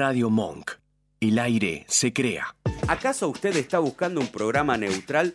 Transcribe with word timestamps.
Radio 0.00 0.30
Monk. 0.30 0.70
El 1.20 1.38
aire 1.38 1.84
se 1.86 2.14
crea. 2.14 2.56
¿Acaso 2.88 3.28
usted 3.28 3.54
está 3.54 3.80
buscando 3.80 4.22
un 4.22 4.28
programa 4.28 4.78
neutral 4.78 5.34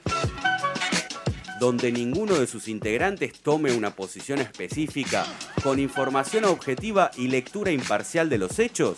donde 1.59 1.91
ninguno 1.91 2.33
de 2.33 2.47
sus 2.47 2.67
integrantes 2.67 3.39
tome 3.43 3.73
una 3.73 3.91
posición 3.91 4.39
específica 4.39 5.23
con 5.61 5.77
información 5.77 6.45
objetiva 6.45 7.11
y 7.15 7.27
lectura 7.27 7.69
imparcial 7.69 8.27
de 8.27 8.39
los 8.39 8.57
hechos? 8.57 8.97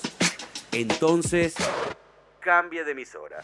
Entonces, 0.71 1.53
cambie 2.39 2.86
de 2.86 2.93
emisora. 2.93 3.41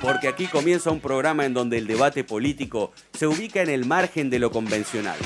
Porque 0.00 0.28
aquí 0.28 0.46
comienza 0.46 0.92
un 0.92 1.00
programa 1.00 1.44
en 1.44 1.54
donde 1.54 1.78
el 1.78 1.88
debate 1.88 2.22
político 2.22 2.92
se 3.14 3.26
ubica 3.26 3.62
en 3.62 3.70
el 3.70 3.84
margen 3.84 4.30
de 4.30 4.38
lo 4.38 4.52
convencional, 4.52 5.18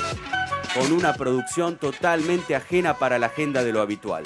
con 0.73 0.93
una 0.93 1.13
producción 1.13 1.77
totalmente 1.77 2.57
ajena 2.57 2.95
para 2.95 3.19
la 3.19 3.27
agenda 3.27 3.63
de 3.63 3.73
lo 3.75 3.83
habitual 3.83 4.25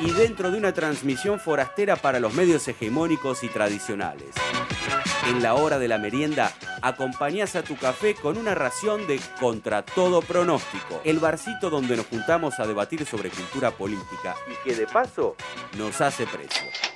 y 0.00 0.10
dentro 0.12 0.50
de 0.50 0.58
una 0.58 0.72
transmisión 0.72 1.40
forastera 1.40 1.96
para 1.96 2.20
los 2.20 2.34
medios 2.34 2.66
hegemónicos 2.68 3.42
y 3.42 3.48
tradicionales. 3.48 4.34
En 5.26 5.42
la 5.42 5.54
hora 5.54 5.78
de 5.78 5.88
la 5.88 5.98
merienda, 5.98 6.52
acompañás 6.80 7.56
a 7.56 7.62
tu 7.62 7.76
café 7.76 8.14
con 8.14 8.38
una 8.38 8.54
ración 8.54 9.06
de 9.06 9.20
Contra 9.40 9.82
todo 9.82 10.22
pronóstico, 10.22 11.00
el 11.04 11.18
barcito 11.18 11.70
donde 11.70 11.96
nos 11.96 12.06
juntamos 12.06 12.58
a 12.60 12.66
debatir 12.66 13.04
sobre 13.04 13.30
cultura 13.30 13.70
política 13.70 14.36
y 14.50 14.68
que 14.68 14.74
de 14.74 14.86
paso 14.86 15.36
nos 15.76 16.00
hace 16.00 16.26
precio. 16.26 16.87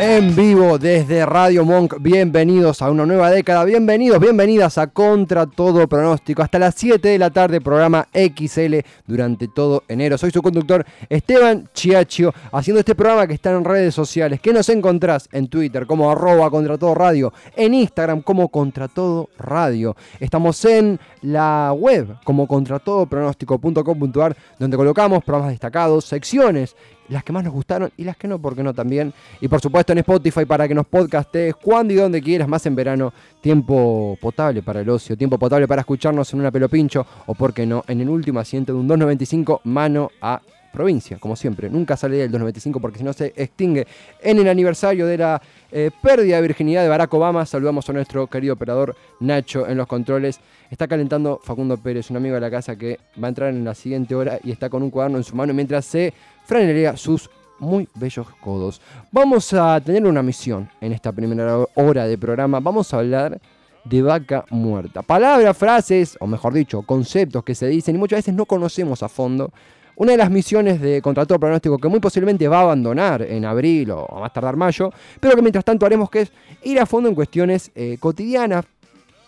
En 0.00 0.36
vivo 0.36 0.78
desde 0.78 1.26
Radio 1.26 1.64
Monk. 1.64 1.96
Bienvenidos 1.98 2.82
a 2.82 2.90
una 2.90 3.04
nueva 3.04 3.32
década, 3.32 3.64
bienvenidos, 3.64 4.20
bienvenidas 4.20 4.78
a 4.78 4.86
Contra 4.86 5.44
Todo 5.46 5.88
Pronóstico. 5.88 6.40
Hasta 6.40 6.60
las 6.60 6.76
7 6.76 7.08
de 7.08 7.18
la 7.18 7.30
tarde, 7.30 7.60
programa 7.60 8.06
XL 8.12 8.76
durante 9.08 9.48
todo 9.48 9.82
enero. 9.88 10.16
Soy 10.16 10.30
su 10.30 10.40
conductor 10.40 10.86
Esteban 11.08 11.68
Chiachio, 11.74 12.32
haciendo 12.52 12.78
este 12.78 12.94
programa 12.94 13.26
que 13.26 13.34
está 13.34 13.50
en 13.50 13.64
redes 13.64 13.92
sociales, 13.92 14.40
que 14.40 14.52
nos 14.52 14.68
encontrás 14.68 15.28
en 15.32 15.48
Twitter 15.48 15.84
como 15.84 16.08
arroba 16.12 16.48
Contra 16.48 16.78
Todo 16.78 16.94
Radio, 16.94 17.32
en 17.56 17.74
Instagram 17.74 18.22
como 18.22 18.50
Contra 18.50 18.86
Todo 18.86 19.30
Radio. 19.36 19.96
Estamos 20.20 20.64
en 20.64 21.00
la 21.22 21.74
web 21.76 22.18
como 22.22 22.46
contratodopronóstico.com.ar, 22.46 24.36
donde 24.60 24.76
colocamos 24.76 25.24
programas 25.24 25.50
destacados, 25.50 26.04
secciones 26.04 26.76
las 27.08 27.24
que 27.24 27.32
más 27.32 27.44
nos 27.44 27.52
gustaron 27.52 27.90
y 27.96 28.04
las 28.04 28.16
que 28.16 28.28
no, 28.28 28.38
porque 28.38 28.62
no 28.62 28.74
también. 28.74 29.12
Y 29.40 29.48
por 29.48 29.60
supuesto 29.60 29.92
en 29.92 29.98
Spotify 29.98 30.44
para 30.44 30.68
que 30.68 30.74
nos 30.74 30.86
podcastes 30.86 31.54
cuando 31.56 31.92
y 31.92 31.96
donde 31.96 32.22
quieras, 32.22 32.48
más 32.48 32.64
en 32.66 32.74
verano, 32.74 33.12
tiempo 33.40 34.16
potable 34.20 34.62
para 34.62 34.80
el 34.80 34.88
ocio, 34.88 35.16
tiempo 35.16 35.38
potable 35.38 35.66
para 35.66 35.80
escucharnos 35.80 36.32
en 36.32 36.40
una 36.40 36.50
pelopincho 36.50 37.06
o, 37.26 37.34
por 37.34 37.52
qué 37.52 37.66
no, 37.66 37.84
en 37.88 38.00
el 38.00 38.08
último 38.08 38.40
asiento 38.40 38.72
de 38.72 38.78
un 38.78 38.86
295 38.86 39.62
mano 39.64 40.10
a 40.20 40.40
provincia, 40.72 41.18
como 41.18 41.34
siempre. 41.34 41.68
Nunca 41.68 41.96
sale 41.96 42.16
del 42.18 42.30
295 42.30 42.80
porque 42.80 42.98
si 42.98 43.04
no 43.04 43.12
se 43.12 43.32
extingue. 43.36 43.86
En 44.22 44.38
el 44.38 44.48
aniversario 44.48 45.06
de 45.06 45.18
la 45.18 45.42
eh, 45.72 45.90
pérdida 46.02 46.36
de 46.36 46.42
virginidad 46.42 46.82
de 46.82 46.88
Barack 46.88 47.12
Obama, 47.14 47.44
saludamos 47.46 47.88
a 47.88 47.92
nuestro 47.92 48.26
querido 48.26 48.54
operador 48.54 48.94
Nacho 49.20 49.66
en 49.66 49.76
los 49.76 49.86
controles. 49.86 50.40
Está 50.70 50.86
calentando 50.86 51.40
Facundo 51.42 51.76
Pérez, 51.78 52.10
un 52.10 52.16
amigo 52.18 52.34
de 52.34 52.40
la 52.40 52.50
casa 52.50 52.76
que 52.76 52.98
va 53.22 53.26
a 53.26 53.30
entrar 53.30 53.50
en 53.50 53.64
la 53.64 53.74
siguiente 53.74 54.14
hora 54.14 54.38
y 54.44 54.50
está 54.50 54.68
con 54.68 54.82
un 54.82 54.90
cuaderno 54.90 55.18
en 55.18 55.24
su 55.24 55.34
mano 55.34 55.54
mientras 55.54 55.84
se 55.84 56.12
franería 56.48 56.96
sus 56.96 57.28
muy 57.58 57.86
bellos 57.94 58.26
codos. 58.40 58.80
Vamos 59.12 59.52
a 59.52 59.78
tener 59.82 60.06
una 60.06 60.22
misión 60.22 60.70
en 60.80 60.92
esta 60.92 61.12
primera 61.12 61.58
hora 61.74 62.06
de 62.06 62.16
programa. 62.16 62.58
Vamos 62.58 62.94
a 62.94 62.98
hablar 62.98 63.38
de 63.84 64.02
vaca 64.02 64.46
muerta. 64.48 65.02
Palabras, 65.02 65.54
frases, 65.56 66.16
o 66.20 66.26
mejor 66.26 66.54
dicho, 66.54 66.80
conceptos 66.82 67.44
que 67.44 67.54
se 67.54 67.66
dicen 67.66 67.96
y 67.96 67.98
muchas 67.98 68.20
veces 68.20 68.34
no 68.34 68.46
conocemos 68.46 69.02
a 69.02 69.10
fondo. 69.10 69.52
Una 69.96 70.12
de 70.12 70.18
las 70.18 70.30
misiones 70.30 70.80
de 70.80 71.02
contrato 71.02 71.38
pronóstico 71.38 71.76
que 71.76 71.88
muy 71.88 72.00
posiblemente 72.00 72.48
va 72.48 72.60
a 72.60 72.62
abandonar 72.62 73.20
en 73.20 73.44
abril 73.44 73.90
o 73.90 74.06
a 74.16 74.20
más 74.20 74.32
tardar 74.32 74.56
mayo, 74.56 74.90
pero 75.20 75.34
que 75.36 75.42
mientras 75.42 75.66
tanto 75.66 75.84
haremos 75.84 76.08
que 76.08 76.22
es 76.22 76.32
ir 76.62 76.80
a 76.80 76.86
fondo 76.86 77.10
en 77.10 77.14
cuestiones 77.14 77.70
eh, 77.74 77.98
cotidianas, 78.00 78.64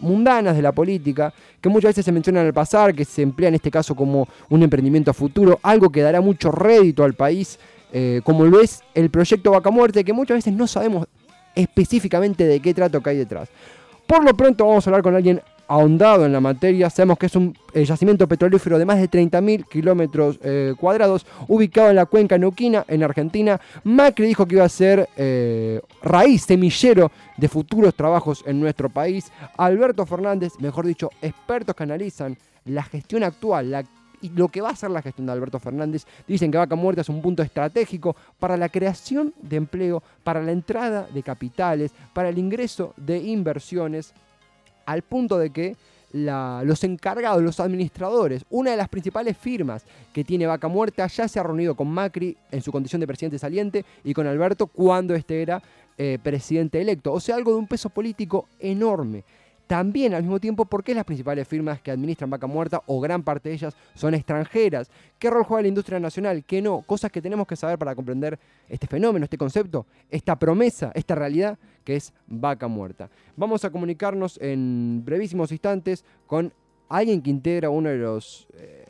mundanas 0.00 0.56
de 0.56 0.62
la 0.62 0.72
política, 0.72 1.32
que 1.60 1.68
muchas 1.68 1.90
veces 1.90 2.04
se 2.04 2.12
mencionan 2.12 2.46
al 2.46 2.52
pasar, 2.52 2.94
que 2.94 3.04
se 3.04 3.22
emplea 3.22 3.48
en 3.48 3.56
este 3.56 3.70
caso 3.70 3.94
como 3.94 4.28
un 4.48 4.62
emprendimiento 4.62 5.10
a 5.10 5.14
futuro, 5.14 5.58
algo 5.62 5.90
que 5.90 6.02
dará 6.02 6.20
mucho 6.20 6.50
rédito 6.50 7.04
al 7.04 7.14
país, 7.14 7.58
eh, 7.92 8.20
como 8.24 8.44
lo 8.44 8.60
es 8.60 8.82
el 8.94 9.10
proyecto 9.10 9.50
Vaca 9.50 9.70
Muerte, 9.70 10.04
que 10.04 10.12
muchas 10.12 10.38
veces 10.38 10.54
no 10.54 10.66
sabemos 10.66 11.06
específicamente 11.54 12.44
de 12.44 12.60
qué 12.60 12.74
trato 12.74 13.00
que 13.00 13.10
hay 13.10 13.16
detrás. 13.16 13.48
Por 14.06 14.24
lo 14.24 14.36
pronto 14.36 14.66
vamos 14.66 14.86
a 14.86 14.90
hablar 14.90 15.02
con 15.02 15.14
alguien 15.14 15.40
ahondado 15.70 16.26
en 16.26 16.32
la 16.32 16.40
materia. 16.40 16.90
Sabemos 16.90 17.16
que 17.16 17.26
es 17.26 17.36
un 17.36 17.56
eh, 17.72 17.84
yacimiento 17.84 18.26
petrolífero 18.26 18.76
de 18.76 18.84
más 18.84 18.98
de 18.98 19.08
30.000 19.08 19.68
kilómetros 19.68 20.36
eh, 20.42 20.74
cuadrados, 20.76 21.24
ubicado 21.46 21.90
en 21.90 21.96
la 21.96 22.06
cuenca 22.06 22.36
neuquina, 22.36 22.84
en 22.88 23.04
Argentina. 23.04 23.60
Macri 23.84 24.26
dijo 24.26 24.46
que 24.46 24.56
iba 24.56 24.64
a 24.64 24.68
ser 24.68 25.08
eh, 25.16 25.80
raíz, 26.02 26.42
semillero 26.42 27.12
de 27.36 27.48
futuros 27.48 27.94
trabajos 27.94 28.42
en 28.46 28.58
nuestro 28.58 28.88
país. 28.88 29.30
Alberto 29.56 30.04
Fernández, 30.06 30.54
mejor 30.58 30.86
dicho, 30.86 31.08
expertos 31.22 31.76
que 31.76 31.84
analizan 31.84 32.36
la 32.64 32.82
gestión 32.82 33.22
actual, 33.22 33.86
y 34.22 34.28
lo 34.30 34.48
que 34.48 34.60
va 34.60 34.70
a 34.70 34.76
ser 34.76 34.90
la 34.90 35.00
gestión 35.02 35.26
de 35.26 35.32
Alberto 35.32 35.60
Fernández. 35.60 36.04
Dicen 36.26 36.50
que 36.50 36.58
Vaca 36.58 36.74
Muerta 36.74 37.02
es 37.02 37.08
un 37.08 37.22
punto 37.22 37.44
estratégico 37.44 38.16
para 38.40 38.56
la 38.56 38.68
creación 38.68 39.32
de 39.40 39.56
empleo, 39.56 40.02
para 40.24 40.42
la 40.42 40.50
entrada 40.50 41.06
de 41.14 41.22
capitales, 41.22 41.92
para 42.12 42.28
el 42.28 42.38
ingreso 42.38 42.92
de 42.96 43.18
inversiones 43.18 44.12
al 44.86 45.02
punto 45.02 45.38
de 45.38 45.50
que 45.50 45.76
los 46.12 46.84
encargados, 46.84 47.42
los 47.42 47.60
administradores, 47.60 48.44
una 48.50 48.72
de 48.72 48.76
las 48.76 48.88
principales 48.88 49.36
firmas 49.36 49.84
que 50.12 50.24
tiene 50.24 50.46
Vaca 50.46 50.66
Muerta 50.66 51.06
ya 51.06 51.28
se 51.28 51.38
ha 51.38 51.42
reunido 51.42 51.76
con 51.76 51.88
Macri 51.88 52.36
en 52.50 52.62
su 52.62 52.72
condición 52.72 53.00
de 53.00 53.06
presidente 53.06 53.38
saliente 53.38 53.84
y 54.02 54.12
con 54.12 54.26
Alberto 54.26 54.66
cuando 54.66 55.14
este 55.14 55.40
era 55.40 55.62
eh, 55.96 56.18
presidente 56.22 56.80
electo. 56.80 57.12
O 57.12 57.20
sea, 57.20 57.36
algo 57.36 57.52
de 57.52 57.58
un 57.58 57.66
peso 57.66 57.90
político 57.90 58.48
enorme. 58.58 59.22
También 59.70 60.14
al 60.14 60.24
mismo 60.24 60.40
tiempo, 60.40 60.64
¿por 60.64 60.82
qué 60.82 60.96
las 60.96 61.04
principales 61.04 61.46
firmas 61.46 61.80
que 61.80 61.92
administran 61.92 62.28
Vaca 62.28 62.48
Muerta 62.48 62.82
o 62.86 62.98
gran 62.98 63.22
parte 63.22 63.50
de 63.50 63.54
ellas 63.54 63.76
son 63.94 64.14
extranjeras? 64.14 64.90
¿Qué 65.16 65.30
rol 65.30 65.44
juega 65.44 65.62
la 65.62 65.68
industria 65.68 66.00
nacional? 66.00 66.42
¿Qué 66.44 66.60
no? 66.60 66.80
Cosas 66.80 67.12
que 67.12 67.22
tenemos 67.22 67.46
que 67.46 67.54
saber 67.54 67.78
para 67.78 67.94
comprender 67.94 68.36
este 68.68 68.88
fenómeno, 68.88 69.22
este 69.22 69.38
concepto, 69.38 69.86
esta 70.10 70.36
promesa, 70.36 70.90
esta 70.92 71.14
realidad 71.14 71.56
que 71.84 71.94
es 71.94 72.12
Vaca 72.26 72.66
Muerta. 72.66 73.10
Vamos 73.36 73.64
a 73.64 73.70
comunicarnos 73.70 74.40
en 74.42 75.04
brevísimos 75.04 75.52
instantes 75.52 76.04
con 76.26 76.52
alguien 76.88 77.22
que 77.22 77.30
integra 77.30 77.70
uno 77.70 77.90
de 77.90 77.98
los 77.98 78.48
eh, 78.54 78.86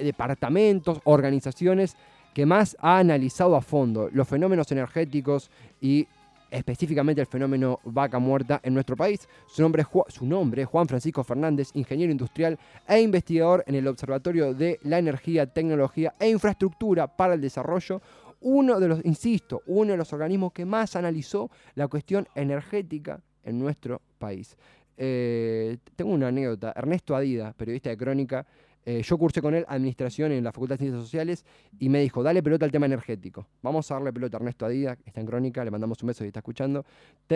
departamentos, 0.00 1.00
organizaciones 1.02 1.96
que 2.34 2.46
más 2.46 2.76
ha 2.78 2.98
analizado 2.98 3.56
a 3.56 3.62
fondo 3.62 4.08
los 4.12 4.28
fenómenos 4.28 4.70
energéticos 4.70 5.50
y 5.80 6.06
específicamente 6.50 7.20
el 7.20 7.26
fenómeno 7.26 7.80
vaca 7.84 8.18
muerta 8.18 8.60
en 8.62 8.74
nuestro 8.74 8.96
país. 8.96 9.28
Su 9.46 9.62
nombre, 9.62 9.84
su 10.08 10.26
nombre 10.26 10.64
Juan 10.64 10.88
Francisco 10.88 11.24
Fernández, 11.24 11.70
ingeniero 11.74 12.12
industrial 12.12 12.58
e 12.88 13.00
investigador 13.00 13.64
en 13.66 13.74
el 13.74 13.86
Observatorio 13.86 14.54
de 14.54 14.78
la 14.82 14.98
Energía, 14.98 15.46
Tecnología 15.46 16.14
e 16.18 16.28
Infraestructura 16.28 17.06
para 17.06 17.34
el 17.34 17.40
Desarrollo, 17.40 18.00
uno 18.40 18.80
de 18.80 18.88
los, 18.88 19.04
insisto, 19.04 19.62
uno 19.66 19.92
de 19.92 19.98
los 19.98 20.12
organismos 20.12 20.52
que 20.52 20.64
más 20.64 20.96
analizó 20.96 21.50
la 21.74 21.88
cuestión 21.88 22.26
energética 22.34 23.20
en 23.44 23.58
nuestro 23.58 24.00
país. 24.18 24.56
Eh, 24.96 25.78
tengo 25.96 26.12
una 26.12 26.28
anécdota. 26.28 26.72
Ernesto 26.76 27.16
Adida, 27.16 27.52
periodista 27.54 27.90
de 27.90 27.96
Crónica, 27.96 28.46
eh, 28.84 29.02
yo 29.02 29.18
cursé 29.18 29.42
con 29.42 29.54
él 29.54 29.64
administración 29.68 30.32
en 30.32 30.42
la 30.42 30.52
Facultad 30.52 30.76
de 30.76 30.84
Ciencias 30.84 31.02
Sociales 31.02 31.44
y 31.78 31.88
me 31.88 32.00
dijo, 32.00 32.22
dale 32.22 32.42
pelota 32.42 32.64
al 32.64 32.72
tema 32.72 32.86
energético. 32.86 33.46
Vamos 33.62 33.90
a 33.90 33.94
darle 33.94 34.12
pelota 34.12 34.36
a 34.36 34.40
Ernesto 34.40 34.66
Adida, 34.66 34.96
que 34.96 35.04
está 35.06 35.20
en 35.20 35.26
Crónica, 35.26 35.64
le 35.64 35.70
mandamos 35.70 36.02
un 36.02 36.08
beso 36.08 36.24
y 36.24 36.28
está 36.28 36.40
escuchando. 36.40 36.84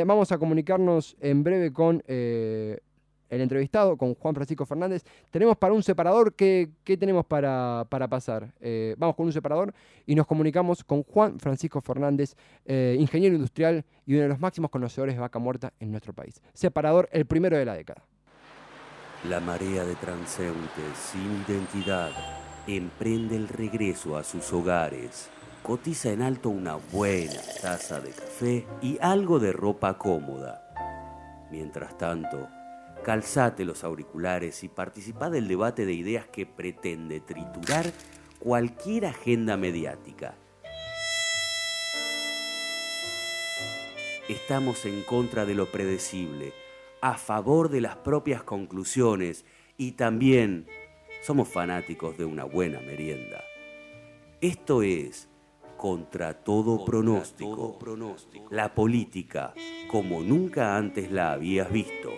vamos 0.07 0.33
a 0.33 0.39
comunicarnos 0.39 1.17
en 1.21 1.45
breve 1.45 1.73
con 1.73 2.03
eh, 2.07 2.79
el 3.29 3.41
entrevistado, 3.41 3.97
con 3.97 4.15
Juan 4.15 4.35
Francisco 4.35 4.65
Fernández. 4.65 5.05
Tenemos 5.31 5.57
para 5.57 5.75
un 5.75 5.83
separador, 5.83 6.35
¿qué, 6.35 6.71
tenemos 6.85 7.27
para, 7.27 7.87
pasar? 8.09 8.53
Eh, 8.61 8.95
vamos 8.97 9.15
con 9.17 9.27
un 9.27 9.33
separador 9.33 9.75
y 10.07 10.15
nos 10.15 10.27
comunicamos 10.27 10.83
con 10.83 11.03
Juan 11.03 11.39
Francisco 11.39 11.81
Fernández, 11.81 12.37
ingeniero 12.67 13.35
industrial 13.35 13.85
y 14.07 14.15
uno 14.15 14.23
de 14.23 14.29
los 14.29 14.41
máximos 14.41 14.71
conocedores 14.71 15.15
de 15.15 15.21
vaca 15.21 15.39
muerta 15.39 15.73
en 15.79 15.91
nuestro 15.91 16.13
país. 16.15 16.41
Separador, 16.55 17.09
el 17.13 17.27
primero 17.27 17.57
de 17.57 17.65
la 17.65 17.75
década. 17.75 18.05
La 19.29 19.41
marea 19.41 19.87
de 19.87 19.95
transeúntes 19.95 20.99
sin 20.99 21.43
identidad 21.49 22.11
emprende 22.67 23.37
el 23.37 23.49
regreso 23.49 24.19
a 24.19 24.23
sus 24.23 24.53
hogares. 24.53 25.31
Cotiza 25.63 26.11
en 26.11 26.21
alto 26.21 26.51
una 26.51 26.77
buena 26.93 27.41
taza 27.63 28.01
de 28.01 28.11
café 28.11 28.67
y 28.83 28.99
algo 29.01 29.39
de 29.39 29.55
ropa 29.55 29.97
cómoda. 29.97 30.61
Mientras 31.51 31.97
tanto, 31.97 32.51
calzate 33.03 33.65
los 33.65 33.83
auriculares 33.83 34.63
y 34.63 34.69
participa 34.69 35.31
del 35.31 35.49
debate 35.49 35.87
de 35.87 35.95
ideas 35.95 36.27
que 36.27 36.45
pretende 36.45 37.21
triturar 37.21 37.87
cualquier 38.39 39.07
agenda 39.07 39.57
mediática. 39.57 40.35
Estamos 44.29 44.85
en 44.85 45.03
contra 45.05 45.47
de 45.47 45.55
lo 45.55 45.73
predecible 45.73 46.64
a 47.05 47.19
favor 47.19 47.69
de 47.69 47.83
las 47.83 47.97
propias 47.97 48.43
conclusiones 48.45 49.45
y 49.77 49.93
también 49.93 50.67
somos 51.23 51.51
fanáticos 51.51 52.17
de 52.17 52.25
una 52.25 52.45
buena 52.45 52.81
merienda. 52.81 53.45
Esto 54.41 54.83
es 54.83 55.29
contra 55.77 56.33
todo, 56.33 56.83
pronóstico, 56.87 57.79
la 58.51 58.75
política 58.75 59.53
como 59.87 60.23
nunca 60.23 60.79
antes 60.79 61.13
la 61.13 61.33
habías 61.33 61.71
visto. 61.71 62.11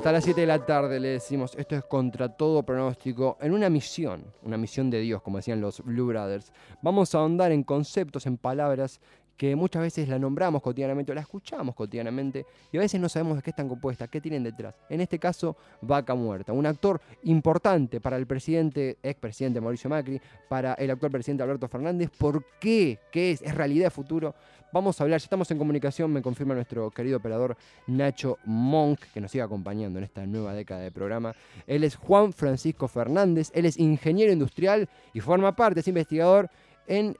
Hasta 0.00 0.12
las 0.12 0.24
7 0.24 0.40
de 0.40 0.46
la 0.46 0.64
tarde 0.64 0.98
le 0.98 1.08
decimos, 1.08 1.54
esto 1.58 1.76
es 1.76 1.84
contra 1.84 2.30
todo 2.30 2.62
pronóstico, 2.62 3.36
en 3.38 3.52
una 3.52 3.68
misión, 3.68 4.24
una 4.42 4.56
misión 4.56 4.88
de 4.88 4.98
Dios, 4.98 5.20
como 5.20 5.36
decían 5.36 5.60
los 5.60 5.84
Blue 5.84 6.06
Brothers. 6.06 6.54
Vamos 6.80 7.14
a 7.14 7.18
ahondar 7.18 7.52
en 7.52 7.62
conceptos, 7.62 8.24
en 8.24 8.38
palabras 8.38 8.98
que 9.40 9.56
muchas 9.56 9.80
veces 9.80 10.06
la 10.06 10.18
nombramos 10.18 10.60
cotidianamente 10.60 11.12
o 11.12 11.14
la 11.14 11.22
escuchamos 11.22 11.74
cotidianamente 11.74 12.44
y 12.70 12.76
a 12.76 12.80
veces 12.80 13.00
no 13.00 13.08
sabemos 13.08 13.38
de 13.38 13.42
qué 13.42 13.48
están 13.48 13.70
compuestas, 13.70 14.10
qué 14.10 14.20
tienen 14.20 14.42
detrás. 14.42 14.74
En 14.90 15.00
este 15.00 15.18
caso, 15.18 15.56
Vaca 15.80 16.14
Muerta, 16.14 16.52
un 16.52 16.66
actor 16.66 17.00
importante 17.22 18.02
para 18.02 18.18
el 18.18 18.26
presidente, 18.26 18.98
expresidente 19.02 19.58
Mauricio 19.58 19.88
Macri, 19.88 20.20
para 20.46 20.74
el 20.74 20.90
actual 20.90 21.10
presidente 21.10 21.42
Alberto 21.42 21.68
Fernández. 21.68 22.10
¿Por 22.18 22.44
qué? 22.60 22.98
¿Qué 23.10 23.30
es? 23.30 23.40
¿Es 23.40 23.54
realidad 23.54 23.90
futuro? 23.90 24.34
Vamos 24.74 25.00
a 25.00 25.04
hablar, 25.04 25.18
ya 25.18 25.24
estamos 25.24 25.50
en 25.50 25.56
comunicación, 25.56 26.12
me 26.12 26.20
confirma 26.20 26.52
nuestro 26.52 26.90
querido 26.90 27.16
operador 27.16 27.56
Nacho 27.86 28.36
Monk, 28.44 29.00
que 29.14 29.22
nos 29.22 29.30
sigue 29.30 29.40
acompañando 29.40 29.98
en 29.98 30.04
esta 30.04 30.26
nueva 30.26 30.52
década 30.52 30.82
de 30.82 30.90
programa. 30.90 31.34
Él 31.66 31.84
es 31.84 31.96
Juan 31.96 32.34
Francisco 32.34 32.88
Fernández, 32.88 33.50
él 33.54 33.64
es 33.64 33.78
ingeniero 33.78 34.34
industrial 34.34 34.86
y 35.14 35.20
forma 35.20 35.56
parte, 35.56 35.80
es 35.80 35.88
investigador 35.88 36.50
en 36.86 37.16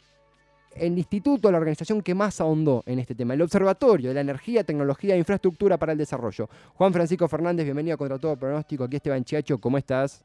el 0.75 0.97
instituto, 0.97 1.51
la 1.51 1.59
organización 1.59 2.03
que 2.03 2.15
más 2.15 2.41
ahondó 2.41 2.83
en 2.87 2.99
este 2.99 3.15
tema, 3.15 3.35
el 3.35 3.43
Observatorio 3.43 4.11
de 4.11 4.15
la 4.15 4.21
Energía, 4.21 4.65
Tecnología 4.65 5.15
e 5.15 5.19
Infraestructura 5.19 5.77
para 5.79 5.93
el 5.93 5.99
Desarrollo. 5.99 6.49
Juan 6.75 6.93
Francisco 6.93 7.29
Fernández, 7.29 7.65
bienvenido 7.65 7.95
a 7.95 7.99
Contra 7.99 8.19
Todo 8.19 8.37
Pronóstico. 8.37 8.85
Aquí 8.85 8.97
Esteban 8.97 9.25
Chiacho, 9.25 9.59
¿cómo 9.59 9.79
estás? 9.79 10.25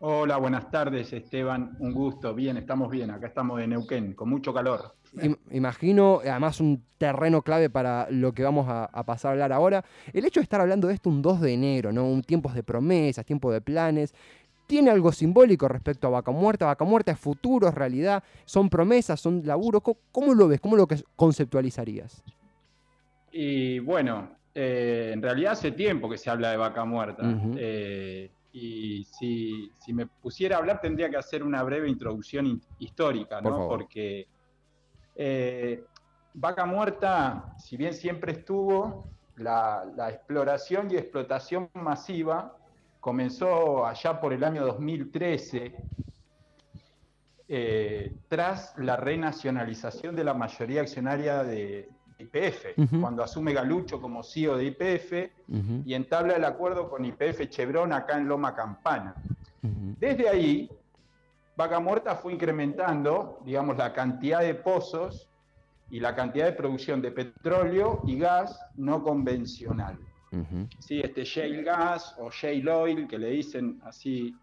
Hola, 0.00 0.36
buenas 0.36 0.70
tardes 0.70 1.12
Esteban, 1.14 1.76
un 1.78 1.94
gusto, 1.94 2.34
bien, 2.34 2.58
estamos 2.58 2.90
bien, 2.90 3.10
acá 3.10 3.28
estamos 3.28 3.58
de 3.58 3.66
Neuquén, 3.66 4.12
con 4.12 4.28
mucho 4.28 4.52
calor. 4.52 4.94
Imagino, 5.50 6.20
además 6.20 6.60
un 6.60 6.82
terreno 6.98 7.40
clave 7.40 7.70
para 7.70 8.10
lo 8.10 8.32
que 8.32 8.42
vamos 8.42 8.66
a, 8.68 8.88
pasar 9.04 9.30
a 9.30 9.32
hablar 9.32 9.52
ahora, 9.52 9.84
el 10.12 10.24
hecho 10.24 10.40
de 10.40 10.44
estar 10.44 10.60
hablando 10.60 10.88
de 10.88 10.94
esto 10.94 11.08
un 11.08 11.22
2 11.22 11.40
de 11.40 11.54
enero, 11.54 11.92
¿no? 11.92 12.06
un 12.06 12.22
tiempo 12.22 12.52
de 12.52 12.62
promesas, 12.62 13.24
tiempo 13.24 13.50
de 13.50 13.60
planes, 13.60 14.14
tiene 14.66 14.90
algo 14.90 15.12
simbólico 15.12 15.68
respecto 15.68 16.06
a 16.06 16.10
Vaca 16.10 16.30
Muerta. 16.30 16.66
Vaca 16.66 16.84
Muerta 16.84 17.12
es 17.12 17.18
futuro, 17.18 17.68
es 17.68 17.74
realidad, 17.74 18.22
son 18.44 18.68
promesas, 18.70 19.20
son 19.20 19.42
laburo. 19.44 19.80
¿Cómo, 19.80 20.34
lo 20.34 20.48
ves? 20.48 20.60
¿Cómo 20.60 20.76
lo 20.76 20.86
conceptualizarías? 21.16 22.22
Y 23.32 23.78
bueno, 23.80 24.30
eh, 24.54 25.10
en 25.12 25.20
realidad 25.22 25.52
hace 25.52 25.72
tiempo 25.72 26.08
que 26.08 26.18
se 26.18 26.30
habla 26.30 26.50
de 26.50 26.56
Vaca 26.56 26.84
Muerta. 26.84 27.22
Eh, 27.56 28.30
y 28.52 29.04
si, 29.04 29.72
me 29.92 30.06
pusiera 30.06 30.56
a 30.56 30.58
hablar 30.60 30.80
tendría 30.80 31.10
que 31.10 31.16
hacer 31.16 31.42
una 31.42 31.62
breve 31.64 31.88
introducción 31.88 32.62
histórica, 32.78 33.40
¿no? 33.40 33.68
Porque 33.68 34.28
eh, 35.16 35.82
Vaca 36.34 36.64
Muerta, 36.64 37.54
si 37.58 37.76
bien 37.76 37.94
siempre 37.94 38.32
estuvo, 38.32 39.08
la, 39.36 40.08
exploración 40.08 40.90
y 40.90 40.96
explotación 40.96 41.68
masiva 41.74 42.56
comenzó 43.04 43.84
allá 43.84 44.18
por 44.18 44.32
el 44.32 44.42
año 44.42 44.64
2013, 44.64 45.74
eh, 47.46 48.16
tras 48.28 48.72
la 48.78 48.96
renacionalización 48.96 50.16
de 50.16 50.24
la 50.24 50.32
mayoría 50.32 50.80
accionaria 50.80 51.44
de 51.44 51.90
IPF, 52.18 53.00
cuando 53.02 53.22
asume 53.22 53.52
Galucho 53.52 54.00
como 54.00 54.22
CEO 54.22 54.56
de 54.56 54.64
IPF 54.64 55.12
y 55.84 55.92
entabla 55.92 56.36
el 56.36 56.46
acuerdo 56.46 56.88
con 56.88 57.04
IPF 57.04 57.46
Chevron 57.50 57.92
acá 57.92 58.16
en 58.16 58.26
Loma 58.26 58.54
Campana. 58.54 59.14
Desde 59.60 60.26
ahí, 60.26 60.70
Vaca 61.58 61.80
Muerta 61.80 62.16
fue 62.16 62.32
incrementando, 62.32 63.38
digamos, 63.44 63.76
la 63.76 63.92
cantidad 63.92 64.40
de 64.40 64.54
pozos 64.54 65.28
y 65.90 66.00
la 66.00 66.14
cantidad 66.14 66.46
de 66.46 66.52
producción 66.52 67.02
de 67.02 67.10
petróleo 67.10 68.00
y 68.06 68.18
gas 68.18 68.58
no 68.76 69.02
convencional. 69.02 69.98
Sí, 70.78 71.00
este 71.00 71.24
shale 71.24 71.62
gas 71.62 72.14
o 72.18 72.30
shale 72.30 72.70
oil, 72.70 73.08
que 73.08 73.18
le 73.18 73.30
dicen 73.30 73.80
así 73.84 74.34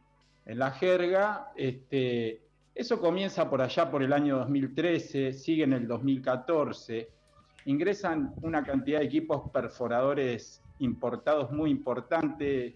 en 0.45 0.59
la 0.59 0.71
jerga, 0.71 1.51
este, 1.55 2.41
eso 2.73 2.99
comienza 2.99 3.49
por 3.49 3.61
allá 3.61 3.89
por 3.91 4.01
el 4.01 4.13
año 4.13 4.37
2013, 4.37 5.33
sigue 5.33 5.63
en 5.63 5.73
el 5.73 5.87
2014, 5.87 7.09
ingresan 7.65 8.33
una 8.41 8.63
cantidad 8.63 8.99
de 8.99 9.05
equipos 9.05 9.49
perforadores 9.51 10.61
importados 10.79 11.51
muy 11.51 11.69
importantes 11.69 12.73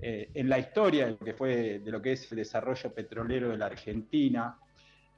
eh, 0.00 0.30
en 0.34 0.48
la 0.48 0.58
historia 0.58 1.06
de 1.06 1.12
lo, 1.12 1.18
que 1.18 1.34
fue, 1.34 1.80
de 1.80 1.90
lo 1.90 2.00
que 2.00 2.12
es 2.12 2.30
el 2.30 2.38
desarrollo 2.38 2.92
petrolero 2.92 3.48
de 3.48 3.58
la 3.58 3.66
Argentina. 3.66 4.58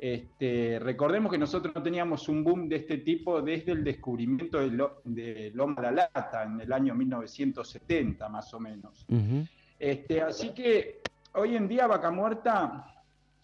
Este, 0.02 0.80
recordemos 0.80 1.30
que 1.30 1.38
nosotros 1.38 1.72
no 1.72 1.80
teníamos 1.80 2.28
un 2.28 2.42
boom 2.42 2.68
de 2.68 2.74
este 2.74 2.98
tipo 2.98 3.40
desde 3.40 3.70
el 3.70 3.84
descubrimiento 3.84 4.58
de, 4.58 5.52
Loma 5.54 5.80
La 5.80 5.92
Lata 5.92 6.42
en 6.42 6.60
el 6.60 6.72
año 6.72 6.92
1970 6.92 8.28
más 8.28 8.52
o 8.52 8.58
menos. 8.58 9.06
este, 9.78 10.20
así 10.20 10.48
que 10.48 11.02
hoy 11.34 11.54
en 11.54 11.68
día 11.68 11.86
Vaca 11.86 12.10
Muerta, 12.10 12.84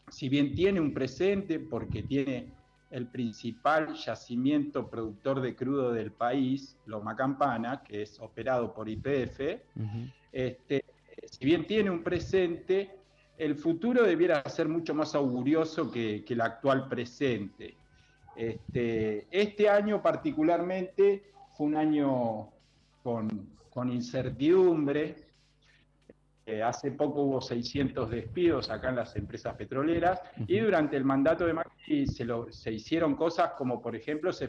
si 0.08 0.28
bien 0.28 0.52
tiene 0.52 0.80
un 0.80 0.92
presente 0.92 1.60
porque 1.60 2.02
tiene 2.02 2.48
el 2.90 3.06
principal 3.06 3.94
yacimiento 3.94 4.90
productor 4.90 5.40
de 5.40 5.54
crudo 5.54 5.92
del 5.92 6.10
país, 6.10 6.76
Loma 6.86 7.14
Campana, 7.14 7.84
que 7.84 8.02
es 8.02 8.18
operado 8.18 8.74
por 8.74 8.88
IPF, 8.88 9.60
este, 10.32 10.84
si 11.24 11.44
bien 11.44 11.68
tiene 11.68 11.88
un 11.88 12.02
presente, 12.02 12.97
el 13.38 13.54
futuro 13.54 14.02
debiera 14.02 14.42
ser 14.48 14.68
mucho 14.68 14.94
más 14.94 15.14
augurioso 15.14 15.90
que, 15.90 16.24
el 16.28 16.40
actual 16.40 16.88
presente. 16.88 17.76
Este, 18.36 19.26
este, 19.30 19.68
año 19.68 20.02
particularmente 20.02 21.30
fue 21.56 21.66
un 21.66 21.76
año 21.76 22.50
con, 23.02 23.90
incertidumbre. 23.90 25.28
Eh, 26.44 26.62
hace 26.62 26.90
poco 26.92 27.22
hubo 27.22 27.40
600 27.40 28.10
despidos 28.10 28.70
acá 28.70 28.88
en 28.88 28.96
las 28.96 29.14
empresas 29.14 29.54
petroleras 29.54 30.20
y 30.46 30.58
durante 30.58 30.96
el 30.96 31.04
mandato 31.04 31.46
de 31.46 31.52
Macri 31.52 32.06
se, 32.06 32.26
se 32.50 32.72
hicieron 32.72 33.14
cosas 33.14 33.52
como, 33.56 33.80
por 33.80 33.94
ejemplo, 33.94 34.32
se 34.32 34.48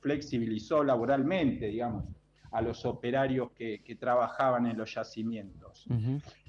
flexibilizó 0.00 0.82
laboralmente, 0.82 1.66
digamos 1.66 2.06
a 2.52 2.60
los 2.60 2.84
operarios 2.84 3.52
que, 3.52 3.96
trabajaban 3.98 4.66
en 4.66 4.76
los 4.76 4.94
yacimientos. 4.94 5.86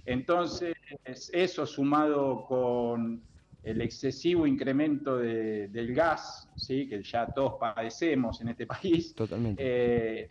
Entonces, 0.05 0.75
eso 1.05 1.65
sumado 1.65 2.45
con 2.45 3.21
el 3.63 3.81
excesivo 3.81 4.47
incremento 4.47 5.17
del 5.17 5.93
gas, 5.93 6.49
¿sí? 6.55 6.87
que 6.87 7.03
ya 7.03 7.27
todos 7.27 7.55
padecemos 7.59 8.41
en 8.41 8.49
este 8.49 8.65
país. 8.65 9.13
Totalmente. 9.15 9.61
Eh, 9.63 10.27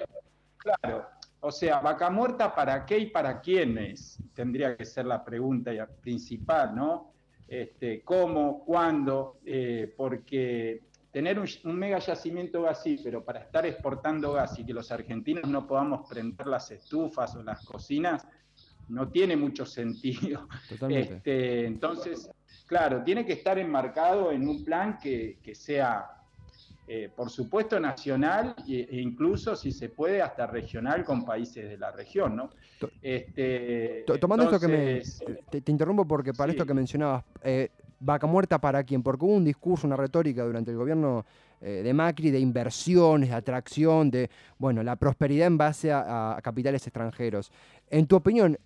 claro, 0.56 1.06
o 1.40 1.50
sea, 1.50 1.80
vaca 1.80 2.10
muerta 2.10 2.54
para 2.54 2.84
qué 2.84 2.98
y 2.98 3.06
para 3.06 3.40
quiénes, 3.40 4.18
tendría 4.34 4.76
que 4.76 4.84
ser 4.84 5.06
la 5.06 5.24
pregunta 5.24 5.70
principal, 6.00 6.74
¿no? 6.74 7.12
Este, 7.46 8.02
¿Cómo? 8.02 8.64
¿Cuándo? 8.64 9.40
Eh, 9.44 9.92
porque 9.96 10.82
tener 11.10 11.38
un, 11.38 11.48
mega 11.76 11.98
yacimiento 11.98 12.62
gasífero 12.62 13.24
para 13.24 13.40
estar 13.40 13.66
exportando 13.66 14.32
gas 14.32 14.58
y 14.58 14.64
que 14.64 14.72
los 14.72 14.92
argentinos 14.92 15.48
no 15.48 15.66
podamos 15.66 16.08
prender 16.08 16.46
las 16.46 16.70
estufas 16.70 17.34
o 17.34 17.42
las 17.42 17.64
cocinas, 17.64 18.26
no 18.90 19.08
tiene 19.08 19.36
mucho 19.36 19.64
sentido. 19.64 20.48
Este, 20.90 21.66
entonces, 21.66 22.30
claro, 22.66 23.02
tiene 23.02 23.24
que 23.24 23.34
estar 23.34 23.58
enmarcado 23.58 24.32
en 24.32 24.48
un 24.48 24.64
plan 24.64 24.98
que, 24.98 25.38
sea, 25.54 26.10
eh, 26.86 27.10
por 27.14 27.30
supuesto, 27.30 27.78
nacional 27.78 28.54
e, 28.66 28.88
incluso, 29.00 29.54
si 29.56 29.72
se 29.72 29.88
puede, 29.88 30.22
hasta 30.22 30.46
regional 30.46 31.04
con 31.04 31.24
países 31.24 31.68
de 31.68 31.78
la 31.78 31.92
región, 31.92 32.36
¿no? 32.36 32.50
Este, 33.02 34.04
tomando 34.20 34.44
esto 34.44 34.60
que 34.60 34.68
me... 34.68 35.02
Te, 35.50 35.70
interrumpo 35.70 36.06
porque 36.06 36.32
para 36.32 36.52
esto 36.52 36.66
que 36.66 36.74
mencionabas, 36.74 37.24
eh, 37.42 37.68
vaca 38.00 38.26
muerta 38.26 38.58
para 38.58 38.82
quién, 38.82 39.02
porque 39.02 39.24
hubo 39.24 39.34
un 39.34 39.44
discurso, 39.44 39.86
una 39.86 39.96
retórica 39.96 40.44
durante 40.44 40.70
el 40.70 40.76
gobierno 40.76 41.24
eh, 41.62 41.82
de 41.82 41.92
Macri 41.92 42.30
de 42.30 42.40
inversiones, 42.40 43.28
de 43.28 43.34
atracción, 43.34 44.10
de 44.10 44.30
bueno, 44.58 44.82
la 44.82 44.96
prosperidad 44.96 45.46
en 45.46 45.58
base 45.58 45.92
a, 45.92 46.38
capitales 46.42 46.86
extranjeros. 46.86 47.52
En 47.90 48.06
tu 48.06 48.16
opinión, 48.16 48.58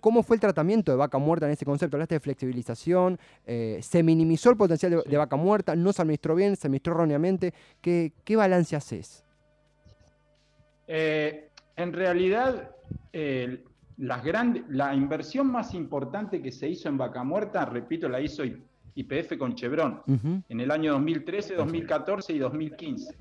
¿cómo 0.00 0.22
fue 0.22 0.36
el 0.36 0.40
tratamiento 0.40 0.92
de 0.92 0.98
vaca 0.98 1.16
muerta 1.16 1.46
en 1.46 1.52
ese 1.52 1.64
concepto? 1.64 1.96
Hablaste 1.96 2.16
de 2.16 2.20
flexibilización, 2.20 3.18
eh, 3.46 3.78
se 3.80 4.02
minimizó 4.02 4.50
el 4.50 4.56
potencial 4.56 5.02
de, 5.06 5.16
vaca 5.16 5.36
muerta, 5.36 5.74
no 5.76 5.92
se 5.92 6.02
administró 6.02 6.34
bien, 6.34 6.56
se 6.56 6.66
administró 6.66 6.94
erróneamente. 6.94 7.54
¿Qué, 7.80 8.12
qué 8.24 8.36
balance 8.36 8.76
haces? 8.76 9.24
Eh, 10.88 11.48
en 11.76 11.92
realidad, 11.92 12.70
las 13.96 14.24
grandes, 14.24 14.64
la 14.68 14.94
inversión 14.94 15.46
más 15.46 15.74
importante 15.74 16.42
que 16.42 16.50
se 16.50 16.68
hizo 16.68 16.88
en 16.88 16.98
Vaca 16.98 17.22
Muerta, 17.22 17.64
repito, 17.64 18.08
la 18.08 18.20
hizo 18.20 18.42
IPF 18.94 19.38
con 19.38 19.54
Chevron 19.54 20.02
en 20.48 20.60
el 20.60 20.70
año 20.70 20.92
2013, 20.92 21.54
2014 21.54 22.32
y 22.32 22.38
2015. 22.38 23.16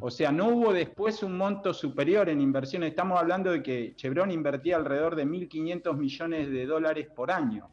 O 0.00 0.10
sea, 0.10 0.30
no 0.30 0.48
hubo 0.48 0.72
después 0.72 1.22
un 1.22 1.36
monto 1.36 1.72
superior 1.72 2.28
en 2.28 2.40
inversiones. 2.40 2.90
Estamos 2.90 3.18
hablando 3.18 3.50
de 3.50 3.62
que 3.62 3.94
Chevron 3.96 4.30
invertía 4.30 4.76
alrededor 4.76 5.16
de 5.16 5.26
1.500 5.26 5.96
millones 5.96 6.50
de 6.50 6.66
dólares 6.66 7.08
por 7.14 7.30
año. 7.30 7.68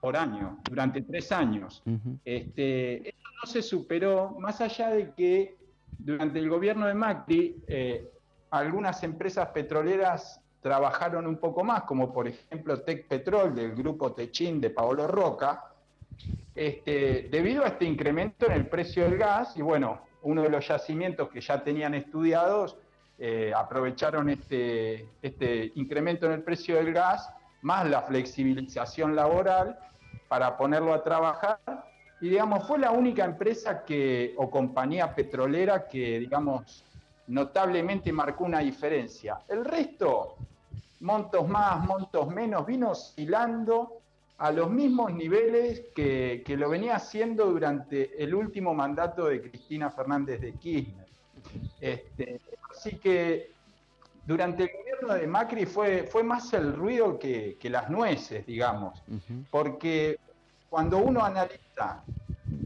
Por 0.00 0.16
año, 0.16 0.60
durante 0.68 1.02
tres 1.02 1.30
años. 1.32 1.82
este, 2.24 3.08
eso 3.08 3.28
no 3.42 3.50
se 3.50 3.62
superó, 3.62 4.36
más 4.38 4.60
allá 4.60 4.90
de 4.90 5.12
que 5.14 5.56
durante 5.98 6.38
el 6.38 6.48
gobierno 6.48 6.86
de 6.86 6.94
Macri, 6.94 7.56
eh, 7.66 8.10
algunas 8.50 9.02
empresas 9.02 9.48
petroleras 9.48 10.40
trabajaron 10.60 11.26
un 11.26 11.36
poco 11.36 11.64
más, 11.64 11.82
como 11.82 12.12
por 12.12 12.28
ejemplo 12.28 12.80
Tech 12.82 13.06
Petrol 13.06 13.54
del 13.54 13.74
grupo 13.74 14.12
Techin 14.12 14.60
de 14.60 14.70
Paolo 14.70 15.06
Roca, 15.06 15.69
este, 16.54 17.28
debido 17.30 17.64
a 17.64 17.68
este 17.68 17.84
incremento 17.84 18.46
en 18.46 18.52
el 18.52 18.66
precio 18.66 19.04
del 19.04 19.18
gas, 19.18 19.56
y 19.56 19.62
bueno, 19.62 20.00
uno 20.22 20.42
de 20.42 20.50
los 20.50 20.66
yacimientos 20.66 21.30
que 21.30 21.40
ya 21.40 21.62
tenían 21.62 21.94
estudiados, 21.94 22.76
eh, 23.18 23.52
aprovecharon 23.54 24.30
este, 24.30 25.08
este 25.22 25.72
incremento 25.74 26.26
en 26.26 26.32
el 26.32 26.42
precio 26.42 26.76
del 26.76 26.92
gas, 26.92 27.30
más 27.62 27.88
la 27.88 28.02
flexibilización 28.02 29.14
laboral, 29.14 29.78
para 30.28 30.56
ponerlo 30.56 30.94
a 30.94 31.02
trabajar. 31.02 31.58
Y 32.20 32.28
digamos, 32.28 32.66
fue 32.66 32.78
la 32.78 32.90
única 32.90 33.24
empresa 33.24 33.84
que, 33.84 34.34
o 34.36 34.50
compañía 34.50 35.14
petrolera 35.14 35.86
que, 35.86 36.18
digamos, 36.18 36.84
notablemente 37.26 38.12
marcó 38.12 38.44
una 38.44 38.60
diferencia. 38.60 39.38
El 39.48 39.64
resto, 39.64 40.36
montos 41.00 41.48
más, 41.48 41.84
montos 41.84 42.28
menos, 42.28 42.66
vino 42.66 42.90
oscilando 42.90 43.99
a 44.40 44.50
los 44.52 44.70
mismos 44.70 45.12
niveles 45.12 45.82
que, 45.94 46.42
lo 46.58 46.70
venía 46.70 46.96
haciendo 46.96 47.44
durante 47.44 48.22
el 48.22 48.34
último 48.34 48.72
mandato 48.72 49.26
de 49.26 49.42
Cristina 49.42 49.90
Fernández 49.90 50.40
de 50.40 50.54
Kirchner. 50.54 51.06
Este, 51.78 52.40
así 52.70 52.96
que 52.96 53.52
durante 54.24 54.62
el 54.62 54.70
gobierno 54.78 55.14
de 55.14 55.26
Macri 55.26 55.66
fue, 55.66 56.04
fue 56.04 56.22
más 56.22 56.54
el 56.54 56.74
ruido 56.74 57.18
que, 57.18 57.58
las 57.64 57.90
nueces, 57.90 58.46
digamos, 58.46 59.02
porque 59.50 60.18
cuando 60.70 60.96
uno 60.98 61.22
analiza 61.22 62.02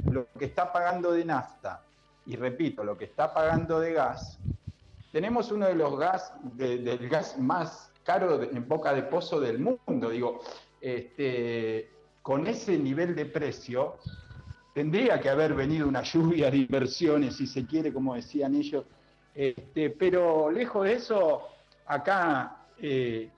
lo 0.09 0.29
que 0.39 0.45
está 0.45 0.73
pagando 0.73 1.11
de 1.11 1.25
nafta 1.25 1.83
y 2.25 2.37
repito, 2.37 2.85
lo 2.85 2.97
que 2.97 3.07
está 3.07 3.35
pagando 3.35 3.81
de 3.81 3.95
gas, 3.95 4.39
tenemos 5.11 5.51
uno 5.51 5.67
de 5.67 5.75
los 5.75 5.99
gas, 5.99 6.35
del 6.55 7.09
gas 7.09 7.37
más 7.37 7.91
caro 8.05 8.41
en 8.45 8.69
boca 8.69 8.93
de 8.93 9.03
pozo 9.03 9.41
del 9.41 9.59
mundo. 9.59 10.11
Digo, 10.11 10.41
este, 10.85 11.89
con 12.21 12.47
ese 12.47 12.77
nivel 12.77 13.17
de 13.17 13.25
precio, 13.25 13.97
tendría 14.75 15.19
que 15.19 15.31
haber 15.31 15.55
venido 15.55 15.89
una 15.89 16.03
lluvia 16.13 16.51
de 16.51 16.59
inversiones, 16.59 17.37
si 17.37 17.47
se 17.47 17.65
quiere, 17.67 17.91
como 17.91 18.15
decían 18.15 18.55
ellos. 18.55 18.85
Este, 19.35 19.91
pero 19.91 20.51
lejos 20.51 20.85
de 20.85 20.93
eso, 20.93 21.43
acá, 21.87 22.67
eh, 22.79 23.31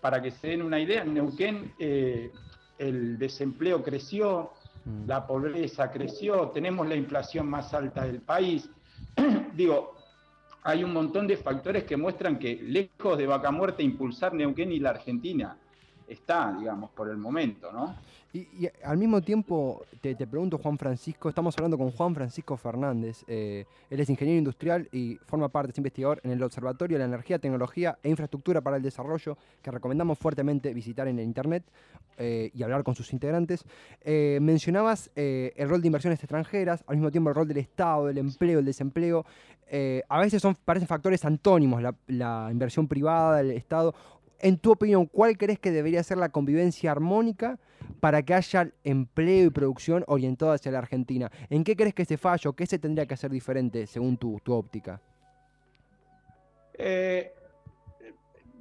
para 0.00 0.20
que 0.20 0.32
se 0.32 0.48
den 0.48 0.62
una 0.62 0.80
idea, 0.80 1.02
en 1.02 1.14
Neuquén 1.14 1.72
eh, 1.78 2.32
el 2.78 3.18
desempleo 3.18 3.82
creció, 3.82 4.50
mm. 4.84 5.06
la 5.06 5.24
pobreza 5.28 5.92
creció, 5.92 6.48
tenemos 6.48 6.88
la 6.88 6.96
inflación 6.96 7.46
más 7.46 7.72
alta 7.72 8.04
del 8.04 8.20
país. 8.20 8.68
Digo, 9.54 9.94
hay 10.64 10.82
un 10.82 10.92
montón 10.92 11.28
de 11.28 11.36
factores 11.36 11.84
que 11.84 11.96
muestran 11.96 12.36
que 12.36 12.56
lejos 12.56 13.16
de 13.16 13.28
Vaca 13.28 13.52
Muerta 13.52 13.80
impulsar 13.80 14.34
Neuquén 14.34 14.72
y 14.72 14.80
la 14.80 14.90
Argentina 14.90 15.56
está, 16.08 16.52
digamos, 16.58 16.90
por 16.90 17.08
el 17.08 17.16
momento, 17.16 17.72
¿no? 17.72 17.94
Y, 18.34 18.68
al 18.82 18.98
mismo 18.98 19.22
tiempo, 19.22 19.84
te, 20.00 20.16
pregunto, 20.26 20.58
Juan 20.58 20.76
Francisco, 20.76 21.28
estamos 21.28 21.56
hablando 21.56 21.78
con 21.78 21.92
Juan 21.92 22.16
Francisco 22.16 22.56
Fernández. 22.56 23.22
Eh, 23.28 23.64
él 23.88 24.00
es 24.00 24.10
ingeniero 24.10 24.38
industrial 24.38 24.88
y 24.90 25.16
forma 25.26 25.48
parte, 25.48 25.70
es 25.70 25.78
investigador 25.78 26.20
en 26.24 26.32
el 26.32 26.42
Observatorio 26.42 26.96
de 26.96 27.04
la 27.04 27.04
Energía, 27.04 27.38
Tecnología 27.38 27.96
e 28.02 28.10
Infraestructura 28.10 28.60
para 28.60 28.76
el 28.76 28.82
Desarrollo, 28.82 29.38
que 29.62 29.70
recomendamos 29.70 30.18
fuertemente 30.18 30.74
visitar 30.74 31.06
en 31.06 31.20
el 31.20 31.24
Internet 31.24 31.62
eh, 32.18 32.50
y 32.52 32.64
hablar 32.64 32.82
con 32.82 32.96
sus 32.96 33.12
integrantes. 33.12 33.64
Eh, 34.00 34.40
mencionabas 34.42 35.12
el 35.14 35.68
rol 35.68 35.80
de 35.80 35.86
inversiones 35.86 36.18
extranjeras, 36.18 36.82
al 36.88 36.96
mismo 36.96 37.12
tiempo 37.12 37.30
el 37.30 37.36
rol 37.36 37.46
del 37.46 37.58
Estado, 37.58 38.06
del 38.06 38.18
empleo, 38.18 38.58
el 38.58 38.64
desempleo. 38.64 39.24
a 40.08 40.18
veces 40.18 40.42
son, 40.42 40.56
parecen 40.56 40.88
factores 40.88 41.24
antónimos, 41.24 41.80
la, 41.80 41.94
la 42.08 42.48
inversión 42.50 42.88
privada, 42.88 43.40
el 43.40 43.52
Estado 43.52 43.94
en 44.44 44.58
tu 44.58 44.72
opinión, 44.72 45.06
¿cuál 45.06 45.38
crees 45.38 45.58
que 45.58 45.70
debería 45.70 46.02
ser 46.02 46.18
la 46.18 46.28
convivencia 46.28 46.92
armónica 46.92 47.58
para 48.00 48.22
que 48.22 48.34
haya 48.34 48.70
empleo 48.84 49.46
y 49.46 49.50
producción 49.50 50.04
orientado 50.06 50.52
hacia 50.52 50.70
la 50.70 50.80
Argentina? 50.80 51.32
¿En 51.48 51.64
qué 51.64 51.74
crees 51.74 51.94
que 51.94 52.04
se 52.04 52.18
falla 52.18 52.50
o 52.50 52.52
qué 52.52 52.66
se 52.66 52.78
tendría 52.78 53.06
que 53.06 53.14
hacer 53.14 53.30
diferente 53.30 53.86
según 53.86 54.18
tu, 54.18 54.38
óptica? 54.48 55.00
Eh, 56.74 57.32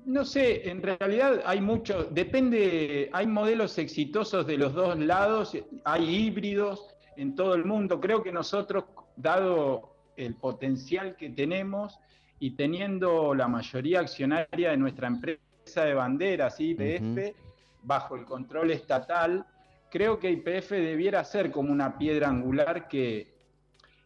no 0.05 0.23
sé, 0.23 0.69
en 0.69 0.81
realidad 0.81 1.41
hay 1.45 1.59
mucho, 1.59 2.05
depende, 2.05 3.09
hay 3.11 3.27
modelos 3.27 3.77
exitosos 3.77 4.47
de 4.47 4.57
los 4.57 4.73
dos 4.73 4.97
lados, 4.97 5.57
hay 5.83 6.15
híbridos 6.15 6.95
en 7.17 7.35
todo 7.35 7.55
el 7.55 7.65
mundo. 7.65 7.99
Creo 7.99 8.23
que 8.23 8.31
nosotros, 8.31 8.85
dado 9.17 9.97
el 10.15 10.35
potencial 10.35 11.17
que 11.17 11.29
tenemos 11.29 11.99
y 12.39 12.51
teniendo 12.51 13.35
la 13.35 13.49
mayoría 13.49 13.99
accionaria 13.99 14.71
de 14.71 14.77
nuestra 14.77 15.07
empresa, 15.07 15.42
de 15.65 15.93
banderas, 15.93 16.59
IPF, 16.59 17.35
bajo 17.83 18.15
el 18.15 18.25
control 18.25 18.71
estatal, 18.71 19.45
creo 19.89 20.19
que 20.19 20.31
IPF 20.31 20.71
debiera 20.71 21.23
ser 21.23 21.51
como 21.51 21.71
una 21.71 21.97
piedra 21.97 22.27
angular 22.27 22.87
que 22.87 23.33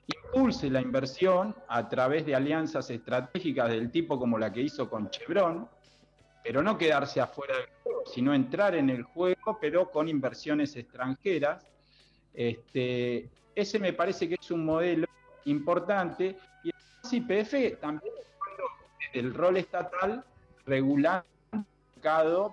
impulse 0.08 0.70
la 0.70 0.82
inversión 0.82 1.56
a 1.68 1.88
través 1.90 2.26
de 2.26 2.36
alianzas 2.36 2.90
estratégicas 2.90 3.70
del 3.70 3.92
tipo 3.92 4.18
como 4.18 4.38
la 4.38 4.52
que 4.52 4.62
hizo 4.62 4.90
con 4.90 5.10
Chevron, 5.10 5.68
pero 6.44 6.64
no 6.64 6.78
quedarse 6.78 7.20
afuera 7.20 7.58
del 7.58 7.68
juego, 7.84 8.04
sino 8.06 8.34
entrar 8.34 8.76
en 8.76 8.90
el 8.90 9.04
juego, 9.04 9.58
pero 9.60 9.92
con 9.92 10.08
inversiones 10.08 10.76
extranjeras. 10.76 11.66
Este, 12.34 13.30
ese 13.56 13.80
me 13.80 13.94
parece 13.94 14.30
que 14.30 14.36
es 14.40 14.52
un 14.52 14.64
modelo 14.64 15.08
importante 15.46 16.38
y 16.64 16.72
además 16.72 17.14
IPF 17.14 17.80
también 17.82 18.14
el 19.14 19.34
rol 19.34 19.58
estatal 19.58 20.24
regulando 20.66 21.37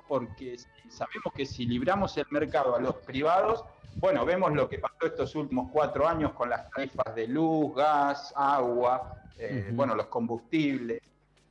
porque 0.08 0.56
sabemos 0.88 1.32
que 1.34 1.46
si 1.46 1.66
libramos 1.66 2.16
el 2.16 2.26
mercado 2.30 2.76
a 2.76 2.80
los 2.80 2.96
privados, 2.96 3.64
bueno, 3.96 4.24
vemos 4.24 4.52
lo 4.52 4.68
que 4.68 4.78
pasó 4.78 5.06
estos 5.06 5.34
últimos 5.36 5.70
cuatro 5.72 6.06
años 6.06 6.32
con 6.32 6.50
las 6.50 6.68
tarifas 6.70 7.14
de 7.14 7.28
luz, 7.28 7.74
gas, 7.74 8.32
agua, 8.36 9.16
eh, 9.38 9.70
bueno, 9.72 9.94
los 9.94 10.06
combustibles. 10.06 11.00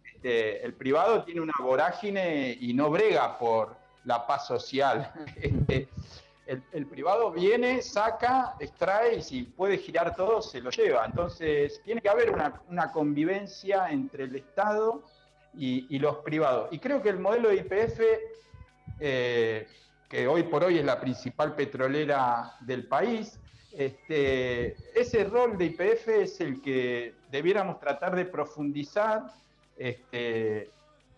Este, 0.03 0.63
el 0.65 0.73
privado 0.73 1.23
tiene 1.23 1.41
una 1.41 1.53
vorágine 1.59 2.57
y 2.59 2.73
no 2.73 2.89
brega 2.89 3.38
por 3.38 3.75
la 4.05 4.25
paz 4.27 4.47
social. 4.47 5.12
Este, 6.45 6.62
el, 6.73 6.85
privado 6.88 7.31
viene, 7.31 7.81
saca, 7.81 8.55
extrae 8.59 9.15
y 9.15 9.21
si 9.21 9.43
puede 9.43 9.77
girar 9.77 10.13
todo, 10.13 10.41
se 10.41 10.59
lo 10.59 10.71
lleva. 10.71 11.05
Entonces, 11.05 11.81
tiene 11.85 12.01
que 12.01 12.09
haber 12.09 12.31
una, 12.31 12.62
una 12.67 12.91
convivencia 12.91 13.89
entre 13.89 14.25
el 14.25 14.35
Estado 14.35 15.03
y, 15.55 16.00
los 16.00 16.17
privados. 16.17 16.69
Y 16.72 16.79
creo 16.79 17.01
que 17.01 17.10
el 17.10 17.19
modelo 17.19 17.50
de 17.50 17.55
IPF, 17.55 18.01
eh, 19.00 19.67
que 20.10 20.27
hoy 20.27 20.43
por 20.43 20.63
hoy 20.63 20.77
es 20.77 20.86
la 20.86 21.00
principal 21.00 21.55
petrolera 21.55 22.55
del 22.62 22.88
país, 22.88 23.39
este, 23.72 24.75
ese 25.00 25.24
rol 25.24 25.57
de 25.57 25.65
IPF 25.65 26.07
es 26.10 26.41
el 26.41 26.62
que 26.62 27.15
debiéramos 27.31 27.79
tratar 27.79 28.15
de 28.15 28.25
profundizar 28.25 29.25
este, 29.77 30.69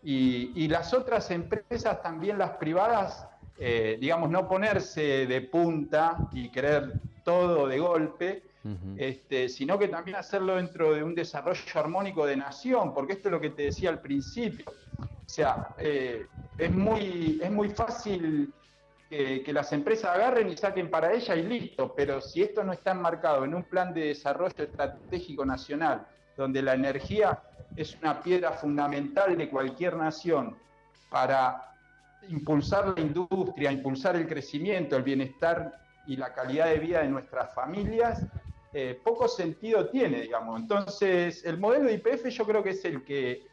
y, 0.04 0.68
las 0.68 0.94
otras 0.94 1.32
empresas, 1.32 2.02
también 2.02 2.38
las 2.38 2.52
privadas, 2.52 3.28
eh, 3.58 3.98
digamos, 4.00 4.30
no 4.30 4.48
ponerse 4.48 5.26
de 5.26 5.42
punta 5.42 6.18
y 6.32 6.50
querer 6.50 6.94
todo 7.24 7.68
de 7.68 7.80
golpe, 7.80 8.44
este, 8.98 9.48
sino 9.48 9.78
que 9.78 9.88
también 9.88 10.18
hacerlo 10.18 10.56
dentro 10.56 10.94
de 10.94 11.04
un 11.04 11.14
desarrollo 11.14 11.62
armónico 11.76 12.26
de 12.26 12.36
nación, 12.36 12.94
porque 12.94 13.14
esto 13.14 13.30
es 13.30 13.34
lo 13.34 13.40
que 13.40 13.52
te 13.52 13.64
decía 13.64 13.90
al 13.90 14.02
principio. 14.02 14.66
O 14.98 15.30
sea, 15.30 15.76
eh, 15.78 16.26
es, 16.58 16.72
muy, 16.72 17.40
es 17.44 17.52
muy 17.52 17.70
fácil 17.70 18.52
que, 19.10 19.54
las 19.54 19.72
empresas 19.72 20.16
agarren 20.16 20.50
y 20.50 20.58
saquen 20.58 20.90
para 20.90 21.14
ella 21.14 21.36
y 21.36 21.44
listo, 21.44 21.94
pero 21.96 22.22
si 22.22 22.42
esto 22.42 22.64
no 22.64 22.74
está 22.74 22.92
enmarcado 22.92 23.46
en 23.46 23.54
un 23.54 23.64
plan 23.64 23.94
de 23.94 24.08
desarrollo 24.08 24.64
estratégico 24.64 25.46
nacional, 25.46 26.06
donde 26.36 26.62
la 26.62 26.74
energía 26.74 27.42
es 27.76 27.96
una 28.02 28.22
piedra 28.22 28.52
fundamental 28.52 29.38
de 29.38 29.50
cualquier 29.50 29.96
nación 29.96 30.58
para 31.10 31.72
impulsar 32.30 32.94
la 32.98 33.02
industria, 33.02 33.72
impulsar 33.72 34.16
el 34.16 34.28
crecimiento, 34.28 34.96
el 34.98 35.04
bienestar 35.04 35.74
y 36.08 36.18
la 36.18 36.34
calidad 36.34 36.68
de 36.68 36.80
vida 36.80 37.02
de 37.02 37.10
nuestras 37.10 37.54
familias, 37.54 38.26
eh, 38.78 39.00
poco 39.02 39.30
sentido 39.30 39.88
tiene, 39.88 40.20
digamos. 40.20 40.60
Entonces, 40.60 41.46
el 41.46 41.58
modelo 41.58 41.86
de 41.86 41.94
IPF 41.94 42.28
yo 42.28 42.46
creo 42.46 42.62
que 42.62 42.72
es 42.72 42.84
el 42.84 43.06
que 43.06 43.48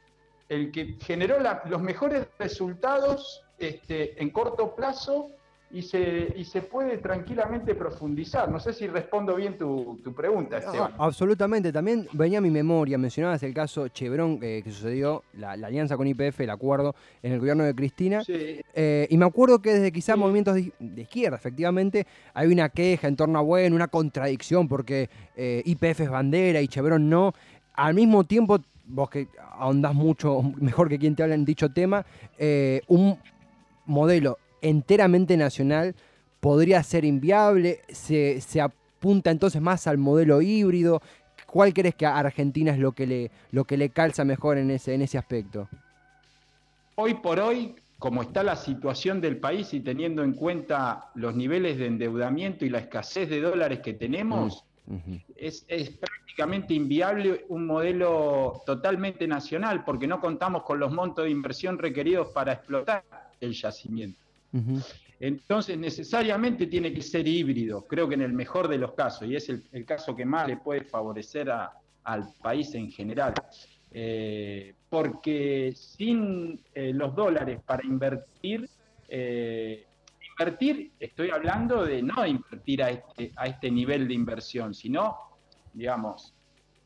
el 0.48 0.72
que 0.72 0.96
generó 1.00 1.38
los 1.66 1.80
mejores 1.80 2.26
resultados 2.40 3.44
este, 3.56 4.20
en 4.20 4.30
corto 4.30 4.74
plazo 4.74 5.30
y 5.72 5.80
se, 5.80 6.34
y 6.36 6.44
se 6.44 6.60
puede 6.60 6.98
tranquilamente 6.98 7.74
profundizar. 7.74 8.50
No 8.50 8.60
sé 8.60 8.74
si 8.74 8.86
respondo 8.86 9.34
bien 9.34 9.56
tu, 9.56 9.98
pregunta, 10.14 10.58
Esteban. 10.58 10.92
absolutamente. 10.98 11.72
También 11.72 12.06
venía 12.12 12.38
a 12.38 12.40
mi 12.42 12.50
memoria, 12.50 12.98
mencionabas 12.98 13.42
el 13.42 13.54
caso 13.54 13.88
Chevron 13.88 14.38
eh, 14.42 14.60
que 14.62 14.70
sucedió, 14.70 15.24
la, 15.32 15.52
alianza 15.52 15.96
con 15.96 16.06
IPF, 16.06 16.40
el 16.40 16.50
acuerdo 16.50 16.94
en 17.22 17.32
el 17.32 17.38
gobierno 17.38 17.64
de 17.64 17.74
Cristina. 17.74 18.22
Eh, 18.28 19.06
y 19.08 19.16
me 19.16 19.24
acuerdo 19.24 19.62
que 19.62 19.72
desde 19.72 19.92
quizás 19.92 20.18
movimientos 20.18 20.54
de, 20.54 21.00
izquierda, 21.00 21.36
efectivamente, 21.36 22.06
hay 22.34 22.48
una 22.48 22.68
queja 22.68 23.08
en 23.08 23.16
torno 23.16 23.38
a, 23.38 23.42
bueno, 23.42 23.74
una 23.74 23.88
contradicción, 23.88 24.68
porque 24.68 25.08
eh, 25.34 25.62
IPF 25.64 26.00
es 26.00 26.10
bandera 26.10 26.60
y 26.60 26.68
Chevron 26.68 27.08
no. 27.08 27.32
Al 27.72 27.94
mismo 27.94 28.24
tiempo, 28.24 28.58
vos 28.84 29.08
que 29.08 29.28
ahondás 29.52 29.94
mucho 29.94 30.42
mejor 30.60 30.90
que 30.90 30.98
quien 30.98 31.16
te 31.16 31.22
habla 31.22 31.34
en 31.34 31.46
dicho 31.46 31.70
tema, 31.70 32.04
un 32.88 33.18
modelo 33.86 34.36
enteramente 34.62 35.36
nacional 35.36 35.94
podría 36.40 36.82
ser 36.82 37.04
inviable, 37.04 37.80
se, 37.88 38.40
apunta 38.60 39.30
entonces 39.30 39.60
más 39.60 39.86
al 39.86 39.98
modelo 39.98 40.40
híbrido. 40.40 41.02
¿Cuál 41.46 41.74
crees 41.74 41.94
que 41.94 42.06
a 42.06 42.16
Argentina 42.16 42.72
es 42.72 42.78
lo 42.78 42.92
que 42.92 43.06
le, 43.06 43.30
lo 43.50 43.64
que 43.64 43.76
le 43.76 43.90
calza 43.90 44.24
mejor 44.24 44.56
en 44.56 44.70
ese, 44.70 44.94
en 44.94 45.02
ese 45.02 45.18
aspecto? 45.18 45.68
Hoy 46.94 47.14
por 47.14 47.38
hoy, 47.38 47.74
como 47.98 48.22
está 48.22 48.42
la 48.42 48.56
situación 48.56 49.20
del 49.20 49.36
país 49.36 49.74
y 49.74 49.80
teniendo 49.80 50.24
en 50.24 50.32
cuenta 50.32 51.10
los 51.14 51.34
niveles 51.36 51.78
de 51.78 51.86
endeudamiento 51.86 52.64
y 52.64 52.70
la 52.70 52.78
escasez 52.78 53.28
de 53.28 53.40
dólares 53.40 53.80
que 53.80 53.92
tenemos, 53.92 54.64
mm, 54.86 55.14
es, 55.36 55.64
es, 55.68 55.90
prácticamente 55.90 56.74
inviable 56.74 57.44
un 57.48 57.66
modelo 57.66 58.62
totalmente 58.64 59.26
nacional 59.26 59.84
porque 59.84 60.06
no 60.06 60.20
contamos 60.20 60.62
con 60.62 60.80
los 60.80 60.90
montos 60.90 61.24
de 61.26 61.30
inversión 61.30 61.78
requeridos 61.78 62.28
para 62.28 62.54
explotar 62.54 63.04
el 63.40 63.52
yacimiento. 63.52 64.21
Entonces, 65.20 65.78
necesariamente 65.78 66.66
tiene 66.66 66.92
que 66.92 67.00
ser 67.00 67.26
híbrido, 67.28 67.86
creo 67.86 68.08
que 68.08 68.14
en 68.14 68.22
el 68.22 68.32
mejor 68.32 68.68
de 68.68 68.78
los 68.78 68.92
casos, 68.92 69.28
y 69.28 69.36
es 69.36 69.48
el, 69.48 69.84
caso 69.84 70.16
que 70.16 70.24
más 70.24 70.48
le 70.48 70.56
puede 70.56 70.82
favorecer 70.82 71.50
al 71.50 72.28
país 72.42 72.74
en 72.74 72.90
general. 72.90 73.34
Eh, 73.94 74.74
porque 74.88 75.72
sin 75.76 76.58
eh, 76.74 76.92
los 76.94 77.14
dólares 77.14 77.60
para 77.64 77.84
invertir, 77.84 78.68
eh, 79.06 79.86
invertir, 80.30 80.92
estoy 80.98 81.30
hablando 81.30 81.84
de 81.84 82.02
no 82.02 82.26
invertir 82.26 82.82
a 82.82 82.90
este, 82.90 83.32
a 83.36 83.46
este 83.46 83.70
nivel 83.70 84.08
de 84.08 84.14
inversión, 84.14 84.74
sino, 84.74 85.16
digamos, 85.74 86.34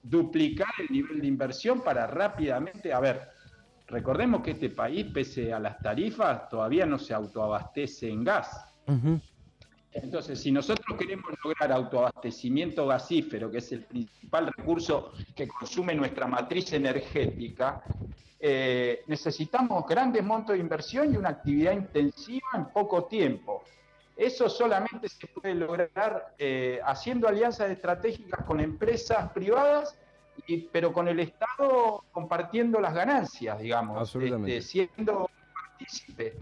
duplicar 0.03 0.69
el 0.79 0.89
nivel 0.95 1.21
de 1.21 1.27
inversión 1.27 1.81
para 1.81 2.07
rápidamente, 2.07 2.93
a 2.93 3.01
ver, 3.01 3.36
Recordemos 3.88 4.43
que 4.43 4.52
este 4.52 4.71
país, 4.71 5.07
pese 5.12 5.52
a 5.52 5.61
las 5.61 5.78
tarifas, 5.81 6.49
todavía 6.49 6.87
no 6.87 6.99
se 6.99 7.14
autoabastece 7.14 8.09
en 8.09 8.25
gas. 8.25 8.75
Entonces, 9.93 10.40
si 10.40 10.50
nosotros 10.50 10.99
queremos 10.99 11.33
lograr 11.43 11.73
autoabastecimiento 11.73 12.87
gasífero, 12.87 13.50
que 13.50 13.59
es 13.59 13.73
el 13.73 13.85
principal 13.85 14.52
recurso 14.55 15.12
que 15.35 15.47
consume 15.47 15.95
nuestra 15.95 16.26
matriz 16.26 16.73
energética, 16.73 17.83
eh, 18.38 19.02
necesitamos 19.07 19.87
grandes 19.87 20.23
montos 20.23 20.55
de 20.55 20.61
inversión 20.61 21.14
y 21.14 21.16
una 21.16 21.31
actividad 21.31 21.73
intensiva 21.73 22.49
en 22.55 22.66
poco 22.66 23.05
tiempo. 23.05 23.64
Eso 24.16 24.49
solamente 24.49 25.09
se 25.09 25.26
puede 25.28 25.55
lograr 25.55 26.35
eh, 26.38 26.81
haciendo 26.85 27.28
alianzas 27.28 27.71
estratégicas 27.71 28.45
con 28.45 28.61
empresas 28.61 29.31
privadas 29.33 29.97
pero 30.71 30.93
con 30.93 31.09
el 31.09 31.21
Estado 31.21 32.05
compartiendo 32.12 32.81
las 32.81 32.95
ganancias, 32.95 33.59
digamos, 33.59 34.14
este, 34.14 34.62
siendo 34.62 35.31
partícipe, 35.52 36.35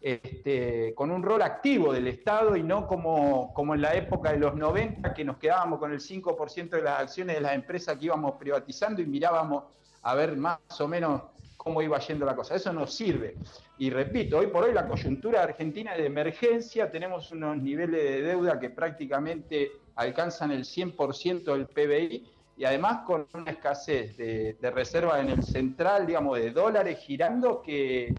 este, 0.00 0.92
con 0.94 1.10
un 1.10 1.22
rol 1.22 1.42
activo 1.42 1.92
del 1.92 2.08
Estado 2.08 2.56
y 2.56 2.62
no 2.62 2.86
como, 2.86 3.52
como 3.54 3.74
en 3.74 3.82
la 3.82 3.94
época 3.94 4.32
de 4.32 4.38
los 4.38 4.54
90 4.54 5.14
que 5.14 5.24
nos 5.24 5.36
quedábamos 5.36 5.78
con 5.78 5.92
el 5.92 6.00
5% 6.00 6.70
de 6.70 6.82
las 6.82 7.00
acciones 7.00 7.36
de 7.36 7.42
las 7.42 7.54
empresas 7.54 7.96
que 7.96 8.06
íbamos 8.06 8.32
privatizando 8.32 9.00
y 9.00 9.06
mirábamos 9.06 9.64
a 10.02 10.14
ver 10.14 10.36
más 10.36 10.58
o 10.80 10.88
menos 10.88 11.22
cómo 11.56 11.80
iba 11.80 11.98
yendo 12.00 12.26
la 12.26 12.34
cosa. 12.34 12.56
Eso 12.56 12.72
nos 12.72 12.92
sirve. 12.92 13.36
Y 13.78 13.90
repito, 13.90 14.38
hoy 14.38 14.48
por 14.48 14.64
hoy 14.64 14.72
la 14.72 14.88
coyuntura 14.88 15.44
argentina 15.44 15.92
es 15.92 15.98
de 15.98 16.06
emergencia, 16.06 16.90
tenemos 16.90 17.30
unos 17.30 17.56
niveles 17.58 18.02
de 18.02 18.22
deuda 18.22 18.58
que 18.58 18.70
prácticamente 18.70 19.70
alcanzan 19.94 20.50
el 20.50 20.64
100% 20.64 21.44
del 21.44 21.66
PBI 21.66 22.31
y 22.56 22.64
además 22.64 23.00
con 23.06 23.26
una 23.34 23.50
escasez 23.50 24.16
de, 24.16 24.56
reservas 24.74 25.20
en 25.20 25.30
el 25.30 25.42
central, 25.42 26.06
digamos, 26.06 26.38
de 26.38 26.50
dólares 26.50 26.98
girando 26.98 27.62
que, 27.62 28.14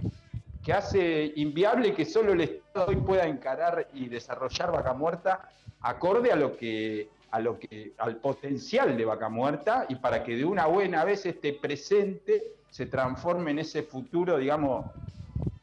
que 0.64 0.74
hace 0.74 1.32
inviable 1.36 1.94
que 1.94 2.06
solo 2.06 2.34
el 2.34 2.42
Estado 2.42 2.88
hoy 2.88 2.98
pueda 2.98 3.28
encarar 3.28 3.88
y 3.94 4.08
desarrollar 4.10 4.72
vaca 4.72 4.94
muerta 4.94 5.50
acorde 5.82 6.32
a 6.32 6.36
lo 6.36 6.58
que 6.58 7.10
a 7.32 7.40
lo 7.40 7.58
que 7.58 7.94
al 7.98 8.18
potencial 8.18 8.96
de 8.96 9.06
vaca 9.06 9.28
muerta 9.28 9.88
y 9.90 9.96
para 9.96 10.24
que 10.24 10.36
de 10.36 10.46
una 10.46 10.68
buena 10.68 11.04
vez 11.04 11.26
este 11.26 11.54
presente 11.54 12.54
se 12.70 12.86
transforme 12.86 13.50
en 13.52 13.60
ese 13.60 13.82
futuro, 13.82 14.38
digamos, 14.38 14.86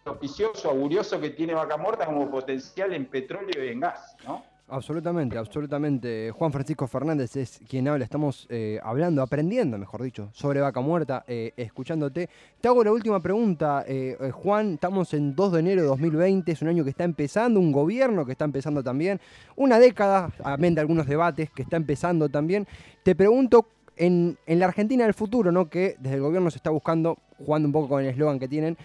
propicioso, 0.02 0.68
augurioso 0.68 1.20
que 1.20 1.30
tiene 1.30 1.54
vaca 1.54 1.76
muerta 1.76 2.06
como 2.06 2.28
potencial 2.28 2.92
en 2.92 3.06
petróleo 3.06 3.64
y 3.64 3.68
en 3.68 3.80
gas, 3.80 4.16
¿no? 4.24 4.44
Absolutamente, 4.70 5.36
absolutamente. 5.36 6.30
Juan 6.30 6.52
Francisco 6.52 6.86
Fernández 6.86 7.34
es 7.34 7.60
quien 7.68 7.88
habla. 7.88 8.04
Estamos 8.04 8.46
eh, 8.48 8.78
hablando, 8.82 9.20
aprendiendo, 9.20 9.76
mejor 9.76 10.00
dicho, 10.02 10.30
sobre 10.32 10.60
Vaca 10.60 10.80
Muerta, 10.80 11.24
eh, 11.26 11.52
escuchándote. 11.56 12.28
Te 12.60 12.68
hago 12.68 12.84
la 12.84 12.92
última 12.92 13.20
pregunta, 13.20 13.84
eh, 13.86 14.30
Juan. 14.32 14.74
Estamos 14.74 15.12
en 15.12 15.34
2 15.34 15.52
de 15.52 15.58
enero 15.60 15.82
de 15.82 15.88
2020, 15.88 16.52
es 16.52 16.62
un 16.62 16.68
año 16.68 16.84
que 16.84 16.90
está 16.90 17.02
empezando, 17.02 17.58
un 17.58 17.72
gobierno 17.72 18.24
que 18.24 18.32
está 18.32 18.44
empezando 18.44 18.80
también, 18.84 19.20
una 19.56 19.80
década, 19.80 20.30
amén 20.44 20.76
de 20.76 20.82
algunos 20.82 21.08
debates, 21.08 21.50
que 21.50 21.62
está 21.62 21.76
empezando 21.76 22.28
también. 22.28 22.68
Te 23.02 23.16
pregunto, 23.16 23.66
en, 23.96 24.38
la 24.46 24.66
Argentina 24.66 25.04
del 25.04 25.14
futuro, 25.14 25.50
¿no? 25.50 25.68
que 25.68 25.96
desde 25.98 26.16
el 26.16 26.22
gobierno 26.22 26.50
se 26.50 26.58
está 26.58 26.70
buscando, 26.70 27.18
jugando 27.38 27.66
un 27.66 27.72
poco 27.72 27.88
con 27.88 28.02
el 28.02 28.08
eslogan 28.08 28.38
que 28.38 28.48
tienen, 28.48 28.78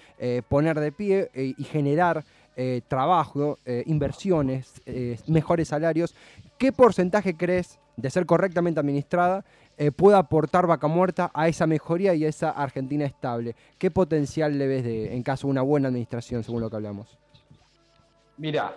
poner 0.50 0.78
de 0.80 0.92
pie 0.92 1.30
y 1.34 1.64
generar 1.64 2.26
eh, 2.58 2.82
trabajo, 2.88 3.60
eh, 3.66 3.84
inversiones, 3.86 4.82
eh, 4.86 5.20
mejores 5.28 5.68
salarios, 5.68 6.16
¿qué 6.58 6.72
porcentaje 6.72 7.36
crees 7.36 7.80
de 7.98 8.10
ser 8.10 8.26
correctamente 8.26 8.80
administrada 8.80 9.44
puede 9.98 10.16
aportar 10.16 10.68
Vaca 10.68 10.88
Muerta 10.88 11.32
a 11.34 11.50
esa 11.50 11.68
mejoría 11.68 12.14
y 12.14 12.24
a 12.24 12.30
esa 12.30 12.52
Argentina 12.52 13.04
estable? 13.04 13.58
¿Qué 13.78 13.92
potencial 13.92 14.58
le 14.58 14.68
ves 14.68 14.86
de, 14.86 15.14
en 15.14 15.22
caso 15.22 15.48
de 15.48 15.52
una 15.52 15.64
buena 15.64 15.90
administración, 15.90 16.46
según 16.46 16.62
lo 16.62 16.70
que 16.70 16.78
hablamos? 16.78 17.18
Mira, 18.38 18.74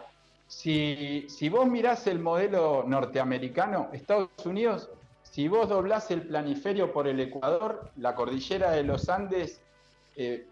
si, 0.48 1.26
si 1.28 1.48
vos 1.48 1.68
mirás 1.68 2.08
el 2.08 2.18
modelo 2.18 2.82
norteamericano, 2.84 3.90
Estados 3.92 4.28
Unidos, 4.44 4.90
si 5.22 5.46
vos 5.46 5.68
doblás 5.68 6.10
el 6.10 6.22
planiferio 6.22 6.92
por 6.92 7.06
el 7.06 7.20
Ecuador, 7.20 7.92
la 7.96 8.16
cordillera 8.16 8.72
de 8.72 8.82
los 8.82 9.08
Andes 9.08 9.60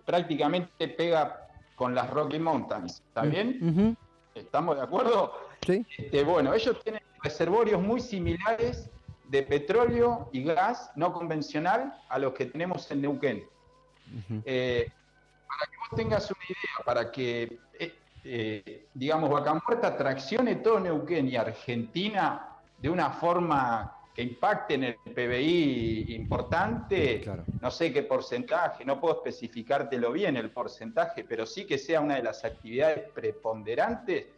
prácticamente 0.04 0.86
pega 0.86 1.45
con 1.76 1.94
las 1.94 2.10
Rocky 2.10 2.40
Mountains. 2.40 3.02
¿También? 3.12 3.96
¿Estamos 4.34 4.76
de 4.76 4.82
acuerdo? 4.82 5.32
Sí. 5.64 5.86
Este, 5.96 6.24
bueno, 6.24 6.52
ellos 6.52 6.82
tienen 6.82 7.02
reservorios 7.22 7.80
muy 7.80 8.00
similares 8.00 8.90
de 9.28 9.42
petróleo 9.42 10.28
y 10.32 10.42
gas 10.42 10.90
no 10.96 11.12
convencional 11.12 11.96
a 12.08 12.18
los 12.18 12.32
que 12.32 12.46
tenemos 12.46 12.90
en 12.90 13.02
Neuquén. 13.02 13.44
Eh, 14.44 14.88
para 15.46 15.70
que 15.70 15.76
vos 15.78 15.96
tengas 15.96 16.30
una 16.30 16.44
idea, 16.44 16.84
para 16.84 17.10
que, 17.10 17.58
eh, 17.78 17.94
eh, 18.24 18.86
digamos, 18.94 19.30
Vaca 19.30 19.60
Muerta 19.66 19.96
traccione 19.96 20.56
todo 20.56 20.80
Neuquén 20.80 21.28
y 21.28 21.36
Argentina 21.36 22.56
de 22.78 22.88
una 22.88 23.10
forma 23.10 23.95
que 24.16 24.22
impacte 24.22 24.74
en 24.74 24.84
el 24.84 24.94
PBI 24.94 26.14
importante, 26.14 27.22
no 27.60 27.70
sé 27.70 27.92
qué 27.92 28.02
porcentaje, 28.02 28.82
no 28.82 28.98
puedo 28.98 29.16
especificártelo 29.16 30.10
bien 30.10 30.38
el 30.38 30.50
porcentaje, 30.50 31.22
pero 31.24 31.44
sí 31.44 31.66
que 31.66 31.76
sea 31.76 32.00
una 32.00 32.14
de 32.16 32.22
las 32.22 32.42
actividades 32.42 33.10
preponderantes. 33.10 34.28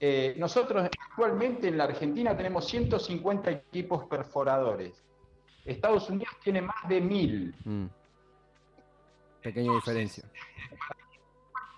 Eh, 0.00 0.34
nosotros 0.38 0.88
actualmente 1.10 1.68
en 1.68 1.76
la 1.76 1.84
Argentina 1.84 2.34
tenemos 2.34 2.66
150 2.66 3.50
equipos 3.50 4.06
perforadores. 4.06 5.04
Estados 5.66 6.08
Unidos 6.08 6.34
tiene 6.42 6.62
más 6.62 6.88
de 6.88 7.00
1000. 7.02 7.54
Mm. 7.62 7.86
Pequeña 9.42 9.74
diferencia. 9.74 10.24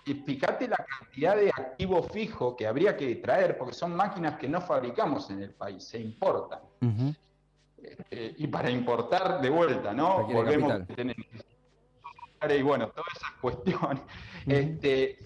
Y 0.07 0.13
fíjate 0.13 0.69
la 0.69 0.77
cantidad 0.77 1.35
de 1.35 1.49
activo 1.49 2.01
fijo 2.01 2.55
que 2.55 2.65
habría 2.65 2.95
que 2.95 3.15
traer, 3.15 3.57
porque 3.57 3.73
son 3.73 3.93
máquinas 3.93 4.37
que 4.37 4.47
no 4.47 4.61
fabricamos 4.61 5.29
en 5.29 5.41
el 5.43 5.51
país, 5.51 5.83
se 5.83 5.99
importan. 5.99 6.61
Eh, 8.09 8.35
y 8.37 8.47
para 8.47 8.69
importar 8.69 9.41
de 9.41 9.49
vuelta, 9.49 9.93
¿no? 9.93 10.25
Volvemos 10.25 10.71
a 10.71 10.85
tener 10.85 11.15
y 12.49 12.61
bueno, 12.61 12.89
todas 12.89 13.07
esas 13.15 13.31
cuestiones. 13.41 14.01
este, 14.45 15.17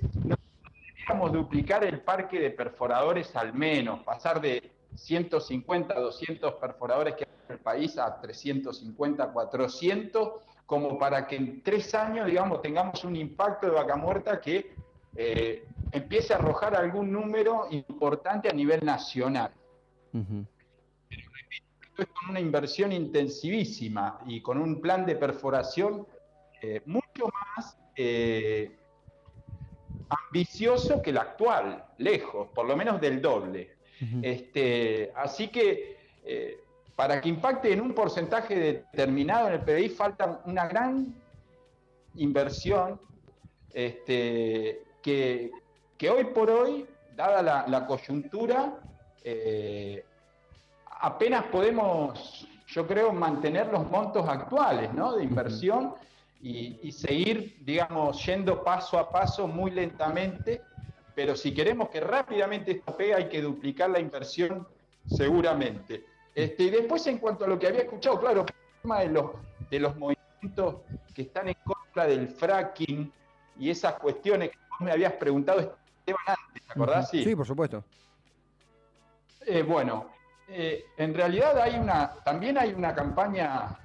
deberíamos 0.88 1.32
duplicar 1.32 1.84
el 1.84 2.02
parque 2.02 2.40
de 2.40 2.50
perforadores 2.50 3.36
al 3.36 3.54
menos, 3.54 4.02
pasar 4.04 4.42
de 4.42 4.72
150 4.96 5.94
a 5.94 6.00
200 6.00 6.54
perforadores 6.56 7.16
que 7.16 7.26
hay 7.26 7.32
en 7.50 7.56
el 7.56 7.60
país 7.60 7.98
a 8.00 8.20
350, 8.20 9.32
400 9.32 10.34
como 10.72 10.98
para 10.98 11.28
que 11.28 11.36
en 11.36 11.62
tres 11.62 11.94
años, 11.94 12.28
digamos, 12.28 12.62
tengamos 12.62 13.04
un 13.04 13.18
impacto 13.18 13.68
de 13.68 13.74
vaca 13.74 13.98
muerta 13.98 14.40
que 14.40 14.74
eh, 15.18 15.66
empiece 15.92 16.32
a 16.32 16.38
arrojar 16.38 16.78
algún 16.78 17.12
número 17.12 17.68
importante 17.72 18.48
a 18.48 18.54
nivel 18.54 18.86
nacional. 18.86 19.52
Esto 20.14 22.02
es 22.04 22.08
con 22.08 22.30
una 22.30 22.40
inversión 22.40 22.94
intensivísima 22.94 24.22
y 24.26 24.40
con 24.42 24.60
un 24.60 24.80
plan 24.80 25.06
de 25.06 25.18
perforación 25.18 26.08
eh, 26.62 26.82
mucho 26.86 27.28
más 27.28 27.78
eh, 27.98 28.72
ambicioso 30.08 31.02
que 31.02 31.10
el 31.10 31.18
actual, 31.18 31.84
lejos, 31.98 32.48
por 32.56 32.66
lo 32.66 32.78
menos 32.78 33.02
del 33.02 33.22
doble. 33.22 33.76
este, 34.22 35.12
así 35.18 35.50
que 35.50 35.98
para 37.02 37.20
que 37.20 37.30
impacte 37.30 37.74
en 37.74 37.82
un 37.82 37.96
porcentaje 37.96 38.56
determinado 38.56 39.48
en 39.48 39.54
el 39.54 39.62
PBI 39.62 39.90
falta 39.90 40.40
una 40.46 40.68
gran 40.68 41.16
inversión 42.14 43.02
este, 43.74 44.84
que, 45.02 45.52
hoy 46.08 46.26
por 46.26 46.52
hoy, 46.52 46.86
dada 47.16 47.66
la, 47.68 47.88
coyuntura, 47.88 48.78
eh, 49.24 50.06
apenas 51.00 51.46
podemos, 51.46 52.48
yo 52.68 52.86
creo, 52.86 53.12
mantener 53.12 53.72
los 53.72 53.90
montos 53.90 54.30
actuales 54.30 54.92
de 54.94 55.24
inversión 55.24 55.96
y, 56.40 56.92
seguir, 56.92 57.58
digamos, 57.62 58.24
yendo 58.24 58.64
paso 58.64 59.00
a 59.00 59.10
paso 59.10 59.48
muy 59.48 59.72
lentamente, 59.72 60.62
pero 61.16 61.36
si 61.36 61.52
queremos 61.52 61.90
que 61.90 62.00
rápidamente 62.00 62.74
esto 62.74 62.96
pegue 62.96 63.16
hay 63.16 63.28
que 63.28 63.42
duplicar 63.42 63.90
la 63.90 64.00
inversión 64.00 64.68
seguramente. 65.08 66.11
Este, 66.34 66.64
y 66.64 66.70
después, 66.70 67.06
en 67.08 67.18
cuanto 67.18 67.46
a 67.46 67.48
lo 67.48 67.60
que 67.60 67.68
había 67.68 67.82
escuchado, 67.82 68.20
claro, 68.20 68.42
el 68.42 68.82
tema 68.82 69.00
de 69.02 69.10
los, 69.10 69.32
de 69.70 69.80
los 69.80 69.96
movimientos 69.98 70.76
que 71.14 71.24
están 71.24 71.50
en 71.50 71.58
contra 71.64 72.08
del 72.08 72.28
fracking 72.28 73.12
y 73.60 73.70
esas 73.70 73.96
cuestiones 73.96 74.52
que 74.52 74.58
vos 74.70 74.82
me 74.82 74.92
habías 74.92 75.14
preguntado, 75.14 75.60
Esteban, 75.60 76.22
antes, 76.28 76.66
¿te 76.66 76.72
acordás? 76.72 77.10
Sí, 77.10 77.36
por 77.36 77.46
supuesto. 77.46 77.84
Eh, 79.46 79.64
bueno, 79.64 80.10
eh, 80.48 80.86
en 80.98 81.14
realidad 81.14 81.60
hay 81.60 81.78
una, 81.78 82.14
también 82.24 82.58
hay 82.58 82.74
una 82.74 82.94
campaña 82.94 83.80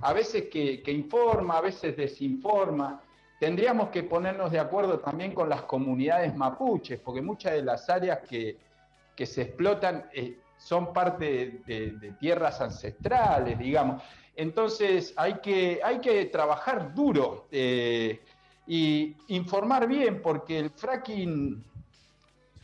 a 0.00 0.12
veces 0.12 0.48
que, 0.50 0.82
informa, 0.86 1.58
a 1.58 1.60
veces 1.60 1.96
desinforma. 1.96 3.02
Tendríamos 3.40 3.88
que 3.90 4.02
ponernos 4.02 4.50
de 4.50 4.58
acuerdo 4.58 4.98
también 5.00 5.32
con 5.32 5.48
las 5.48 5.62
comunidades 5.62 6.34
mapuches, 6.34 7.00
porque 7.00 7.22
muchas 7.22 7.52
de 7.52 7.62
las 7.62 7.88
áreas 7.88 8.20
que, 8.28 8.56
se 9.24 9.42
explotan 9.42 10.08
eh, 10.12 10.38
son 10.58 10.92
parte 10.92 11.62
de, 11.66 12.14
tierras 12.18 12.60
ancestrales, 12.60 13.58
digamos. 13.58 14.02
Entonces 14.36 15.14
hay 15.16 15.34
que, 15.40 15.80
hay 15.82 16.00
que 16.00 16.26
trabajar 16.26 16.94
duro 16.94 17.48
eh, 17.50 18.20
y 18.66 19.16
informar 19.28 19.88
bien, 19.88 20.20
porque 20.20 20.58
el 20.58 20.70
fracking 20.70 21.64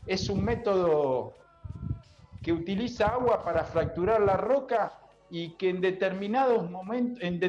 es 0.06 0.28
un 0.28 0.44
método 0.44 1.34
que 2.42 2.52
utiliza 2.52 3.06
agua 3.06 3.42
para 3.42 3.64
fracturar 3.64 4.20
la 4.20 4.36
roca 4.36 4.92
y 5.30 5.50
que 5.50 5.70
en 5.70 5.80
determinados 5.80 6.70
momentos, 6.70 7.22
en, 7.22 7.40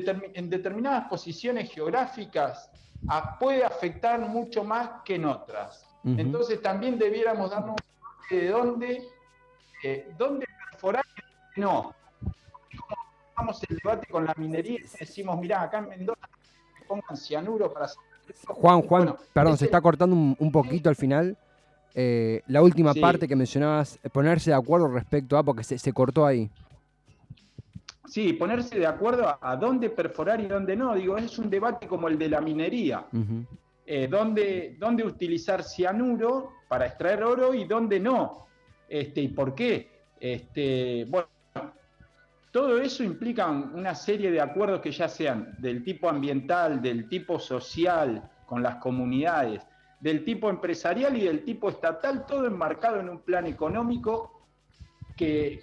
determinadas 0.49 1.07
posiciones 1.09 1.71
geográficas 1.71 2.71
puede 3.39 3.63
afectar 3.63 4.19
mucho 4.21 4.63
más 4.63 5.03
que 5.03 5.15
en 5.15 5.25
otras. 5.25 5.85
Entonces 6.03 6.61
también 6.61 6.99
debiéramos 6.99 7.49
darnos 7.49 7.75
de 8.29 8.49
dónde 8.49 9.07
eh, 9.85 10.07
¿dónde 10.17 10.47
perforar? 10.71 11.05
No. 11.57 11.93
Vamos 13.37 13.61
el 13.69 13.77
debate 13.77 14.07
con 14.07 14.25
la 14.25 14.33
minería 14.35 14.79
y 14.79 14.97
decimos, 14.99 15.39
mirá, 15.39 15.61
acá 15.61 15.77
en 15.79 15.89
Mendoza 15.89 16.27
pongan 16.87 17.15
cianuro 17.15 17.71
para 17.71 17.85
hacer... 17.85 18.01
Juan, 18.47 18.81
Juan, 18.81 19.15
perdón, 19.31 19.57
se 19.57 19.65
está 19.65 19.81
cortando 19.81 20.15
un, 20.15 20.51
poquito 20.51 20.89
al 20.89 20.95
final. 20.95 21.37
Eh, 21.93 22.41
la 22.47 22.63
última 22.63 22.95
parte 22.95 23.27
que 23.27 23.35
mencionabas, 23.35 23.99
ponerse 24.11 24.49
de 24.49 24.55
acuerdo 24.55 24.87
respecto 24.87 25.37
a, 25.37 25.43
porque 25.43 25.63
se, 25.63 25.93
cortó 25.93 26.25
ahí. 26.25 26.49
Sí, 28.07 28.33
ponerse 28.33 28.79
de 28.79 28.87
acuerdo 28.87 29.37
a, 29.39 29.55
dónde 29.55 29.91
perforar 29.91 30.41
y 30.41 30.47
dónde 30.47 30.75
no. 30.75 30.95
Digo, 30.95 31.17
es 31.17 31.37
un 31.37 31.51
debate 31.51 31.87
como 31.87 32.07
el 32.07 32.17
de 32.17 32.29
la 32.29 32.41
minería. 32.41 33.05
Eh, 33.85 34.07
dónde, 34.09 34.77
dónde, 34.79 35.03
utilizar 35.03 35.63
cianuro 35.63 36.53
para 36.67 36.87
extraer 36.87 37.23
oro 37.23 37.53
y 37.53 37.65
dónde 37.65 37.99
no. 37.99 38.45
Este, 38.87 39.21
¿Y 39.21 39.27
por 39.29 39.55
qué? 39.55 40.03
Este, 40.19 41.05
bueno, 41.09 41.27
todo 42.51 42.79
eso 42.79 43.03
implica 43.03 43.49
una 43.49 43.93
serie 43.93 44.31
de 44.31 44.39
acuerdos 44.39 44.81
que 44.81 44.91
ya 44.91 45.09
sean 45.09 45.55
del 45.59 45.83
tipo 45.83 46.09
ambiental, 46.09 46.81
del 46.81 47.09
tipo 47.09 47.39
social, 47.39 48.31
con 48.45 48.63
las 48.63 48.75
comunidades, 48.77 49.61
del 49.99 50.23
tipo 50.23 50.49
empresarial 50.49 51.17
y 51.17 51.25
del 51.25 51.43
tipo 51.43 51.69
estatal, 51.69 52.25
todo 52.25 52.45
enmarcado 52.45 52.99
en 52.99 53.09
un 53.09 53.19
plan 53.19 53.45
económico 53.45 54.47
que, 55.17 55.61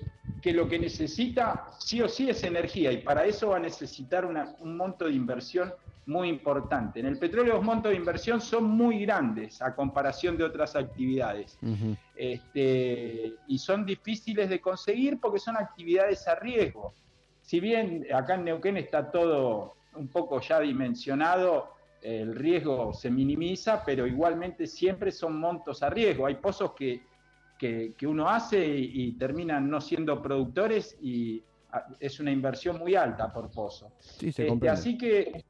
lo 0.50 0.68
que 0.68 0.78
necesita 0.78 1.68
sí 1.78 2.00
o 2.00 2.08
sí 2.08 2.28
es 2.28 2.42
energía 2.42 2.90
y 2.90 2.98
para 2.98 3.24
eso 3.26 3.50
va 3.50 3.58
a 3.58 3.60
necesitar 3.60 4.24
un 4.24 4.76
monto 4.76 5.04
de 5.04 5.12
inversión 5.12 5.72
muy 6.06 6.28
importante. 6.28 6.98
En 6.98 7.06
el 7.06 7.18
petróleo 7.18 7.54
los 7.54 7.64
montos 7.64 7.90
de 7.90 7.96
inversión 7.96 8.40
son 8.40 8.64
muy 8.64 9.04
grandes 9.04 9.62
a 9.62 9.74
comparación 9.74 10.36
de 10.36 10.44
otras 10.44 10.74
actividades 10.74 11.58
este, 12.16 13.34
y 13.46 13.58
son 13.58 13.86
difíciles 13.86 14.48
de 14.48 14.60
conseguir 14.60 15.20
porque 15.20 15.38
son 15.38 15.56
actividades 15.56 16.26
a 16.26 16.34
riesgo. 16.34 16.92
Si 17.42 17.60
bien 17.60 18.06
acá 18.12 18.34
en 18.34 18.44
Neuquén 18.44 18.78
está 18.78 19.10
todo 19.10 19.76
un 19.94 20.08
poco 20.08 20.40
ya 20.40 20.58
dimensionado, 20.58 21.74
el 22.00 22.34
riesgo 22.34 22.92
se 22.92 23.10
minimiza, 23.10 23.84
pero 23.84 24.06
igualmente 24.06 24.66
siempre 24.66 25.12
son 25.12 25.38
montos 25.38 25.82
a 25.82 25.90
riesgo. 25.90 26.26
Hay 26.26 26.34
pozos 26.34 26.72
que, 26.72 27.02
que, 27.62 28.06
uno 28.06 28.28
hace 28.28 28.66
y, 28.66 29.12
terminan 29.12 29.70
no 29.70 29.80
siendo 29.80 30.20
productores 30.20 30.98
y 31.00 31.42
es 32.00 32.18
una 32.18 32.32
inversión 32.32 32.78
muy 32.78 32.96
alta 32.96 33.32
por 33.32 33.50
pozo. 33.50 33.92
Este, 34.20 34.68
así 34.68 34.98
que 34.98 35.44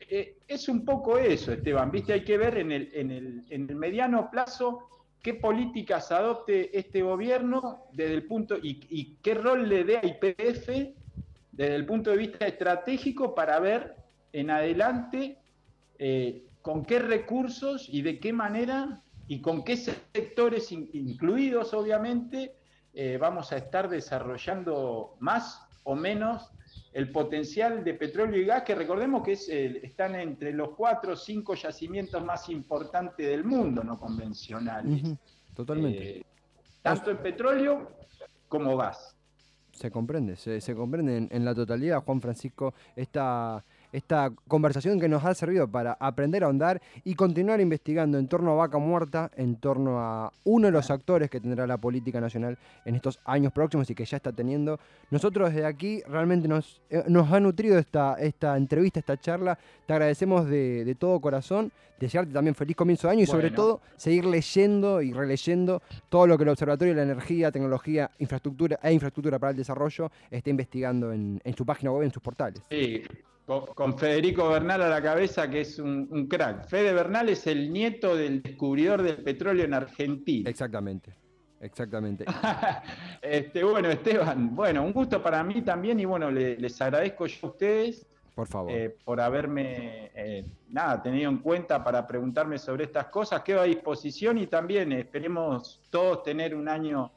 eh, 0.00 0.36
es 0.46 0.68
un 0.68 0.84
poco 0.84 1.16
eso, 1.16 1.52
Esteban, 1.52 1.90
¿viste? 1.90 2.12
Hay 2.12 2.24
que 2.24 2.36
ver 2.36 2.58
en 2.58 2.70
el, 2.70 2.90
en 2.92 3.10
el, 3.10 3.44
en 3.48 3.70
el 3.70 3.76
mediano 3.76 4.30
plazo 4.30 4.88
qué 5.22 5.34
políticas 5.34 6.12
adopte 6.12 6.76
este 6.78 7.00
gobierno 7.02 7.86
desde 7.92 8.14
el 8.14 8.26
punto 8.26 8.56
y, 8.62 9.16
qué 9.22 9.34
rol 9.34 9.68
le 9.68 9.84
dé 9.84 9.96
a 9.96 10.06
IPF 10.06 10.68
desde 11.52 11.74
el 11.74 11.86
punto 11.86 12.10
de 12.10 12.16
vista 12.18 12.46
estratégico 12.46 13.34
para 13.34 13.58
ver 13.58 13.96
en 14.32 14.50
adelante 14.50 15.38
eh, 15.98 16.44
con 16.60 16.84
qué 16.84 16.98
recursos 16.98 17.88
y 17.88 18.02
de 18.02 18.18
qué 18.18 18.32
manera 18.32 19.02
y 19.28 19.40
con 19.40 19.64
qué 19.64 19.76
sectores 19.76 20.72
incluidos, 20.72 21.72
obviamente, 21.74 22.56
eh, 22.94 23.16
vamos 23.18 23.52
a 23.52 23.56
estar 23.56 23.88
desarrollando 23.88 25.16
más 25.20 25.66
o 25.84 25.94
menos 25.94 26.50
el 26.92 27.10
potencial 27.10 27.82
de 27.84 27.94
petróleo 27.94 28.40
y 28.40 28.44
gas, 28.44 28.62
que 28.62 28.74
recordemos 28.74 29.22
que 29.22 29.32
están 29.82 30.14
entre 30.14 30.52
los 30.52 30.70
cuatro 30.70 31.14
o 31.14 31.16
cinco 31.16 31.54
yacimientos 31.54 32.22
más 32.22 32.48
importantes 32.50 33.26
del 33.26 33.44
mundo 33.44 33.82
no 33.82 33.98
convencionales. 33.98 35.16
Totalmente. 35.54 36.18
Eh, 36.18 36.26
tanto 36.82 37.10
en 37.10 37.18
petróleo 37.18 37.92
como 38.48 38.76
gas. 38.76 39.16
Se 39.72 39.90
comprende, 39.90 40.36
se, 40.36 40.74
comprende 40.74 41.28
en, 41.30 41.44
la 41.44 41.54
totalidad, 41.54 42.04
Juan 42.04 42.20
Francisco, 42.20 42.74
esta, 42.94 43.64
esta 43.92 44.32
conversación 44.48 44.98
que 44.98 45.08
nos 45.08 45.24
ha 45.24 45.34
servido 45.34 45.68
para 45.68 45.96
aprender 46.00 46.42
a 46.42 46.46
ahondar 46.46 46.80
y 47.04 47.14
continuar 47.14 47.60
investigando 47.60 48.18
en 48.18 48.26
torno 48.26 48.52
a 48.52 48.54
Vaca 48.54 48.78
Muerta, 48.78 49.30
en 49.36 49.56
torno 49.56 50.00
a 50.00 50.32
uno 50.44 50.66
de 50.66 50.72
los 50.72 50.90
actores 50.90 51.30
que 51.30 51.40
tendrá 51.40 51.66
la 51.66 51.76
política 51.76 52.20
nacional 52.20 52.58
en 52.84 52.94
estos 52.94 53.20
años 53.24 53.52
próximos 53.52 53.88
y 53.90 53.94
que 53.94 54.04
ya 54.04 54.16
está 54.16 54.32
teniendo. 54.32 54.80
Nosotros 55.10 55.52
desde 55.52 55.66
aquí 55.66 56.02
realmente 56.08 56.48
nos, 56.48 56.80
eh, 56.90 57.04
nos 57.06 57.30
ha 57.30 57.38
nutrido 57.38 57.78
esta, 57.78 58.14
esta 58.18 58.56
entrevista, 58.56 58.98
esta 58.98 59.18
charla. 59.18 59.58
Te 59.86 59.92
agradecemos 59.92 60.48
de, 60.48 60.96
todo 60.98 61.20
corazón, 61.20 61.72
desearte 61.98 62.32
también 62.32 62.54
feliz 62.54 62.76
comienzo 62.76 63.08
de 63.08 63.12
año 63.12 63.22
y 63.22 63.26
sobre 63.26 63.50
todo 63.50 63.80
seguir 63.96 64.24
leyendo 64.24 65.02
y 65.02 65.12
releyendo 65.12 65.82
todo 66.08 66.26
lo 66.26 66.36
que 66.36 66.44
el 66.44 66.50
Observatorio 66.50 66.94
de 66.94 67.04
la 67.04 67.12
Energía, 67.12 67.50
Tecnología 67.50 68.10
infraestructura 68.18 68.78
e 68.82 68.92
Infraestructura 68.92 69.38
para 69.38 69.50
el 69.50 69.56
Desarrollo 69.56 70.10
está 70.30 70.50
investigando 70.50 71.12
en, 71.12 71.40
en 71.44 71.56
su 71.56 71.66
página 71.66 71.92
web, 71.92 72.04
en 72.04 72.12
sus 72.12 72.22
portales. 72.22 72.62
Sí, 72.70 73.02
con, 73.46 73.98
Federico 73.98 74.48
Bernal 74.48 74.82
a 74.82 74.88
la 74.88 75.02
cabeza, 75.02 75.48
que 75.50 75.62
es 75.62 75.78
un, 75.78 76.26
crack. 76.28 76.68
Fede 76.68 76.92
Bernal 76.92 77.28
es 77.28 77.46
el 77.46 77.72
nieto 77.72 78.16
del 78.16 78.42
descubridor 78.42 79.02
del 79.02 79.22
petróleo 79.22 79.64
en 79.64 79.74
Argentina. 79.74 80.48
Exactamente. 80.48 81.14
Exactamente. 81.60 82.24
este, 83.22 83.62
bueno, 83.62 83.88
Esteban, 83.88 84.54
bueno, 84.54 84.82
un 84.84 84.92
gusto 84.92 85.22
para 85.22 85.44
mí 85.44 85.62
también 85.62 86.00
y 86.00 86.04
bueno, 86.04 86.28
les 86.30 86.82
agradezco 86.82 87.26
yo 87.26 87.46
a 87.46 87.50
ustedes 87.50 88.06
por 88.34 88.48
favor. 88.48 88.72
Eh, 88.72 88.96
por 89.04 89.20
haberme 89.20 90.10
eh, 90.14 90.46
nada, 90.70 91.02
tenido 91.02 91.30
en 91.30 91.38
cuenta 91.38 91.84
para 91.84 92.06
preguntarme 92.06 92.58
sobre 92.58 92.84
estas 92.84 93.06
cosas. 93.06 93.42
Quedo 93.42 93.60
a 93.60 93.64
disposición 93.64 94.38
y 94.38 94.46
también 94.46 94.92
esperemos 94.92 95.82
todos 95.90 96.22
tener 96.22 96.54
un 96.54 96.68
año 96.68 97.12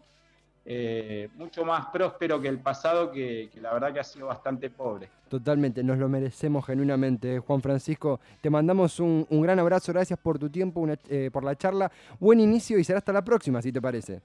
eh, 0.68 1.30
mucho 1.36 1.64
más 1.64 1.86
próspero 1.88 2.42
que 2.42 2.48
el 2.48 2.60
pasado, 2.60 3.12
que, 3.12 3.52
la 3.62 3.72
verdad 3.72 3.94
que 3.94 4.00
ha 4.00 4.04
sido 4.04 4.26
bastante 4.26 4.72
pobre. 4.72 5.10
Totalmente, 5.30 5.84
nos 5.84 6.00
lo 6.00 6.10
merecemos 6.10 6.66
genuinamente. 6.66 7.38
Juan 7.38 7.62
Francisco, 7.62 8.20
te 8.42 8.50
mandamos 8.50 9.00
un, 9.00 9.28
gran 9.30 9.60
abrazo, 9.60 9.94
gracias 9.94 10.18
por 10.18 10.40
tu 10.40 10.50
tiempo, 10.50 10.88
eh, 11.08 11.30
por 11.32 11.44
la 11.44 11.56
charla. 11.56 11.92
Buen 12.20 12.40
inicio 12.40 12.80
y 12.80 12.84
será 12.84 12.98
hasta 12.98 13.14
la 13.14 13.24
próxima, 13.24 13.62
si 13.62 13.72
te 13.72 13.80
parece. 13.80 14.22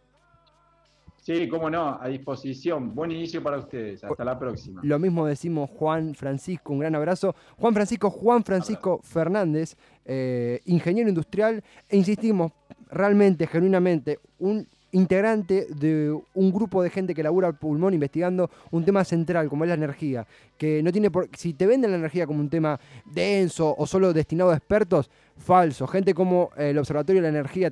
Sí, 1.20 1.46
cómo 1.48 1.68
no, 1.68 1.98
a 2.00 2.08
disposición. 2.08 2.94
Buen 2.94 3.10
inicio 3.10 3.42
para 3.42 3.58
ustedes. 3.58 4.02
Hasta 4.02 4.24
la 4.24 4.38
próxima. 4.38 4.80
Lo 4.82 4.98
mismo 4.98 5.26
decimos 5.26 5.68
Juan 5.70 6.14
Francisco, 6.14 6.72
un 6.72 6.78
gran 6.78 6.94
abrazo. 6.94 7.34
Juan 7.58 7.74
Francisco, 7.74 8.10
Juan 8.10 8.42
Francisco 8.42 9.00
Fernández, 9.02 9.76
eh, 10.06 10.60
ingeniero 10.64 11.10
industrial, 11.10 11.62
e 11.88 11.98
insistimos 11.98 12.52
realmente, 12.90 13.46
genuinamente, 13.46 14.18
un 14.38 14.66
integrante 14.92 15.66
de 15.70 16.16
un 16.34 16.52
grupo 16.52 16.82
de 16.82 16.90
gente 16.90 17.14
que 17.14 17.22
labura 17.22 17.48
al 17.48 17.58
pulmón 17.58 17.94
investigando 17.94 18.50
un 18.70 18.84
tema 18.84 19.04
central 19.04 19.48
como 19.48 19.64
es 19.64 19.68
la 19.68 19.74
energía, 19.74 20.26
que 20.58 20.82
no 20.82 20.92
tiene 20.92 21.10
por 21.10 21.28
si 21.36 21.54
te 21.54 21.66
venden 21.66 21.90
la 21.90 21.98
energía 21.98 22.26
como 22.26 22.40
un 22.40 22.50
tema 22.50 22.78
denso 23.04 23.74
o 23.76 23.86
solo 23.86 24.12
destinado 24.12 24.50
a 24.50 24.56
expertos, 24.56 25.10
falso. 25.36 25.86
Gente 25.86 26.14
como 26.14 26.50
el 26.56 26.78
Observatorio 26.78 27.22
de 27.22 27.30
la 27.30 27.38
Energía, 27.38 27.70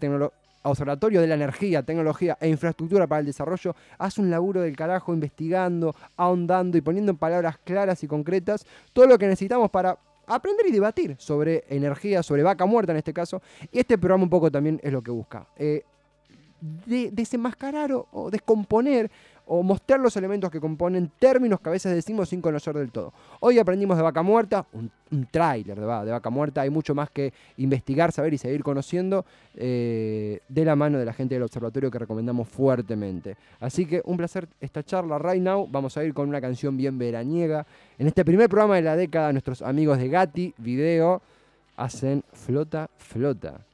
Observatorio 0.63 1.21
de 1.21 1.27
la 1.27 1.35
Energía, 1.35 1.83
Tecnología 1.83 2.37
e 2.41 2.49
Infraestructura 2.49 3.07
para 3.07 3.21
el 3.21 3.27
Desarrollo 3.27 3.75
hace 3.99 4.21
un 4.21 4.31
laburo 4.31 4.61
del 4.61 4.77
carajo 4.77 5.15
investigando, 5.15 5.95
ahondando 6.17 6.77
y 6.77 6.81
poniendo 6.81 7.13
en 7.13 7.19
palabras 7.19 7.59
claras 7.59 8.03
y 8.03 8.09
concretas 8.09 8.67
todo 8.93 9.07
lo 9.07 9.19
que 9.19 9.27
necesitamos 9.27 9.71
para 9.71 9.99
aprender 10.27 10.67
y 10.67 10.73
debatir 10.73 11.17
sobre 11.19 11.65
energía, 11.69 12.23
sobre 12.23 12.43
vaca 12.43 12.67
muerta 12.67 12.93
en 12.93 12.99
este 12.99 13.13
caso. 13.13 13.41
Y 13.73 13.79
este 13.79 13.99
programa 13.99 14.25
un 14.25 14.31
poco 14.31 14.51
también 14.51 14.81
es 14.83 14.93
lo 14.93 15.03
que 15.03 15.11
busca. 15.11 15.47
Eh, 15.57 15.83
de, 16.61 17.11
desenmascarar 17.11 17.93
o, 17.93 18.31
descomponer 18.31 19.11
o 19.51 19.63
mostrar 19.63 19.99
los 19.99 20.15
elementos 20.17 20.51
que 20.51 20.61
componen 20.61 21.11
términos 21.19 21.61
que 21.61 21.71
a 21.71 21.73
veces 21.73 21.95
decimos 21.95 22.29
sin 22.29 22.43
conocer 22.43 22.77
del 22.77 22.91
todo. 22.91 23.15
Hoy 23.41 23.59
aprendimos 23.59 23.97
de 23.97 24.03
vaca 24.03 24.23
muerta, 24.23 24.67
un, 24.73 24.91
tráiler 25.31 25.81
de, 25.81 25.87
vaca 25.87 26.29
muerta, 26.29 26.61
hay 26.61 26.69
mucho 26.69 26.95
más 26.95 27.09
que 27.11 27.33
investigar, 27.57 28.13
saber 28.13 28.35
y 28.35 28.39
seguir 28.39 28.63
conociendo 28.63 29.25
eh, 29.55 30.41
de 30.51 30.65
la 30.67 30.77
mano 30.77 30.99
de 30.99 31.07
la 31.07 31.15
gente 31.15 31.35
del 31.35 31.45
observatorio 31.45 31.91
que 31.91 31.99
recomendamos 31.99 32.47
fuertemente. 32.47 33.37
Así 33.59 33.87
que 33.87 34.03
un 34.05 34.19
placer 34.19 34.49
esta 34.61 34.83
charla 34.83 35.19
right 35.19 35.43
now, 35.43 35.67
vamos 35.71 35.97
a 35.97 36.05
ir 36.05 36.13
con 36.13 36.29
una 36.29 36.43
canción 36.43 36.77
bien 36.77 36.99
veraniega. 36.99 37.67
En 37.99 38.07
este 38.07 38.27
primer 38.27 38.51
programa 38.51 38.77
de 38.77 38.83
la 38.83 38.97
década 38.97 39.33
nuestros 39.33 39.63
amigos 39.63 39.99
de 39.99 40.09
Gatti 40.09 40.55
Video 40.59 41.23
hacen 41.77 42.23
Flota 42.33 42.91
Flota. 42.99 43.68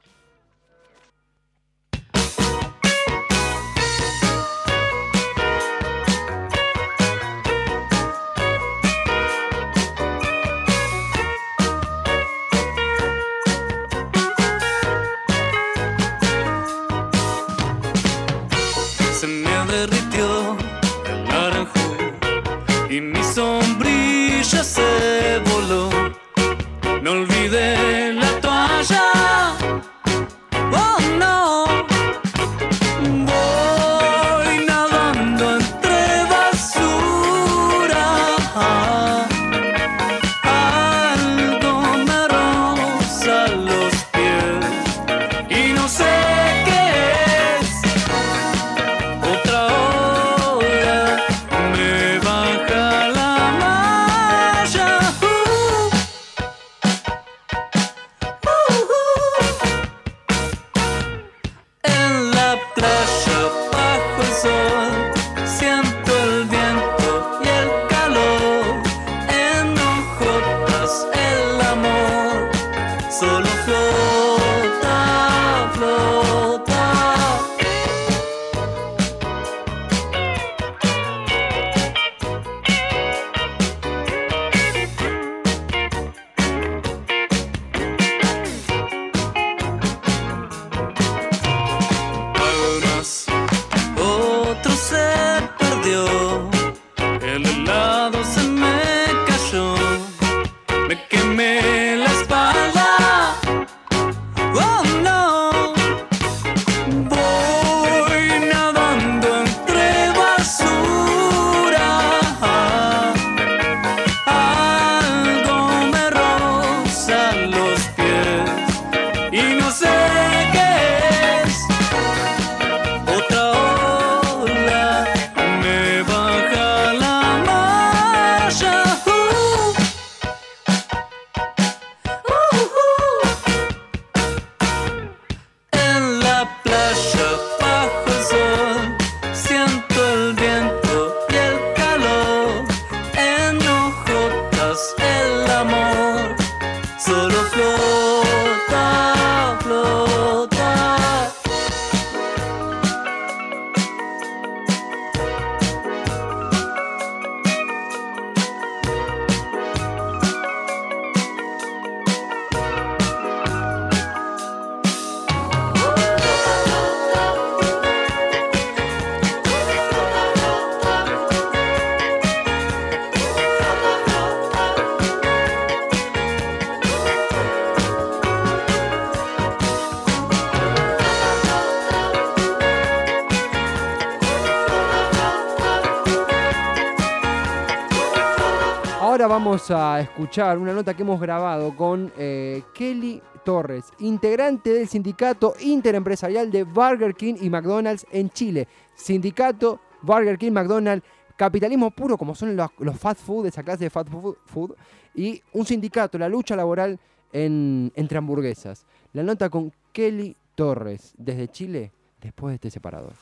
Vamos 189.27 189.71
a 189.71 189.99
escuchar 190.01 190.57
una 190.57 190.73
nota 190.73 190.93
que 190.93 191.01
hemos 191.01 191.19
grabado 191.19 191.75
con 191.75 192.11
eh, 192.17 192.63
Kelly 192.73 193.21
Torres, 193.43 193.85
integrante 193.99 194.71
del 194.71 194.87
sindicato 194.87 195.55
interempresarial 195.59 196.51
de 196.51 196.63
Burger 196.63 197.15
King 197.15 197.35
y 197.41 197.49
McDonald's 197.49 198.05
en 198.11 198.29
Chile. 198.29 198.67
Sindicato 198.93 199.79
Burger 200.01 200.37
King, 200.37 200.51
McDonald's, 200.51 201.05
capitalismo 201.35 201.91
puro 201.91 202.17
como 202.17 202.35
son 202.35 202.55
los, 202.55 202.69
fast 202.97 203.21
food, 203.21 203.47
esa 203.47 203.63
clase 203.63 203.85
de 203.85 203.89
fast 203.89 204.09
food, 204.45 204.75
y 205.13 205.41
un 205.53 205.65
sindicato, 205.65 206.17
la 206.17 206.29
lucha 206.29 206.55
laboral 206.55 206.99
entre 207.31 208.17
hamburguesas. 208.17 208.85
La 209.13 209.23
nota 209.23 209.49
con 209.49 209.73
Kelly 209.91 210.35
Torres 210.55 211.13
desde 211.17 211.47
Chile 211.47 211.91
después 212.21 212.51
de 212.51 212.55
este 212.55 212.71
separador. 212.71 213.13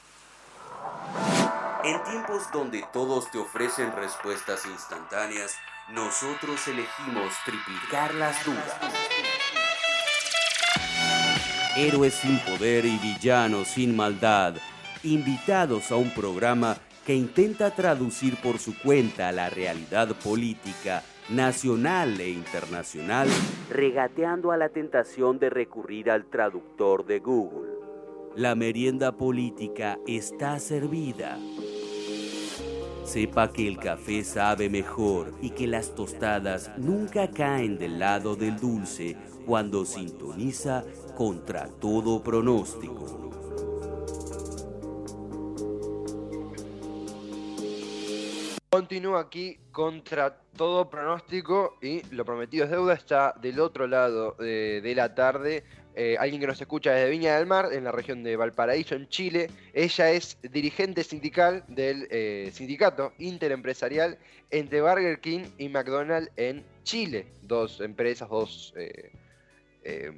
En 1.84 2.02
tiempos 2.04 2.44
donde 2.54 2.84
todos 2.94 3.30
te 3.32 3.38
ofrecen 3.38 3.92
respuestas 3.94 4.66
instantáneas, 4.66 5.56
nosotros 5.91 6.65
elegimos 6.67 7.34
triplicar 7.46 8.13
las 8.15 8.46
dudas. 8.46 8.80
Héroes 11.76 12.13
sin 12.13 12.39
poder 12.39 12.86
y 12.86 12.98
villanos 12.98 13.67
sin 13.67 13.96
maldad, 13.96 14.56
invitados 15.04 15.91
a 15.91 15.98
un 15.98 16.10
programa 16.12 16.78
que 17.06 17.15
intenta 17.15 17.72
traducir 17.72 18.38
por 18.38 18.60
su 18.60 18.80
cuenta 18.80 19.32
la 19.32 19.50
realidad 19.50 20.15
política 20.24 21.04
nacional 21.30 22.19
e 22.19 22.30
internacional, 22.30 23.28
regateando 23.69 24.52
a 24.52 24.58
la 24.58 24.69
tentación 24.69 25.39
de 25.39 25.50
recurrir 25.50 26.10
al 26.10 26.26
traductor 26.26 27.06
de 27.06 27.19
Google. 27.19 27.72
La 28.36 28.56
merienda 28.56 29.12
política 29.12 29.98
está 30.08 30.60
servida. 30.60 31.38
Sepa 33.04 33.52
que 33.52 33.68
el 33.68 33.78
café 33.78 34.24
sabe 34.24 34.70
mejor 34.70 35.34
y 35.42 35.52
que 35.52 35.68
las 35.68 35.94
tostadas 35.94 36.72
nunca 36.78 37.30
caen 37.30 37.78
del 37.78 38.00
lado 38.00 38.36
del 38.36 38.60
dulce 38.60 39.18
cuando 39.46 39.86
sintoniza 39.86 40.84
contra 41.16 41.68
todo 41.68 42.24
pronóstico. 42.24 43.24
Continúa 48.70 49.20
aquí 49.20 49.60
contra 49.72 50.36
todo 50.58 50.89
pronóstico 50.89 51.78
y 51.80 52.02
lo 52.10 52.26
prometido 52.26 52.66
es 52.66 52.72
deuda. 52.72 52.94
Está 52.96 53.36
del 53.39 53.60
otro 53.60 53.86
lado 53.86 54.36
de, 54.39 54.94
la 54.96 55.13
tarde 55.13 55.63
eh, 55.95 56.15
alguien 56.19 56.41
que 56.41 56.47
nos 56.47 56.60
escucha 56.60 56.91
desde 56.91 57.10
Viña 57.10 57.38
del 57.38 57.45
Mar, 57.45 57.69
en 57.71 57.84
la 57.84 57.91
región 57.91 58.23
de 58.23 58.36
Valparaíso, 58.36 58.95
en 58.95 59.08
Chile. 59.10 59.49
Ella 59.73 60.12
es 60.12 60.38
dirigente 60.41 61.03
sindical 61.03 61.63
del 61.67 62.08
eh, 62.10 62.49
sindicato 62.51 63.13
interempresarial 63.19 64.17
entre 64.49 64.82
Burger 64.82 65.19
King 65.19 65.45
y 65.58 65.69
McDonald's 65.69 66.32
en 66.36 66.63
Chile. 66.84 67.27
Dos 67.43 67.79
empresas, 67.79 68.27
dos 68.29 68.73
eh, 68.75 70.12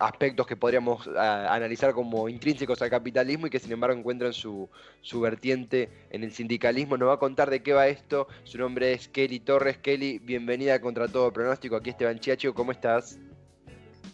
aspectos 0.00 0.46
que 0.46 0.56
podríamos 0.56 1.06
analizar 1.06 1.92
como 1.92 2.28
intrínsecos 2.28 2.82
al 2.82 2.90
capitalismo 2.90 3.46
y 3.46 3.50
que 3.50 3.60
sin 3.60 3.70
embargo 3.70 3.96
encuentran 3.96 4.32
su, 4.32 4.68
su, 5.02 5.20
vertiente 5.20 5.88
en 6.10 6.24
el 6.24 6.32
sindicalismo. 6.32 6.96
Nos 6.96 7.10
va 7.10 7.14
a 7.14 7.18
contar 7.18 7.48
de 7.50 7.62
qué 7.62 7.72
va 7.72 7.86
esto. 7.86 8.26
Su 8.42 8.58
nombre 8.58 8.92
es 8.92 9.06
Kelly 9.06 9.38
Torres. 9.38 9.78
Kelly, 9.78 10.18
bienvenida 10.18 10.80
Contra 10.80 11.06
Todo 11.06 11.32
Pronóstico. 11.32 11.76
Aquí 11.76 11.90
Esteban 11.90 12.18
Chiacho, 12.18 12.54
¿cómo 12.54 12.72
estás? 12.72 13.20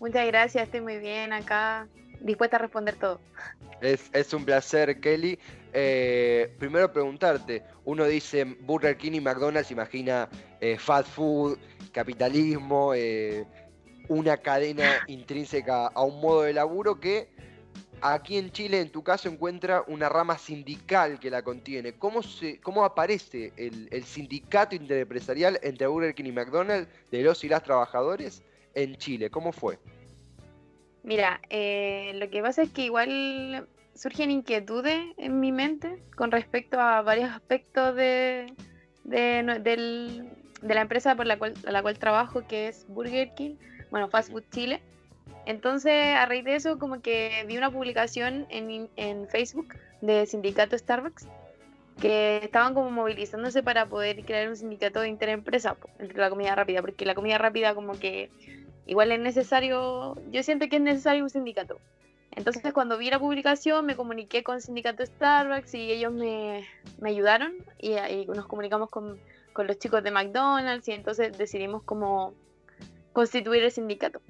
Muchas 0.00 0.26
gracias, 0.26 0.64
estoy 0.64 0.80
muy 0.80 0.98
bien 0.98 1.32
acá, 1.32 1.88
dispuesta 2.20 2.56
a 2.56 2.60
responder 2.60 2.96
todo. 2.96 3.20
Es, 3.80 4.32
un 4.32 4.44
placer, 4.44 5.00
Kelly. 5.00 5.38
Eh, 5.72 6.54
primero 6.58 6.92
preguntarte, 6.92 7.62
uno 7.84 8.04
dice 8.04 8.44
Burger 8.44 8.96
King 8.96 9.12
y 9.12 9.20
McDonald's, 9.20 9.70
imagina 9.70 10.28
eh, 10.60 10.78
fast 10.78 11.08
food, 11.10 11.58
capitalismo, 11.92 12.94
eh, 12.94 13.44
una 14.08 14.36
cadena 14.36 14.84
intrínseca 15.08 15.88
a 15.88 16.02
un 16.02 16.20
modo 16.20 16.42
de 16.42 16.52
laburo 16.52 17.00
que 17.00 17.28
aquí 18.00 18.38
en 18.38 18.52
Chile, 18.52 18.80
en 18.80 18.90
tu 18.90 19.02
caso, 19.02 19.28
encuentra 19.28 19.82
una 19.86 20.08
rama 20.08 20.38
sindical 20.38 21.18
que 21.18 21.30
la 21.30 21.42
contiene. 21.42 21.92
¿Cómo, 21.94 22.22
se, 22.22 22.60
cómo 22.60 22.84
aparece 22.84 23.52
el, 23.56 24.04
sindicato 24.04 24.74
interempresarial 24.76 25.58
entre 25.62 25.86
Burger 25.86 26.14
King 26.14 26.26
y 26.26 26.32
McDonald's 26.32 26.88
de 27.10 27.22
los 27.22 27.42
y 27.44 27.48
las 27.48 27.62
trabajadores 27.62 28.42
en 28.82 28.96
Chile? 28.96 29.30
¿Cómo 29.30 29.52
fue? 29.52 29.78
Mira, 31.02 31.40
eh, 31.48 32.12
lo 32.14 32.28
que 32.30 32.42
pasa 32.42 32.62
es 32.62 32.70
que 32.70 32.82
igual 32.82 33.68
surgen 33.94 34.30
inquietudes 34.30 35.00
en 35.16 35.40
mi 35.40 35.52
mente 35.52 36.02
con 36.16 36.30
respecto 36.30 36.80
a 36.80 37.02
varios 37.02 37.30
aspectos 37.30 37.96
de, 37.96 38.52
de, 39.04 40.24
la 40.62 40.80
empresa 40.80 41.16
por 41.16 41.26
la 41.26 41.38
cual, 41.38 41.54
la 41.64 41.82
cual 41.82 41.98
trabajo, 41.98 42.46
que 42.46 42.68
es 42.68 42.86
Burger 42.88 43.34
King 43.34 43.56
bueno, 43.90 44.08
Fast 44.08 44.30
Food 44.30 44.44
Chile. 44.52 44.82
Entonces, 45.46 46.14
a 46.14 46.26
raíz 46.26 46.44
de 46.44 46.56
eso, 46.56 46.78
como 46.78 47.00
que 47.00 47.44
vi 47.46 47.56
una 47.56 47.70
publicación 47.70 48.46
en, 48.50 48.88
en 48.96 49.28
Facebook 49.28 49.74
de 50.00 50.26
sindicato 50.26 50.76
Starbucks 50.76 51.26
que 52.00 52.40
estaban 52.42 52.74
como 52.74 52.90
movilizándose 52.90 53.62
para 53.62 53.86
poder 53.86 54.24
crear 54.24 54.48
un 54.48 54.56
sindicato 54.56 55.00
de 55.00 55.08
interempresa 55.08 55.76
entre 55.98 56.18
la 56.18 56.30
comida 56.30 56.54
rápida, 56.54 56.80
porque 56.80 57.04
la 57.04 57.14
comida 57.14 57.38
rápida 57.38 57.74
como 57.74 57.98
que 57.98 58.30
igual 58.88 59.12
es 59.12 59.20
necesario, 59.20 60.16
yo 60.32 60.42
siento 60.42 60.68
que 60.68 60.76
es 60.76 60.82
necesario 60.82 61.22
un 61.22 61.30
sindicato. 61.30 61.78
Entonces 62.32 62.72
cuando 62.72 62.98
vi 62.98 63.10
la 63.10 63.18
publicación 63.18 63.86
me 63.86 63.96
comuniqué 63.96 64.42
con 64.42 64.56
el 64.56 64.62
sindicato 64.62 65.04
Starbucks 65.04 65.74
y 65.74 65.92
ellos 65.92 66.12
me, 66.12 66.66
me 67.00 67.10
ayudaron 67.10 67.52
y, 67.78 67.92
y, 67.92 68.26
nos 68.26 68.46
comunicamos 68.46 68.90
con, 68.90 69.18
con 69.52 69.66
los 69.66 69.78
chicos 69.78 70.02
de 70.02 70.10
McDonald's 70.10 70.88
y 70.88 70.92
entonces 70.92 71.36
decidimos 71.36 71.82
como 71.84 72.34
constituir 73.12 73.62
el 73.62 73.70
sindicato. 73.70 74.20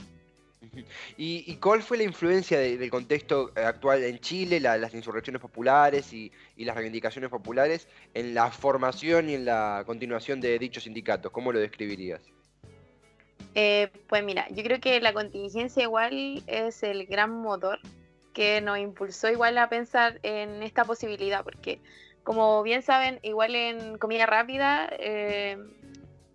¿Y, 1.17 1.57
cuál 1.57 1.83
fue 1.83 1.99
la 1.99 2.05
influencia 2.05 2.59
del 2.59 2.91
contexto 2.91 3.53
actual 3.57 4.05
en 4.05 4.19
Chile, 4.19 4.61
las 4.61 4.95
insurrecciones 4.95 5.41
populares 5.41 6.13
y, 6.13 6.33
las 6.57 6.75
reivindicaciones 6.75 7.31
populares 7.31 7.89
en 8.15 8.35
la 8.35 8.51
formación 8.51 9.29
y 9.31 9.35
en 9.35 9.45
la 9.45 9.83
continuación 9.87 10.41
de 10.41 10.59
dichos 10.59 10.85
sindicatos? 10.85 11.31
¿Cómo 11.33 11.53
lo 11.53 11.59
describirías? 11.59 12.23
Eh, 13.61 13.91
pues 14.07 14.23
mira, 14.23 14.47
yo 14.51 14.63
creo 14.63 14.79
que 14.79 15.01
la 15.01 15.13
contingencia 15.13 15.83
igual 15.83 16.45
es 16.47 16.85
el 16.85 17.07
gran 17.07 17.33
motor 17.33 17.81
que 18.33 18.61
nos 18.61 18.79
impulsó 18.79 19.29
igual 19.31 19.59
a 19.59 19.69
pensar 19.69 20.21
en 20.23 20.63
esta 20.63 20.85
posibilidad, 20.85 21.43
porque 21.43 21.81
como 22.23 22.63
bien 22.63 22.83
saben, 22.83 23.19
igual 23.25 23.57
en 23.57 23.99
comida 23.99 24.27
rápida, 24.27 24.89
eh, 25.01 25.59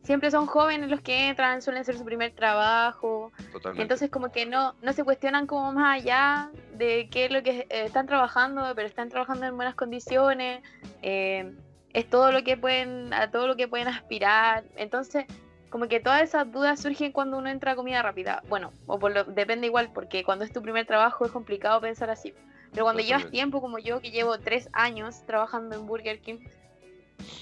siempre 0.04 0.32
son 0.32 0.48
jóvenes 0.48 0.90
los 0.90 1.00
que 1.00 1.30
entran, 1.30 1.62
suelen 1.62 1.86
ser 1.86 1.98
su 1.98 2.04
primer 2.04 2.34
trabajo. 2.34 3.32
Entonces 3.78 4.10
como 4.10 4.30
que 4.30 4.46
no, 4.46 4.76
no 4.82 4.92
se 4.92 5.06
cuestionan 5.06 5.48
como 5.48 5.72
más 5.72 6.02
allá 6.02 6.52
de 6.74 7.08
qué 7.10 7.24
es 7.26 7.32
lo 7.32 7.42
que 7.42 7.60
eh, 7.60 7.86
están 7.86 8.06
trabajando, 8.06 8.70
pero 8.76 8.86
están 8.86 9.08
trabajando 9.08 9.46
en 9.46 9.56
buenas 9.56 9.76
condiciones. 9.76 10.62
Eh, 11.02 11.54
es 11.94 12.10
todo 12.10 12.34
lo 12.34 12.44
que 12.44 12.58
pueden, 12.58 13.14
a 13.14 13.32
todo 13.32 13.48
lo 13.48 13.56
que 13.56 13.70
pueden 13.70 13.88
aspirar. 13.88 14.66
Entonces, 14.76 15.26
como 15.74 15.88
que 15.88 16.00
todas 16.00 16.22
esas 16.22 16.52
dudas 16.52 16.80
surgen 16.80 17.12
cuando 17.12 17.36
uno 17.36 17.50
entra 17.50 17.72
a 17.72 17.76
comida 17.76 18.04
rápida. 18.04 18.44
Bueno, 18.48 18.72
o 18.86 19.00
por 19.00 19.12
lo, 19.12 19.24
depende 19.24 19.66
igual, 19.66 19.90
porque 19.92 20.24
cuando 20.24 20.46
es 20.46 20.54
tu 20.54 20.62
primer 20.62 20.86
trabajo 20.86 21.26
es 21.26 21.32
complicado 21.32 21.82
pensar 21.82 22.12
así. 22.12 22.32
Pero 22.72 22.86
cuando 22.86 23.02
llevas 23.02 23.32
tiempo 23.32 23.60
como 23.60 23.80
yo, 23.80 24.00
que 24.00 24.12
llevo 24.12 24.38
tres 24.38 24.70
años 24.72 25.26
trabajando 25.26 25.76
en 25.76 25.88
Burger 25.88 26.22
King, 26.22 26.38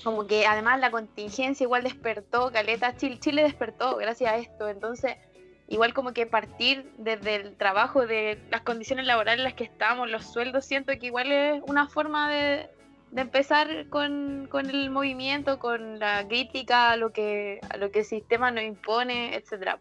como 0.06 0.28
que 0.28 0.46
además 0.46 0.80
la 0.80 0.92
contingencia 0.92 1.66
igual 1.66 1.84
despertó, 1.84 2.54
Caleta, 2.54 2.96
Chile, 2.96 3.20
Chile 3.20 3.44
despertó 3.44 3.98
gracias 3.98 4.32
a 4.32 4.38
esto, 4.38 4.70
entonces 4.70 5.18
igual 5.68 5.94
como 5.94 6.14
que 6.14 6.26
partir 6.26 6.90
desde 6.98 7.36
el 7.36 7.58
trabajo, 7.58 8.08
de 8.08 8.40
las 8.50 8.62
condiciones 8.62 9.08
laborales 9.08 9.40
en 9.40 9.44
las 9.44 9.56
que 9.56 9.66
estamos, 9.66 10.10
los 10.10 10.32
sueldos, 10.32 10.64
siento 10.64 10.94
que 10.98 11.08
igual 11.08 11.34
es 11.34 11.62
una 11.68 11.90
forma 11.90 12.32
de, 12.32 12.70
empezar 13.16 13.88
con, 13.90 14.50
el 14.54 14.90
movimiento, 14.90 15.60
con 15.60 16.00
la 16.00 16.28
crítica 16.28 16.92
a 16.92 16.98
lo 16.98 17.12
que, 17.12 17.60
a 17.70 17.78
lo 17.78 17.92
que 17.92 18.00
el 18.00 18.06
sistema 18.06 18.52
nos 18.52 18.64
impone, 18.64 19.36
etcétera. 19.36 19.78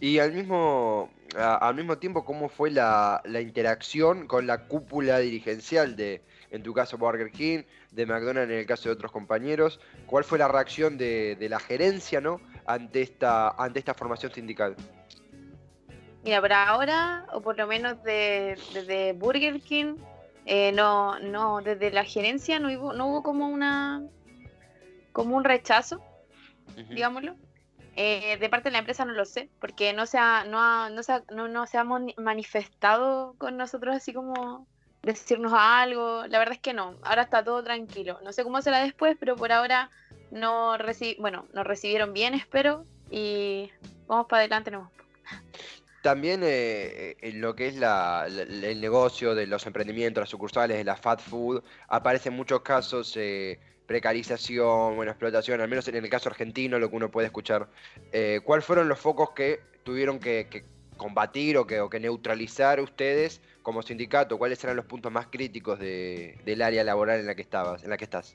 Y 0.00 0.18
al 0.18 0.32
mismo, 0.32 1.10
al 1.36 1.74
mismo 1.74 1.98
tiempo, 1.98 2.24
¿cómo 2.24 2.48
fue 2.48 2.70
la, 2.70 3.22
la 3.24 3.40
interacción 3.40 4.26
con 4.26 4.46
la 4.46 4.66
cúpula 4.66 5.18
dirigencial 5.18 5.96
de, 5.96 6.22
en 6.52 6.62
tu 6.62 6.72
caso 6.72 6.98
Burger 6.98 7.30
King, 7.30 7.62
de 7.90 8.06
McDonald's 8.06 8.52
en 8.52 8.58
el 8.58 8.66
caso 8.66 8.88
de 8.88 8.94
otros 8.94 9.10
compañeros. 9.10 9.80
¿Cuál 10.06 10.22
fue 10.22 10.38
la 10.38 10.48
reacción 10.48 10.98
de, 10.98 11.36
la 11.50 11.58
gerencia 11.58 12.20
¿no? 12.20 12.40
ante, 12.66 13.02
esta, 13.02 13.50
ante 13.50 13.78
esta 13.78 13.94
formación 13.94 14.32
sindical? 14.32 14.76
Mira, 16.24 16.40
por 16.40 16.52
ahora, 16.52 17.26
o 17.32 17.40
por 17.40 17.56
lo 17.56 17.66
menos 17.66 18.02
desde 18.04 19.12
Burger 19.14 19.60
King, 19.60 19.96
eh, 20.46 20.72
no, 20.72 21.18
no, 21.20 21.60
desde 21.62 21.90
la 21.90 22.04
gerencia 22.04 22.58
no 22.58 22.68
hubo, 22.68 22.92
no 22.92 23.06
hubo 23.06 23.22
como 23.22 23.48
una 23.48 24.02
como 25.12 25.36
un 25.36 25.44
rechazo, 25.44 26.00
digámoslo. 26.88 27.36
Eh, 27.94 28.38
de 28.38 28.48
parte 28.48 28.70
de 28.70 28.72
la 28.72 28.78
empresa 28.78 29.04
no 29.04 29.12
lo 29.12 29.26
sé, 29.26 29.50
porque 29.60 29.92
no 29.92 30.06
se 30.06 30.16
ha, 30.16 30.44
no, 30.44 30.88
no, 30.88 31.02
se 31.02 31.22
no, 31.30 31.46
no 31.48 31.66
se 31.66 31.76
ha 31.76 31.84
manifestado 31.84 33.34
con 33.36 33.58
nosotros 33.58 33.94
así 33.94 34.14
como 34.14 34.66
decirnos 35.02 35.52
algo. 35.54 36.26
La 36.28 36.38
verdad 36.38 36.54
es 36.54 36.60
que 36.60 36.72
no, 36.72 36.96
ahora 37.02 37.22
está 37.22 37.44
todo 37.44 37.62
tranquilo. 37.62 38.18
No 38.24 38.32
sé 38.32 38.44
cómo 38.44 38.62
será 38.62 38.82
después, 38.82 39.16
pero 39.20 39.36
por 39.36 39.52
ahora 39.52 39.90
no 40.30 40.76
bueno, 41.18 41.46
nos 41.52 41.66
recibieron 41.66 42.14
bien, 42.14 42.32
espero, 42.32 42.84
y 43.10 43.70
vamos 44.06 44.26
para 44.26 44.40
adelante 44.40 44.70
nomás. 44.70 44.90
También 46.02 46.40
eh, 46.42 47.16
en 47.20 47.40
lo 47.40 47.54
que 47.54 47.68
es 47.68 47.76
el 47.76 48.80
negocio 48.80 49.36
de 49.36 49.46
los 49.46 49.64
emprendimientos, 49.66 50.20
las 50.20 50.28
sucursales, 50.30 50.76
de 50.76 50.82
la 50.84 50.96
fast 50.96 51.28
food, 51.28 51.62
aparecen 51.86 52.34
muchos 52.34 52.62
casos 52.62 53.16
eh, 53.16 53.60
precarización, 53.86 54.96
bueno, 54.96 55.12
explotación, 55.12 55.60
al 55.60 55.68
menos 55.68 55.86
en 55.86 55.94
el 55.94 56.10
caso 56.10 56.28
argentino, 56.28 56.80
lo 56.80 56.90
que 56.90 56.96
uno 56.96 57.08
puede 57.08 57.26
escuchar. 57.26 57.68
Eh, 58.10 58.40
¿Cuáles 58.44 58.64
fueron 58.64 58.88
los 58.88 58.98
focos 58.98 59.30
que 59.30 59.60
tuvieron 59.84 60.18
que 60.18 60.64
combatir 60.96 61.56
o 61.56 61.68
que, 61.68 61.80
o 61.80 61.88
que 61.88 62.00
neutralizar 62.00 62.80
ustedes 62.80 63.40
como 63.62 63.82
sindicato? 63.82 64.38
¿Cuáles 64.38 64.62
eran 64.64 64.74
los 64.74 64.86
puntos 64.86 65.12
más 65.12 65.28
críticos 65.28 65.78
del 65.78 66.62
área 66.62 66.82
laboral 66.82 67.20
en 67.20 67.26
la 67.26 67.36
que 67.36 67.42
estabas, 67.42 67.84
en 67.84 67.90
la 67.90 67.96
que 67.96 68.04
estás? 68.04 68.34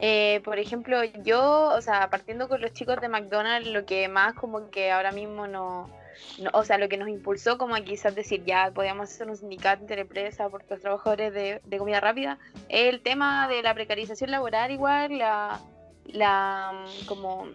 Eh, 0.00 0.40
por 0.44 0.58
ejemplo, 0.58 1.02
yo, 1.04 1.68
o 1.68 1.80
sea, 1.80 2.10
partiendo 2.10 2.48
con 2.48 2.60
los 2.60 2.72
chicos 2.72 3.00
de 3.00 3.08
McDonald's, 3.08 3.68
lo 3.70 3.86
que 3.86 4.08
más 4.08 4.34
como 4.34 4.70
que 4.70 4.92
ahora 4.92 5.10
mismo 5.10 5.46
no, 5.46 5.88
o 6.52 6.64
sea, 6.64 6.78
lo 6.78 6.88
que 6.88 6.96
nos 6.96 7.08
impulsó 7.08 7.58
como 7.58 7.74
a 7.74 7.80
quizás 7.80 8.14
decir 8.14 8.44
ya 8.44 8.70
podíamos 8.74 9.10
hacer 9.10 9.28
un 9.28 9.36
sindicato 9.36 9.82
interempresa 9.82 10.48
por 10.48 10.64
los 10.68 10.80
trabajadores 10.80 11.32
de, 11.32 11.60
de, 11.64 11.78
comida 11.78 12.00
rápida, 12.00 12.38
es 12.68 12.92
el 12.92 13.00
tema 13.02 13.48
de 13.48 13.62
la 13.62 13.74
precarización 13.74 14.30
laboral 14.30 14.70
igual, 14.70 15.16
la, 15.18 15.60
la 16.04 16.84
como 17.06 17.48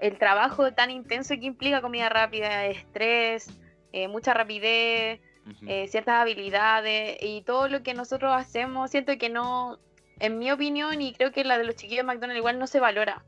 el 0.00 0.18
trabajo 0.18 0.72
tan 0.72 0.90
intenso 0.90 1.34
que 1.34 1.46
implica 1.46 1.80
comida 1.80 2.08
rápida, 2.08 2.66
estrés, 2.66 3.48
eh, 3.92 4.08
mucha 4.08 4.34
rapidez, 4.34 5.20
eh, 5.66 5.86
ciertas 5.88 6.16
habilidades 6.16 7.18
y 7.20 7.42
todo 7.42 7.68
lo 7.68 7.82
que 7.82 7.94
nosotros 7.94 8.32
hacemos, 8.34 8.90
siento 8.90 9.16
que 9.16 9.30
no, 9.30 9.78
en 10.18 10.38
mi 10.38 10.50
opinión 10.50 11.00
y 11.02 11.12
creo 11.12 11.32
que 11.32 11.44
la 11.44 11.58
de 11.58 11.64
los 11.64 11.76
chiquillos 11.76 12.04
de 12.04 12.12
McDonald's 12.12 12.38
igual 12.38 12.58
no 12.58 12.66
se 12.66 12.80
valora. 12.80 13.22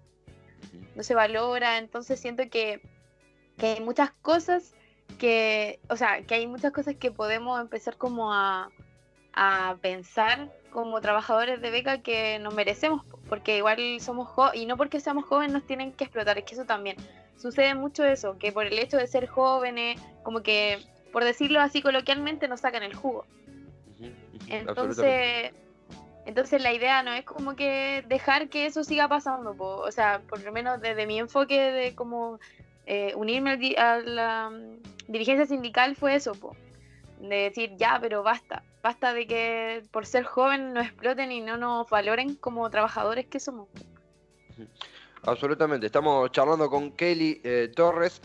No 0.95 1.03
se 1.03 1.15
valora, 1.15 1.79
entonces 1.79 2.19
siento 2.19 2.45
que, 2.51 2.81
que 3.57 3.67
hay 3.67 3.81
muchas 3.81 4.11
cosas 4.23 4.75
que, 5.19 5.81
o 5.89 5.97
sea, 5.97 6.23
que 6.23 6.35
hay 6.35 6.47
muchas 6.47 6.73
cosas 6.73 6.97
que 6.97 7.11
podemos 7.11 7.61
empezar 7.61 7.97
como 7.97 8.33
a, 8.33 8.71
a 9.33 9.77
pensar 9.81 10.51
como 10.71 11.01
trabajadores 11.01 11.61
de 11.61 11.71
beca 11.71 12.03
que 12.03 12.39
nos 12.39 12.55
merecemos, 12.55 13.05
porque 13.29 13.59
igual 13.59 14.01
somos 14.01 14.29
jóvenes, 14.29 14.63
y 14.63 14.67
no 14.67 14.77
porque 14.77 15.01
seamos 15.01 15.25
jóvenes 15.25 15.53
nos 15.53 15.67
tienen 15.67 15.93
que 15.93 16.05
explotar, 16.05 16.39
es 16.39 16.45
que 16.45 16.55
eso 16.55 16.65
también. 16.65 16.97
Sucede 17.37 17.75
mucho 17.75 18.05
eso, 18.05 18.37
que 18.39 18.53
por 18.53 18.67
el 18.67 18.79
hecho 18.79 18.97
de 18.97 19.07
ser 19.07 19.29
jóvenes, 19.29 20.01
como 20.25 20.43
que, 20.43 20.79
por 21.13 21.25
decirlo 21.25 21.61
así 21.61 21.83
coloquialmente, 21.83 22.49
nos 22.49 22.61
sacan 22.61 22.83
el 22.83 22.95
jugo. 22.95 23.25
Entonces, 24.49 25.53
entonces 26.29 26.63
la 26.63 26.75
idea 26.75 27.03
no 27.03 27.11
es 27.15 27.25
como 27.25 27.57
que 27.57 28.05
dejar 28.07 28.51
que 28.51 28.67
eso 28.67 28.85
siga 28.85 29.09
pasando, 29.09 29.57
o 29.59 29.91
sea, 29.91 30.21
por 30.29 30.43
lo 30.43 30.53
menos 30.53 30.79
desde 30.79 31.07
mi 31.07 31.19
enfoque 31.19 31.59
de 31.73 31.95
como 31.95 32.39
eh, 32.85 33.15
unirme 33.17 33.53
a 33.79 33.97
la 33.97 34.51
mm, 34.51 35.11
dirigencia 35.11 35.47
sindical 35.47 35.97
fue 35.97 36.17
eso, 36.17 36.33
de 37.19 37.35
decir 37.35 37.71
ya, 37.79 37.97
pero 37.99 38.23
basta, 38.23 38.63
basta 38.83 39.15
de 39.15 39.27
que 39.27 39.83
por 39.91 40.05
ser 40.05 40.25
joven 40.25 40.75
nos 40.75 40.85
exploten 40.85 41.33
y 41.33 41.41
no 41.41 41.57
nos 41.57 41.89
valoren 41.89 42.35
como 42.35 42.69
trabajadores 42.69 43.25
que 43.25 43.41
somos. 43.41 43.69
Absolutamente, 45.23 45.87
estamos 45.87 46.31
charlando 46.31 46.69
con 46.69 46.93
Kelly 46.93 47.41
eh, 47.43 47.73
Torres, 47.75 48.21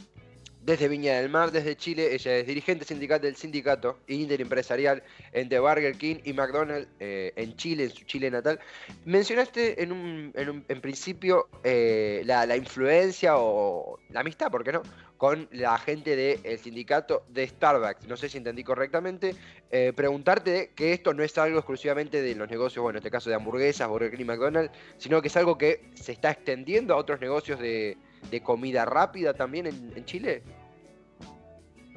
desde 0.65 0.87
Viña 0.87 1.15
del 1.19 1.29
Mar, 1.29 1.51
desde 1.51 1.75
Chile. 1.75 2.13
Ella 2.13 2.37
es 2.37 2.47
dirigente 2.47 2.85
sindical 2.85 3.19
del 3.19 3.35
sindicato 3.35 3.99
interimpresarial 4.07 5.03
entre 5.31 5.59
Burger 5.59 5.95
King 5.97 6.17
y 6.23 6.33
McDonald's 6.33 6.87
eh, 6.99 7.33
en 7.35 7.55
Chile, 7.55 7.85
en 7.85 7.91
su 7.91 8.05
Chile 8.05 8.31
natal. 8.31 8.59
Mencionaste 9.05 9.83
en 9.83 9.91
un, 9.91 10.33
en, 10.35 10.81
principio 10.81 11.49
eh, 11.63 12.21
la, 12.25 12.55
influencia 12.55 13.37
o 13.37 13.99
la 14.09 14.21
amistad, 14.21 14.49
¿por 14.49 14.63
qué 14.63 14.71
no? 14.71 14.81
Con 15.17 15.47
la 15.51 15.77
gente 15.77 16.15
del 16.15 16.59
sindicato 16.59 17.25
de 17.29 17.47
Starbucks. 17.47 18.07
No 18.07 18.17
sé 18.17 18.29
si 18.29 18.37
entendí 18.37 18.63
correctamente. 18.63 19.35
Eh, 19.71 19.93
preguntarte 19.95 20.71
que 20.75 20.93
esto 20.93 21.13
no 21.13 21.23
es 21.23 21.37
algo 21.37 21.59
exclusivamente 21.59 22.21
de 22.21 22.35
los 22.35 22.49
negocios, 22.49 22.83
bueno, 22.83 22.97
en 22.97 23.01
este 23.01 23.11
caso 23.11 23.29
de 23.29 23.35
hamburguesas, 23.35 23.87
Burger 23.87 24.11
King 24.11 24.21
y 24.21 24.25
McDonald's, 24.25 24.71
sino 24.97 25.21
que 25.21 25.29
es 25.29 25.37
algo 25.37 25.57
que 25.57 25.89
se 25.93 26.11
está 26.11 26.31
extendiendo 26.31 26.93
a 26.93 26.97
otros 26.97 27.19
negocios 27.21 27.59
de 27.59 27.97
de 28.29 28.41
comida 28.41 28.85
rápida 28.85 29.33
también 29.33 29.67
en, 29.67 30.05
Chile? 30.05 30.43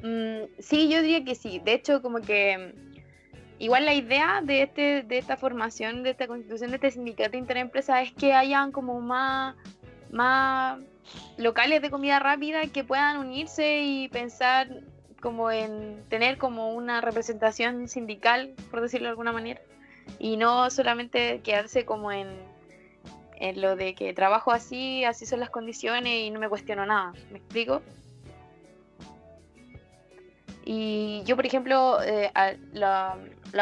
Mm, 0.03 0.43
sí, 0.59 0.89
yo 0.89 1.01
diría 1.01 1.23
que 1.23 1.35
sí. 1.35 1.59
De 1.63 1.73
hecho, 1.73 2.01
como 2.01 2.21
que 2.21 2.73
igual 3.59 3.85
la 3.85 3.93
idea 3.93 4.41
de, 4.43 4.63
este, 4.63 5.03
de 5.03 5.17
esta 5.17 5.37
formación, 5.37 6.03
de 6.03 6.11
esta 6.11 6.27
constitución, 6.27 6.71
de 6.71 6.75
este 6.75 6.91
sindicato 6.91 7.37
interempresa 7.37 8.01
es 8.01 8.11
que 8.13 8.33
hayan 8.33 8.71
como 8.71 9.01
más, 9.01 9.55
más 10.11 10.79
locales 11.37 11.81
de 11.81 11.89
comida 11.89 12.19
rápida 12.19 12.67
que 12.67 12.83
puedan 12.83 13.17
unirse 13.17 13.81
y 13.81 14.09
pensar 14.09 14.69
como 15.21 15.49
en 15.51 16.03
tener 16.09 16.37
como 16.37 16.73
una 16.73 17.01
representación 17.01 17.87
sindical, 17.87 18.53
por 18.69 18.81
decirlo 18.81 19.05
de 19.05 19.11
alguna 19.11 19.31
manera, 19.31 19.61
y 20.19 20.37
no 20.37 20.69
solamente 20.69 21.41
quedarse 21.41 21.85
como 21.85 22.11
en 22.11 22.27
en 23.39 23.61
lo 23.61 23.75
de 23.75 23.93
que 23.93 24.13
trabajo 24.13 24.51
así, 24.51 25.03
así 25.03 25.25
son 25.25 25.39
las 25.39 25.49
condiciones 25.49 26.13
y 26.13 26.29
no 26.31 26.39
me 26.39 26.49
cuestiono 26.49 26.85
nada. 26.85 27.13
¿Me 27.31 27.37
explico? 27.37 27.81
Y 30.69 31.23
yo, 31.23 31.37
por 31.37 31.45
ejemplo, 31.45 31.97
eh, 32.03 32.29
la, 32.73 33.15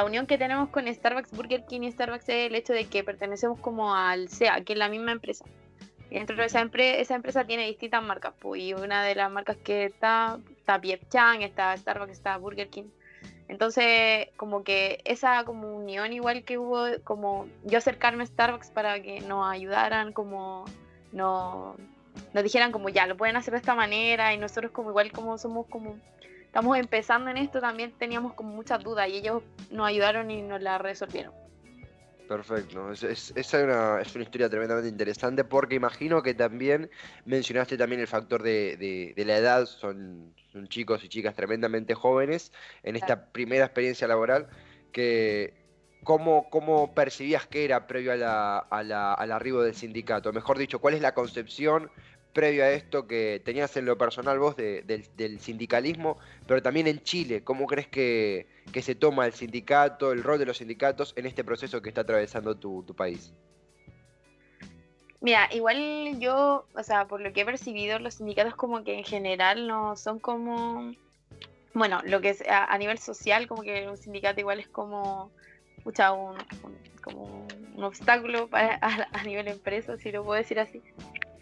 unión 0.03 0.25
que 0.25 0.39
tenemos 0.39 0.69
con 0.69 0.91
Starbucks, 0.91 1.31
Burger 1.31 1.63
King 1.65 1.81
y 1.81 1.91
Starbucks 1.91 2.29
es 2.29 2.47
el 2.47 2.55
hecho 2.55 2.73
de 2.73 2.85
que 2.85 3.03
pertenecemos 3.03 3.59
como 3.59 3.93
al 3.93 4.27
SEA, 4.29 4.63
que 4.63 4.73
es 4.73 4.79
la 4.79 4.89
misma 4.89 5.11
empresa. 5.11 5.45
Y 6.09 6.15
dentro 6.15 6.35
de 6.35 6.45
esa, 6.45 6.61
empresa 6.61 6.97
esa 6.99 7.13
empresa 7.13 7.45
tiene 7.45 7.67
distintas 7.67 8.01
marcas, 8.01 8.33
pues, 8.39 8.61
y 8.61 8.73
una 8.73 9.03
de 9.03 9.13
las 9.13 9.31
marcas 9.31 9.57
que 9.57 9.85
está, 9.85 10.39
está 10.57 10.81
Piep 10.81 11.07
Chang, 11.09 11.43
está 11.43 11.77
Starbucks, 11.77 12.11
está 12.11 12.37
Burger 12.37 12.69
King. 12.69 12.85
Entonces, 13.47 14.29
como 14.37 14.63
que 14.63 15.01
esa 15.05 15.43
como 15.43 15.75
unión 15.75 16.13
igual 16.13 16.43
que 16.43 16.57
hubo, 16.57 16.85
como 17.03 17.47
yo 17.63 17.77
acercarme 17.77 18.23
a 18.23 18.27
Starbucks 18.27 18.71
para 18.71 19.01
que 19.01 19.21
nos 19.21 19.47
ayudaran, 19.47 20.13
como 20.13 20.65
no, 21.11 21.75
nos 22.33 22.43
dijeran 22.43 22.71
como 22.71 22.89
ya, 22.89 23.05
lo 23.05 23.15
pueden 23.17 23.35
hacer 23.35 23.53
de 23.53 23.59
esta 23.59 23.75
manera 23.75 24.33
y 24.33 24.37
nosotros 24.37 24.71
como 24.71 24.89
igual 24.89 25.11
como 25.11 25.37
somos 25.37 25.67
como, 25.67 25.95
estamos 26.43 26.77
empezando 26.77 27.29
en 27.29 27.37
esto, 27.37 27.61
también 27.61 27.91
teníamos 27.91 28.33
como 28.33 28.49
muchas 28.49 28.83
dudas 28.83 29.07
y 29.09 29.17
ellos 29.17 29.43
nos 29.69 29.87
ayudaron 29.87 30.31
y 30.31 30.41
nos 30.41 30.61
la 30.61 30.77
resolvieron. 30.79 31.44
Perfecto, 32.27 32.91
es, 32.91 33.03
es, 33.03 33.53
una, 33.53 34.01
es, 34.01 34.15
una, 34.15 34.23
historia 34.23 34.49
tremendamente 34.49 34.89
interesante 34.89 35.43
porque 35.43 35.75
imagino 35.75 36.23
que 36.23 36.33
también 36.33 36.89
mencionaste 37.25 37.77
también 37.77 38.01
el 38.01 38.07
factor 38.07 38.41
de, 38.41 39.13
de, 39.15 39.25
la 39.25 39.37
edad, 39.37 39.65
son, 39.67 40.33
son, 40.51 40.67
chicos 40.67 41.03
y 41.03 41.09
chicas 41.09 41.35
tremendamente 41.35 41.93
jóvenes 41.93 42.51
en 42.81 42.95
esta 42.95 43.31
primera 43.31 43.65
experiencia 43.65 44.07
laboral, 44.07 44.47
que 44.91 45.53
¿cómo, 46.03 46.49
cómo 46.49 46.95
percibías 46.95 47.45
que 47.45 47.63
era 47.63 47.85
previo 47.85 48.13
a 48.13 48.15
la, 48.15 48.57
a 48.57 48.81
la, 48.81 49.13
al 49.13 49.31
arribo 49.31 49.61
del 49.61 49.75
sindicato? 49.75 50.33
Mejor 50.33 50.57
dicho, 50.57 50.79
¿cuál 50.79 50.95
es 50.95 51.01
la 51.01 51.13
concepción 51.13 51.91
previo 52.35 52.65
a 52.65 52.69
esto 52.71 53.07
que 53.07 53.41
tenías 53.43 53.75
en 53.77 53.85
lo 53.85 53.97
personal 53.97 54.37
vos 54.37 54.57
del, 54.57 55.39
sindicalismo, 55.39 56.17
pero 56.45 56.61
también 56.61 56.85
en 56.85 57.01
Chile, 57.01 57.45
¿cómo 57.45 57.65
crees 57.65 57.87
que, 57.87 58.45
se 58.81 58.93
toma 58.93 59.25
el 59.25 59.31
sindicato, 59.31 60.11
el 60.11 60.21
rol 60.21 60.37
de 60.37 60.45
los 60.45 60.57
sindicatos 60.57 61.13
en 61.15 61.25
este 61.25 61.45
proceso 61.45 61.81
que 61.81 61.89
está 61.89 62.01
atravesando 62.01 62.57
tu, 62.57 62.85
país? 62.93 63.33
Mira, 65.21 65.47
igual 65.53 66.19
yo, 66.19 66.67
o 66.75 66.83
sea, 66.83 67.07
por 67.07 67.21
lo 67.21 67.31
que 67.31 67.41
he 67.41 67.45
percibido, 67.45 67.97
los 67.99 68.15
sindicatos 68.15 68.53
como 68.53 68.83
que 68.83 68.97
en 68.97 69.05
general 69.05 69.65
no 69.65 69.95
son 69.95 70.19
como, 70.19 70.93
bueno, 71.73 72.01
lo 72.03 72.19
que 72.19 72.31
es 72.31 72.43
a, 72.49 72.77
nivel 72.77 72.99
social, 72.99 73.47
como 73.47 73.63
que 73.63 73.87
un 73.87 73.97
sindicato 73.97 74.41
igual 74.41 74.59
es 74.59 74.67
como, 74.67 75.31
escucha, 75.77 76.11
un, 76.11 76.35
como 77.01 77.47
un 77.75 77.83
obstáculo 77.83 78.49
para, 78.49 78.77
a 79.13 79.23
nivel 79.23 79.47
empresa, 79.47 79.97
si 79.97 80.11
lo 80.11 80.25
puedo 80.25 80.37
decir 80.37 80.59
así. 80.59 80.81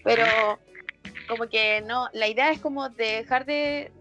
Pero 0.03 0.25
como 1.27 1.47
que 1.47 1.81
no, 1.81 2.09
la 2.13 2.27
idea 2.27 2.51
es 2.51 2.59
como 2.59 2.89
dejar 2.89 3.45
de 3.45 3.91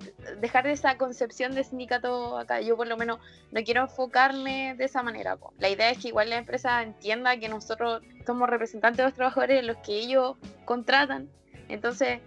dejar 0.41 0.65
de 0.65 0.73
esa 0.73 0.97
concepción 0.99 1.55
de 1.55 1.65
sindicato 1.65 2.39
acá. 2.39 2.61
Yo 2.61 2.77
por 2.77 2.87
lo 2.87 2.97
menos 2.97 3.19
no 3.51 3.63
quiero 3.63 3.83
enfocarme 3.83 4.75
de 4.77 4.85
esa 4.85 5.03
manera. 5.03 5.37
La 5.59 5.69
idea 5.69 5.91
es 5.91 5.99
que 5.99 6.09
igual 6.09 6.31
la 6.31 6.39
empresa 6.39 6.83
entienda 6.83 7.37
que 7.37 7.49
nosotros 7.49 8.03
somos 8.27 8.49
representantes 8.49 8.99
de 8.99 9.05
los 9.05 9.15
trabajadores, 9.15 9.65
los 9.65 9.79
que 9.79 9.99
ellos 9.99 10.37
contratan. 10.65 11.29
Entonces, 11.69 12.21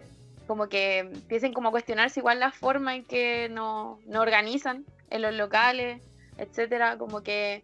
como 0.47 0.67
que 0.67 0.99
empiecen 0.99 1.53
como 1.53 1.69
a 1.69 1.71
cuestionarse 1.71 2.19
igual 2.19 2.39
la 2.39 2.51
forma 2.51 2.95
en 2.95 3.05
que 3.05 3.49
nos, 3.49 3.99
nos 4.05 4.21
organizan 4.21 4.85
en 5.09 5.21
los 5.21 5.33
locales, 5.33 6.01
etcétera. 6.37 6.97
Como 6.97 7.21
que 7.21 7.63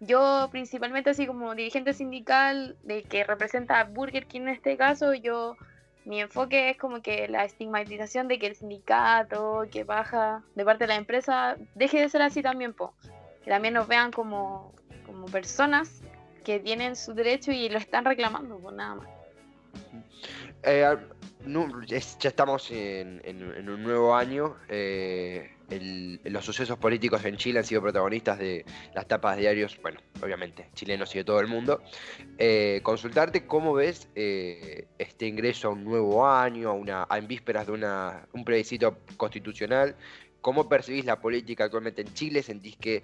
yo 0.00 0.48
principalmente 0.50 1.10
así 1.10 1.26
como 1.26 1.54
dirigente 1.54 1.92
sindical 1.92 2.76
de 2.82 3.02
que 3.02 3.24
representa 3.24 3.80
a 3.80 3.84
Burger 3.84 4.26
King 4.26 4.42
en 4.42 4.48
este 4.48 4.76
caso, 4.76 5.14
yo 5.14 5.56
mi 6.08 6.22
enfoque 6.22 6.70
es 6.70 6.78
como 6.78 7.02
que 7.02 7.28
la 7.28 7.44
estigmatización 7.44 8.28
de 8.28 8.38
que 8.38 8.46
el 8.46 8.56
sindicato, 8.56 9.66
que 9.70 9.84
baja 9.84 10.42
de 10.54 10.64
parte 10.64 10.84
de 10.84 10.88
la 10.88 10.96
empresa, 10.96 11.56
deje 11.74 12.00
de 12.00 12.08
ser 12.08 12.22
así 12.22 12.42
también, 12.42 12.72
po. 12.72 12.94
que 13.44 13.50
también 13.50 13.74
nos 13.74 13.86
vean 13.86 14.10
como, 14.10 14.72
como 15.04 15.26
personas 15.26 16.00
que 16.44 16.60
tienen 16.60 16.96
su 16.96 17.12
derecho 17.12 17.52
y 17.52 17.68
lo 17.68 17.76
están 17.76 18.06
reclamando, 18.06 18.58
pues 18.58 18.74
nada 18.74 18.94
más. 18.94 19.17
Eh, 20.62 20.96
ya 21.86 22.28
estamos 22.28 22.70
en, 22.70 23.68
un 23.68 23.82
nuevo 23.82 24.14
año. 24.14 24.56
Eh, 24.68 25.50
los 26.24 26.44
sucesos 26.44 26.78
políticos 26.78 27.24
en 27.24 27.36
Chile 27.36 27.58
han 27.60 27.64
sido 27.64 27.82
protagonistas 27.82 28.38
de 28.38 28.64
las 28.94 29.06
tapas 29.06 29.36
de 29.36 29.42
diarios, 29.42 29.78
bueno, 29.82 30.00
obviamente, 30.22 30.68
chilenos 30.74 31.14
y 31.14 31.18
de 31.18 31.24
todo 31.24 31.40
el 31.40 31.46
mundo. 31.46 31.82
Eh, 32.38 32.80
consultarte 32.82 33.46
cómo 33.46 33.74
ves 33.74 34.08
eh, 34.14 34.86
este 34.98 35.26
ingreso 35.26 35.68
a 35.68 35.70
un 35.72 35.84
nuevo 35.84 36.26
año, 36.26 36.70
a 36.70 36.72
una, 36.72 37.06
en 37.10 37.28
vísperas 37.28 37.66
de 37.66 37.72
una, 37.72 38.26
un 38.32 38.44
plebiscito 38.44 38.98
constitucional. 39.16 39.96
¿Cómo 40.40 40.68
percibís 40.68 41.04
la 41.04 41.20
política 41.20 41.64
actualmente 41.64 42.02
en 42.02 42.14
Chile? 42.14 42.42
¿Sentís 42.42 42.76
que 42.76 43.02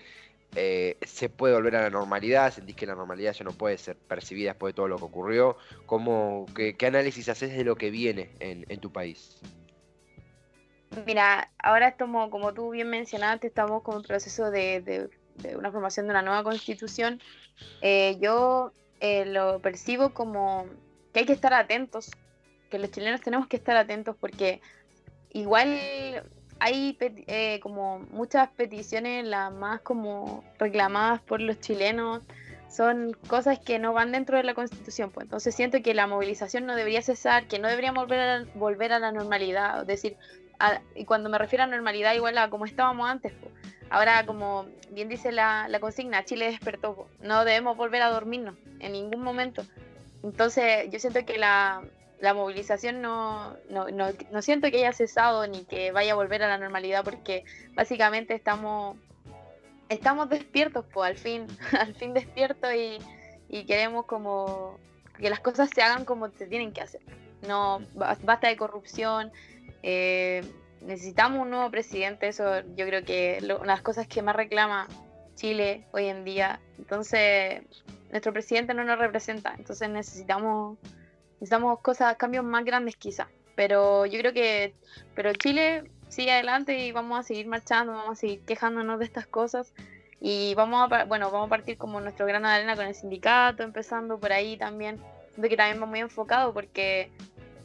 eh, 0.55 0.97
se 1.03 1.29
puede 1.29 1.55
volver 1.55 1.77
a 1.77 1.83
la 1.83 1.91
normalidad? 1.91 2.53
¿Sentís 2.53 2.77
que 2.77 2.87
la 2.87 2.95
normalidad 2.95 3.33
ya 3.33 3.45
no 3.45 3.53
puede 3.53 3.79
ser 3.79 3.97
percibida 3.97 4.51
después 4.51 4.73
de 4.73 4.77
todo 4.77 4.89
lo 4.89 4.99
que 4.99 5.05
ocurrió? 5.05 5.57
¿Cómo, 5.87 6.47
qué, 6.55 6.77
análisis 6.87 7.29
haces 7.29 7.57
de 7.57 7.65
lo 7.65 7.77
que 7.77 7.91
viene 7.91 8.31
en, 8.41 8.65
en 8.69 8.81
tu 8.81 8.93
país? 8.93 9.41
Mira, 11.07 11.51
ahora 11.59 11.89
estamos, 11.89 12.31
como 12.31 12.55
tú 12.55 12.71
bien 12.71 12.89
mencionaste, 12.89 13.49
estamos 13.49 13.83
con 13.83 13.97
un 13.97 14.03
proceso 14.03 14.51
de, 14.51 15.09
una 15.57 15.73
formación 15.73 16.07
de 16.07 16.11
una 16.11 16.23
nueva 16.23 16.45
constitución. 16.45 17.21
Eh, 17.83 18.17
yo 18.21 18.73
eh, 19.01 19.25
lo 19.25 19.61
percibo 19.61 20.15
como 20.15 20.67
que 21.13 21.21
hay 21.21 21.27
que 21.27 21.33
estar 21.33 21.53
atentos, 21.53 22.11
que 22.71 22.79
los 22.79 22.91
chilenos 22.91 23.21
tenemos 23.21 23.49
que 23.49 23.57
estar 23.57 23.77
atentos 23.77 24.17
porque 24.19 24.61
igual 25.31 26.23
hay 26.61 26.97
eh, 27.01 27.61
como 27.61 28.01
muchas 28.11 28.49
peticiones, 28.51 29.27
las 29.27 29.53
más 29.53 29.81
como 29.81 30.45
reclamadas 30.59 31.21
por 31.21 31.41
los 31.41 31.61
chilenos, 31.61 32.23
son 32.69 33.17
cosas 33.29 33.59
que 33.59 33.79
no 33.79 33.93
van 33.93 34.13
dentro 34.13 34.37
de 34.37 34.43
la 34.43 34.55
constitución. 34.55 35.11
Pues. 35.11 35.25
Entonces 35.25 35.55
siento 35.55 35.83
que 35.83 35.95
la 35.95 36.07
movilización 36.07 36.67
no 36.67 36.75
debería 36.75 37.03
cesar, 37.03 37.47
que 37.47 37.59
no 37.59 37.69
deberíamos 37.69 38.05
volver 38.05 38.21
a, 38.21 38.45
volver 38.55 38.93
a 38.93 38.99
la 38.99 39.13
normalidad, 39.13 39.83
es 39.83 39.87
decir, 39.87 40.17
y 40.95 41.05
cuando 41.05 41.29
me 41.29 41.39
refiero 41.39 41.65
a 41.65 41.67
normalidad, 41.67 42.15
igual 42.15 42.39
a 42.39 42.49
como 42.49 42.65
estábamos 42.65 43.09
antes. 43.09 43.33
Ahora, 43.91 44.25
como 44.27 44.67
bien 44.91 45.09
dice 45.09 45.31
la, 45.31 45.69
consigna, 45.81 46.25
Chile 46.25 46.47
despertó. 46.47 47.07
No 47.21 47.45
debemos 47.45 47.77
volver 47.77 48.03
a 48.03 48.11
dormirnos 48.11 48.57
en 48.81 48.93
ningún 48.93 49.23
momento. 49.23 49.65
Entonces, 50.23 50.91
yo 50.91 50.99
siento 50.99 51.25
que 51.27 51.39
la, 51.39 51.83
movilización 52.35 53.03
no, 53.03 53.57
no, 53.69 53.87
no, 53.91 54.43
siento 54.43 54.71
que 54.71 54.79
haya 54.79 54.93
cesado 54.93 55.47
ni 55.47 55.65
que 55.65 55.93
vaya 55.93 56.13
a 56.13 56.17
volver 56.17 56.43
a 56.43 56.49
la 56.49 56.59
normalidad 56.59 57.05
porque 57.05 57.45
básicamente 57.75 58.35
estamos 58.35 58.97
estamos 59.89 60.31
despiertos 60.31 60.87
pues 60.93 61.11
al 61.11 61.19
fin 61.19 61.47
al 61.79 61.95
fin 61.95 62.15
despiertos 62.15 62.73
y, 62.75 62.99
y, 63.49 63.65
queremos 63.67 64.07
como 64.07 64.79
que 65.19 65.29
las 65.29 65.41
cosas 65.41 65.69
se 65.75 65.83
hagan 65.83 66.05
como 66.05 66.31
se 66.31 66.47
tienen 66.47 66.73
que 66.73 66.81
hacer 66.81 67.03
no 67.47 67.83
basta 67.95 68.49
de 68.49 68.57
corrupción 68.57 69.31
eh, 69.83 70.43
necesitamos 70.85 71.43
un 71.43 71.51
nuevo 71.51 71.71
presidente, 71.71 72.29
eso 72.29 72.61
yo 72.77 72.87
creo 72.87 73.05
que 73.05 73.37
es 73.37 73.43
una 73.43 73.59
de 73.59 73.67
las 73.67 73.83
cosas 73.83 74.07
que 74.07 74.23
más 74.23 74.37
reclama 74.37 74.89
Chile 75.35 75.87
hoy 75.93 76.07
en 76.07 76.25
día. 76.25 76.61
Entonces, 76.79 77.63
nuestro 78.11 78.33
presidente 78.33 78.75
no 78.75 78.85
nos 78.85 78.99
representa, 78.99 79.55
entonces 79.59 79.89
necesitamos, 79.91 80.79
necesitamos 81.45 81.81
cosas, 81.81 82.17
cambios 82.17 82.43
más 82.43 82.65
grandes 82.65 82.97
quizás. 82.97 83.29
Pero 83.55 84.07
yo 84.07 84.19
creo 84.19 84.33
que 84.33 84.75
pero 85.15 85.33
Chile 85.35 85.85
sigue 86.09 86.33
adelante 86.33 86.87
y 86.87 86.91
vamos 86.93 87.21
a 87.21 87.23
seguir 87.23 87.47
marchando, 87.47 87.93
vamos 87.93 88.13
a 88.13 88.21
seguir 88.21 88.41
quejándonos 88.41 88.99
de 88.99 89.05
estas 89.05 89.27
cosas. 89.27 89.75
Y 90.21 90.55
vamos 90.55 90.91
a, 90.91 91.05
bueno, 91.05 91.31
vamos 91.31 91.49
a 91.49 91.51
partir 91.51 91.77
como 91.77 92.01
nuestro 92.01 92.25
grano 92.25 92.49
de 92.49 92.55
arena 92.55 92.77
con 92.77 92.87
el 92.87 92.95
sindicato, 92.95 93.63
empezando 93.63 94.19
por 94.19 94.33
ahí 94.33 94.57
también, 94.57 94.99
de 95.37 95.49
que 95.51 95.57
también 95.57 95.83
va 95.83 95.87
muy 95.87 96.01
enfocado 96.01 96.55
porque 96.55 97.11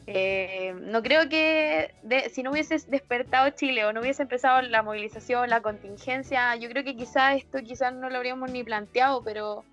eh, 0.08 0.76
no 0.82 1.02
creo 1.02 1.30
que 1.30 1.94
si 2.34 2.44
no 2.44 2.52
hubiese 2.52 2.80
despertado 2.88 3.50
Chile 3.52 3.86
o 3.86 3.94
no 3.94 4.02
hubiese 4.02 4.24
empezado 4.24 4.62
la 4.62 4.84
movilización, 4.84 5.50
la 5.50 5.62
contingencia, 5.62 6.54
yo 6.58 6.68
creo 6.68 6.84
que 6.84 6.98
quizás 6.98 7.38
esto 7.38 7.60
quizás 7.60 7.94
no 7.94 8.10
lo 8.10 8.18
habríamos 8.18 8.52
ni 8.52 8.62
planteado, 8.62 9.24
pero 9.24 9.64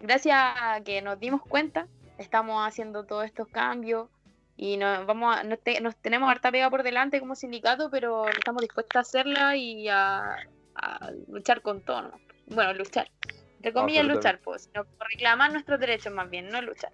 gracias 0.00 0.36
a 0.36 0.80
que 0.84 1.00
nos 1.00 1.20
dimos 1.20 1.42
cuenta, 1.42 1.86
estamos 2.18 2.66
haciendo 2.66 3.04
todos 3.04 3.24
estos 3.24 3.48
cambios 3.48 4.08
y 4.56 4.76
nos, 4.76 5.06
vamos 5.06 5.36
a, 5.36 5.44
nos, 5.44 5.96
tenemos 5.96 6.30
harta 6.30 6.52
pega 6.52 6.70
por 6.70 6.82
delante 6.82 7.20
como 7.20 7.34
sindicato, 7.34 7.90
pero 7.90 8.28
estamos 8.28 8.62
dispuestos 8.62 8.96
a 8.96 9.00
hacerla 9.00 9.56
y 9.56 9.88
a, 9.88 10.36
luchar 11.28 11.62
con 11.62 11.80
todo. 11.80 12.12
Bueno, 12.46 12.74
luchar. 12.74 13.10
Entre 13.56 13.72
comillas, 13.72 14.04
luchar, 14.04 14.40
pues, 14.42 14.68
reclamar 15.10 15.52
nuestros 15.52 15.78
derechos 15.78 16.12
más 16.12 16.28
bien, 16.28 16.48
no 16.48 16.60
luchar. 16.60 16.92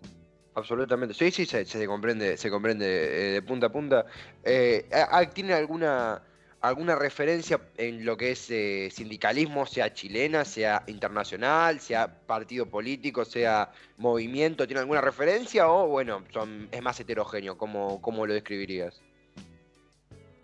Absolutamente. 0.55 1.15
Sí, 1.15 1.31
sí, 1.31 1.47
se, 1.47 1.87
comprende, 1.87 2.37
se 2.37 2.51
comprende 2.51 2.87
eh, 2.87 3.33
de 3.35 3.43
punta 3.43 3.67
a 3.67 3.73
punta. 3.73 4.07
Eh, 4.43 4.89
¿Tiene 5.33 5.55
alguna, 5.55 6.23
alguna 6.61 6.97
referencia 6.97 7.61
en 7.77 8.05
lo 8.05 8.17
que 8.17 8.33
es 8.33 8.51
eh, 8.51 8.89
sindicalismo, 8.91 9.67
sea 9.67 9.93
chilena, 9.93 10.45
sea 10.45 10.83
internacional, 10.87 11.81
sea 11.81 12.09
partido 12.27 12.67
político, 12.67 13.25
sea 13.25 13.71
movimiento? 13.97 14.67
¿Tiene 14.67 14.81
alguna 14.81 15.01
referencia 15.01 15.69
o, 15.69 15.89
bueno, 15.89 16.25
son, 16.33 16.69
es 16.73 16.83
más 16.83 16.99
heterogéneo? 17.01 17.57
¿Cómo, 17.57 18.01
cómo 18.01 18.27
lo 18.27 18.35
describirías? 18.35 19.01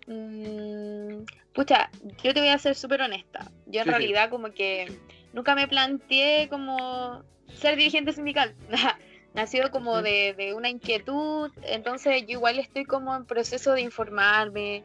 Mm, 0.07 1.25
pucha, 1.53 1.89
yo 2.23 2.33
te 2.33 2.39
voy 2.39 2.49
a 2.49 2.57
ser 2.57 2.75
súper 2.75 3.01
honesta. 3.01 3.51
Yo 3.65 3.81
en 3.81 3.87
realidad 3.87 4.29
como 4.29 4.51
que 4.51 4.91
nunca 5.33 5.55
me 5.55 5.67
planteé 5.67 6.47
como 6.49 7.23
ser 7.53 7.75
dirigente 7.75 8.13
sindical. 8.13 8.55
nació 9.35 9.69
como 9.69 10.01
de, 10.01 10.53
una 10.55 10.69
inquietud, 10.69 11.51
entonces 11.63 12.23
yo 12.25 12.33
igual 12.37 12.57
estoy 12.57 12.85
como 12.85 13.15
en 13.15 13.25
proceso 13.25 13.73
de 13.73 13.81
informarme, 13.81 14.83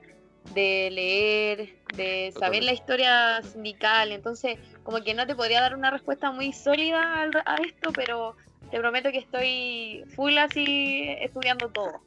de 0.55 0.91
leer, 0.91 1.69
de 1.97 2.33
saber 2.39 2.65
la 2.65 2.73
historia 2.73 3.43
sindical, 3.43 4.13
entonces 4.13 4.59
como 4.83 5.03
que 5.03 5.15
no 5.15 5.27
te 5.27 5.35
podría 5.35 5.61
dar 5.61 5.75
una 5.75 5.91
respuesta 5.91 6.33
muy 6.33 6.53
sólida 6.53 7.31
a 7.45 7.57
esto, 7.57 7.93
pero 7.93 8.37
te 8.71 8.79
prometo 8.79 9.11
que 9.11 9.19
estoy 9.19 10.05
full 10.15 10.37
así 10.39 11.09
estudiando 11.21 11.69
todo. 11.69 12.01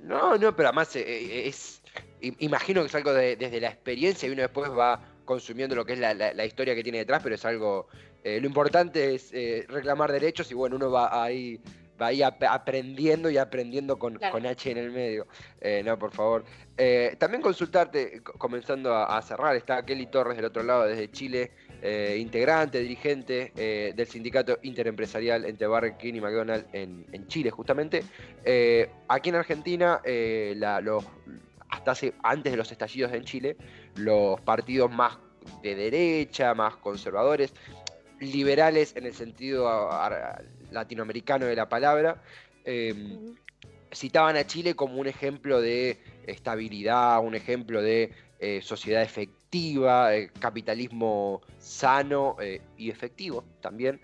No, 0.00 0.36
no, 0.36 0.56
pero 0.56 0.68
además 0.68 0.94
eh, 0.96 1.04
eh, 1.06 1.48
es, 1.48 1.82
imagino 2.20 2.80
que 2.80 2.88
es 2.88 2.94
algo 2.94 3.12
desde 3.12 3.60
la 3.60 3.68
experiencia 3.68 4.28
y 4.28 4.32
uno 4.32 4.42
después 4.42 4.70
va 4.70 5.00
consumiendo 5.24 5.76
lo 5.76 5.84
que 5.84 5.92
es 5.92 5.98
la, 5.98 6.44
historia 6.44 6.74
que 6.74 6.82
tiene 6.82 6.98
detrás, 6.98 7.22
pero 7.22 7.34
es 7.34 7.44
algo, 7.44 7.86
eh, 8.24 8.40
lo 8.40 8.46
importante 8.46 9.14
es 9.14 9.32
reclamar 9.68 10.10
derechos 10.10 10.50
y 10.50 10.54
bueno, 10.54 10.76
uno 10.76 10.90
va 10.90 11.22
ahí 11.22 11.60
va 12.00 12.06
ahí 12.06 12.22
aprendiendo 12.22 13.30
y 13.30 13.38
aprendiendo 13.38 13.98
con, 13.98 14.18
H 14.22 14.70
en 14.70 14.78
el 14.78 14.90
medio. 14.90 15.26
Eh, 15.60 15.82
no, 15.84 15.98
por 15.98 16.12
favor. 16.12 16.44
Eh, 16.76 17.16
también 17.18 17.42
consultarte, 17.42 18.22
comenzando 18.22 18.94
a, 18.94 19.20
cerrar, 19.22 19.56
está 19.56 19.84
Kelly 19.84 20.06
Torres 20.06 20.36
del 20.36 20.46
otro 20.46 20.62
lado, 20.62 20.84
desde 20.84 21.10
Chile, 21.10 21.50
eh, 21.82 22.16
integrante, 22.18 22.80
dirigente 22.80 23.52
del 23.94 24.06
sindicato 24.06 24.58
interempresarial 24.62 25.44
entre 25.44 25.66
Burger 25.66 25.96
King 25.96 26.14
y 26.14 26.20
McDonald's 26.20 26.66
en, 26.72 27.26
Chile, 27.26 27.50
justamente. 27.50 28.02
aquí 29.08 29.28
en 29.28 29.34
Argentina, 29.34 30.00
hasta 31.68 31.90
hace, 31.90 32.14
antes 32.22 32.52
de 32.52 32.56
los 32.56 32.72
estallidos 32.72 33.12
en 33.12 33.24
Chile, 33.24 33.56
los 33.96 34.40
partidos 34.40 34.90
más 34.90 35.18
de 35.62 35.74
derecha, 35.74 36.54
más 36.54 36.76
conservadores, 36.76 37.52
liberales 38.20 38.94
en 38.96 39.06
el 39.06 39.14
sentido 39.14 39.68
latinoamericano 40.70 41.46
de 41.46 41.56
la 41.56 41.68
palabra, 41.68 42.22
em, 42.64 43.34
citaban 43.92 44.36
a 44.36 44.46
Chile 44.46 44.74
como 44.74 44.96
un 44.96 45.06
ejemplo 45.06 45.60
de 45.60 45.98
estabilidad, 46.26 47.20
un 47.20 47.34
ejemplo 47.34 47.82
de 47.82 48.12
eh, 48.38 48.62
sociedad 48.62 49.02
efectiva, 49.02 50.16
eh, 50.16 50.30
capitalismo 50.38 51.42
sano 51.58 52.36
eh, 52.40 52.62
y 52.78 52.90
efectivo 52.90 53.44
también. 53.60 54.00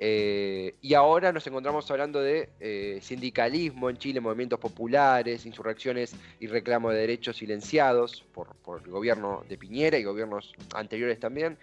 y 0.00 0.94
ahora 0.94 1.32
nos 1.32 1.44
encontramos 1.48 1.90
hablando 1.90 2.20
de 2.20 3.00
sindicalismo 3.02 3.90
en 3.90 3.96
Chile, 3.98 4.20
movimientos 4.20 4.60
populares, 4.60 5.44
insurrecciones 5.44 6.14
y 6.38 6.46
reclamo 6.46 6.90
de 6.90 7.00
derechos 7.00 7.36
silenciados 7.38 8.24
por, 8.32 8.54
por 8.64 8.80
el 8.84 8.90
gobierno 8.92 9.44
de 9.48 9.58
Piñera 9.58 9.98
y 9.98 10.04
gobiernos 10.04 10.54
anteriores 10.72 11.18
también. 11.18 11.58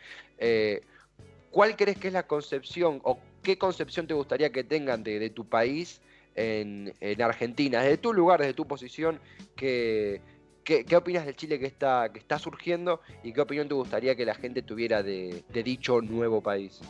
¿Cuál 1.50 1.78
crees 1.78 1.98
que 1.98 2.08
es 2.08 2.14
la 2.14 2.28
concepción 2.28 3.00
o 3.04 3.18
qué 3.46 3.58
concepción 3.58 4.08
te 4.08 4.14
gustaría 4.14 4.52
que 4.52 4.66
tengan 4.66 5.04
de, 5.04 5.30
tu 5.30 5.48
país 5.48 6.02
en, 6.36 6.94
Argentina? 7.22 7.82
Desde 7.82 7.98
tu 7.98 8.12
lugar, 8.12 8.42
desde 8.42 8.54
tu 8.54 8.68
posición, 8.68 9.22
¿qué, 9.56 10.20
qué, 10.66 10.96
opinas 10.98 11.26
del 11.26 11.36
Chile 11.36 11.60
que 11.60 11.68
está, 11.68 12.10
que 12.12 12.20
está 12.20 12.40
surgiendo 12.40 13.00
y 13.24 13.32
qué 13.32 13.40
opinión 13.40 13.70
te 13.70 13.76
gustaría 13.76 14.16
que 14.16 14.26
la 14.26 14.36
gente 14.36 14.62
tuviera 14.62 15.04
de, 15.04 15.44
dicho 15.64 16.02
nuevo 16.02 16.42
país? 16.42 16.82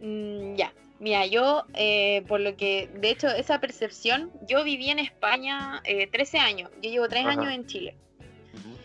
Mm, 0.00 0.56
ya, 0.56 0.72
mira, 0.98 1.26
yo, 1.26 1.64
eh, 1.74 2.24
por 2.26 2.40
lo 2.40 2.56
que, 2.56 2.88
de 2.94 3.10
hecho, 3.10 3.28
esa 3.28 3.60
percepción, 3.60 4.32
yo 4.48 4.64
viví 4.64 4.88
en 4.90 4.98
España 4.98 5.82
13 5.84 6.36
eh, 6.36 6.40
años, 6.40 6.70
yo 6.82 6.90
llevo 6.90 7.06
3 7.06 7.26
años 7.26 7.52
en 7.52 7.66
Chile. 7.66 7.94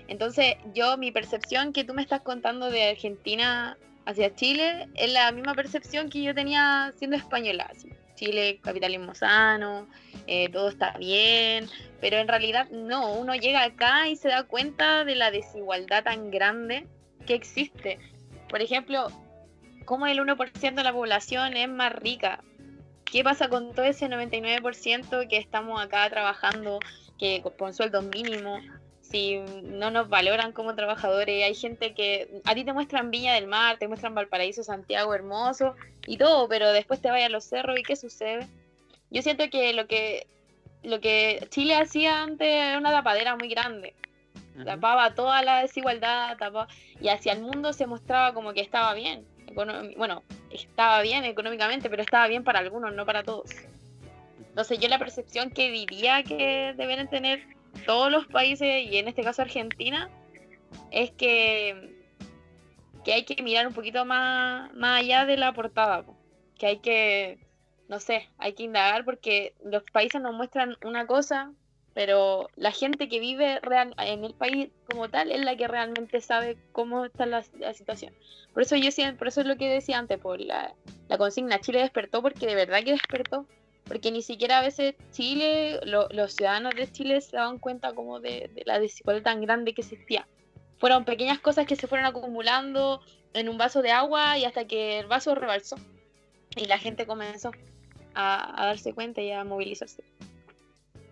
Entonces, 0.07 0.53
yo, 0.75 0.97
mi 0.97 1.11
percepción 1.11 1.73
que 1.73 1.83
tú 1.83 1.95
me 1.95 2.03
estás 2.03 2.21
contando 2.21 2.69
de 2.69 2.89
Argentina 2.89 3.75
hacia 4.05 4.33
Chile 4.35 4.87
es 4.95 5.11
la 5.11 5.31
misma 5.31 5.53
percepción 5.53 6.09
que 6.09 6.23
yo 6.23 6.33
tenía 6.33 6.93
siendo 6.97 7.17
española. 7.17 7.71
Chile, 8.15 8.59
capitalismo 8.61 9.13
sano, 9.13 9.87
eh, 10.25 10.49
todo 10.49 10.69
está 10.69 10.97
bien, 10.97 11.69
pero 11.99 12.17
en 12.17 12.27
realidad 12.27 12.69
no, 12.69 13.13
uno 13.13 13.35
llega 13.35 13.63
acá 13.63 14.07
y 14.07 14.15
se 14.15 14.29
da 14.29 14.43
cuenta 14.43 15.03
de 15.03 15.15
la 15.15 15.31
desigualdad 15.31 16.03
tan 16.03 16.31
grande 16.31 16.87
que 17.25 17.33
existe. 17.33 17.99
Por 18.47 18.61
ejemplo, 18.61 19.07
cómo 19.83 20.07
el 20.07 20.19
1% 20.19 20.75
de 20.75 20.83
la 20.83 20.93
población 20.93 21.57
es 21.57 21.67
más 21.67 21.93
rica. 21.93 22.41
¿Qué 23.03 23.23
pasa 23.23 23.49
con 23.49 23.73
todo 23.73 23.85
ese 23.85 24.07
99% 24.07 25.27
que 25.27 25.37
estamos 25.37 25.81
acá 25.81 26.09
trabajando, 26.09 26.79
que 27.19 27.43
con 27.57 27.73
sueldos 27.73 28.05
mínimos? 28.05 28.61
Si 29.09 29.37
no 29.63 29.91
nos 29.91 30.09
valoran 30.09 30.51
como 30.51 30.75
trabajadores, 30.75 31.43
hay 31.43 31.55
gente 31.55 31.93
que 31.93 32.41
a 32.43 32.55
ti 32.55 32.63
te 32.63 32.73
muestran 32.73 33.11
Viña 33.11 33.33
del 33.35 33.47
Mar, 33.47 33.77
te 33.77 33.87
muestran 33.87 34.15
Valparaíso, 34.15 34.63
Santiago, 34.63 35.13
hermoso 35.13 35.75
y 36.07 36.17
todo, 36.17 36.47
pero 36.49 36.71
después 36.71 37.01
te 37.01 37.09
vayas 37.09 37.27
a 37.27 37.31
los 37.31 37.45
cerros 37.45 37.79
y 37.79 37.83
¿qué 37.83 37.95
sucede? 37.95 38.47
Yo 39.11 39.21
siento 39.21 39.49
que 39.49 39.73
lo 39.73 39.87
que 39.87 40.27
lo 40.83 40.99
que 40.99 41.47
Chile 41.49 41.75
hacía 41.75 42.23
antes 42.23 42.47
era 42.47 42.77
una 42.77 42.91
tapadera 42.91 43.35
muy 43.35 43.49
grande. 43.49 43.93
Tapaba 44.63 45.13
toda 45.13 45.41
la 45.41 45.61
desigualdad, 45.61 46.37
tapaba, 46.37 46.67
y 47.01 47.09
hacia 47.09 47.33
el 47.33 47.41
mundo 47.41 47.73
se 47.73 47.87
mostraba 47.87 48.33
como 48.33 48.53
que 48.53 48.61
estaba 48.61 48.93
bien 48.93 49.25
bueno, 49.53 50.23
estaba 50.51 51.01
bien 51.01 51.23
económicamente, 51.23 51.89
pero 51.89 52.01
estaba 52.01 52.27
bien 52.27 52.43
para 52.43 52.59
algunos, 52.59 52.93
no 52.93 53.05
para 53.05 53.23
todos. 53.23 53.49
Entonces 54.49 54.79
yo 54.79 54.87
la 54.87 54.99
percepción 54.99 55.51
que 55.51 55.71
diría 55.71 56.23
que 56.23 56.73
deben 56.77 57.07
tener 57.09 57.43
todos 57.85 58.11
los 58.11 58.27
países, 58.27 58.85
y 58.89 58.97
en 58.97 59.07
este 59.07 59.23
caso 59.23 59.41
Argentina, 59.41 60.09
es 60.91 61.11
que, 61.11 61.95
que 63.03 63.13
hay 63.13 63.23
que 63.23 63.41
mirar 63.43 63.67
un 63.67 63.73
poquito 63.73 64.05
más, 64.05 64.73
más 64.73 65.01
allá 65.01 65.25
de 65.25 65.37
la 65.37 65.53
portada, 65.53 66.05
que 66.57 66.67
hay 66.67 66.77
que, 66.79 67.39
no 67.87 67.99
sé, 67.99 68.29
hay 68.37 68.53
que 68.53 68.63
indagar 68.63 69.05
porque 69.05 69.53
los 69.63 69.83
países 69.91 70.21
nos 70.21 70.33
muestran 70.33 70.75
una 70.83 71.05
cosa, 71.05 71.51
pero 71.95 72.49
la 72.57 72.71
gente 72.71 73.07
que 73.07 73.21
vive 73.21 73.59
real, 73.61 73.95
en 73.97 74.25
el 74.25 74.33
país 74.33 74.69
como 74.91 75.09
tal 75.09 75.31
es 75.31 75.39
la 75.39 75.55
que 75.55 75.67
realmente 75.67 76.19
sabe 76.19 76.57
cómo 76.73 77.05
está 77.05 77.25
la, 77.25 77.41
situación. 77.73 78.13
Por 78.53 78.63
eso 78.63 78.75
yo 78.75 78.89
por 79.17 79.29
eso 79.29 79.41
es 79.41 79.47
lo 79.47 79.55
que 79.55 79.69
decía 79.69 79.97
antes, 79.97 80.19
por 80.19 80.41
la, 80.41 80.73
consigna 81.17 81.61
Chile 81.61 81.79
despertó 81.79 82.21
porque 82.21 82.47
de 82.47 82.55
verdad 82.55 82.83
que 82.83 82.91
despertó, 82.91 83.47
porque 83.87 84.11
ni 84.11 84.21
siquiera 84.21 84.59
a 84.59 84.61
veces 84.61 84.95
Chile, 85.11 85.79
los 85.83 86.33
ciudadanos 86.33 86.73
de 86.75 86.91
Chile 86.91 87.21
se 87.21 87.37
daban 87.37 87.59
cuenta 87.59 87.93
como 87.93 88.19
de, 88.19 88.49
la 88.65 88.79
desigualdad 88.79 89.23
tan 89.23 89.41
grande 89.41 89.73
que 89.73 89.81
existía. 89.81 90.27
Fueron 90.77 91.05
pequeñas 91.05 91.39
cosas 91.39 91.65
que 91.65 91.75
se 91.75 91.87
fueron 91.87 92.05
acumulando 92.05 93.01
en 93.33 93.49
un 93.49 93.57
vaso 93.57 93.81
de 93.81 93.91
agua 93.91 94.37
y 94.37 94.45
hasta 94.45 94.67
que 94.67 94.99
el 94.99 95.07
vaso 95.07 95.35
rebalsó 95.35 95.77
y 96.55 96.65
la 96.65 96.77
gente 96.77 97.05
comenzó 97.05 97.51
a, 98.13 98.53
darse 98.57 98.93
cuenta 98.93 99.21
y 99.21 99.31
a 99.31 99.43
movilizarse 99.43 100.03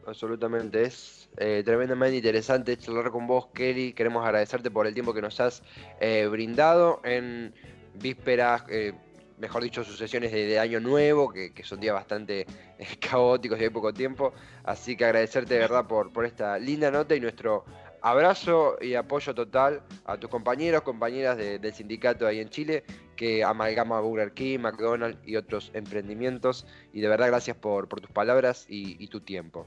absolutamente. 0.06 0.84
Es 0.84 1.30
eh, 1.38 1.62
tremendamente 1.66 2.18
interesante 2.18 2.78
charlar 2.78 3.12
con 3.12 3.28
vos, 3.28 3.48
Kelly. 3.54 3.94
Queremos 3.94 4.26
agradecerte 4.26 4.70
por 4.70 4.88
el 4.88 4.94
tiempo 4.94 5.14
que 5.14 5.22
nos 5.22 5.40
has 5.40 5.64
eh, 6.00 6.28
brindado 6.30 7.02
en 7.04 7.54
vísperas, 7.96 8.64
eh, 8.70 8.94
mejor 9.38 9.64
dicho, 9.64 9.84
sucesiones 9.84 10.32
de, 10.32 10.46
de 10.46 10.60
Año 10.60 10.80
Nuevo, 10.80 11.32
que, 11.32 11.52
son 11.64 11.80
días 11.80 11.94
bastante 11.94 12.46
caóticos 13.00 13.60
y 13.60 13.64
hay 13.64 13.70
poco 13.70 13.94
tiempo. 13.94 14.34
Así 14.64 14.96
que 14.96 15.06
agradecerte 15.06 15.56
de 15.56 15.60
verdad 15.62 15.86
por, 15.88 16.12
por 16.12 16.26
esta 16.26 16.58
linda 16.58 16.92
nota 16.92 17.16
y 17.16 17.20
nuestro 17.20 17.66
abrazo 18.02 18.78
y 18.82 18.96
apoyo 18.96 19.34
total 19.34 19.82
a 20.06 20.18
tus 20.18 20.30
compañeros, 20.30 20.82
compañeras 20.82 21.38
del 21.38 21.74
sindicato 21.74 22.28
ahí 22.28 22.40
en 22.40 22.50
Chile, 22.50 22.84
que 23.16 23.44
amalgama 23.44 24.02
Burger 24.02 24.34
King, 24.34 24.60
McDonald's 24.60 25.20
y 25.26 25.36
otros 25.38 25.72
emprendimientos. 25.74 26.66
Y 26.92 27.02
de 27.02 27.08
verdad 27.08 27.28
gracias 27.28 27.56
por, 27.58 27.88
tus 27.88 28.12
palabras 28.12 28.66
y 28.68 29.08
tu 29.08 29.22
tiempo. 29.22 29.66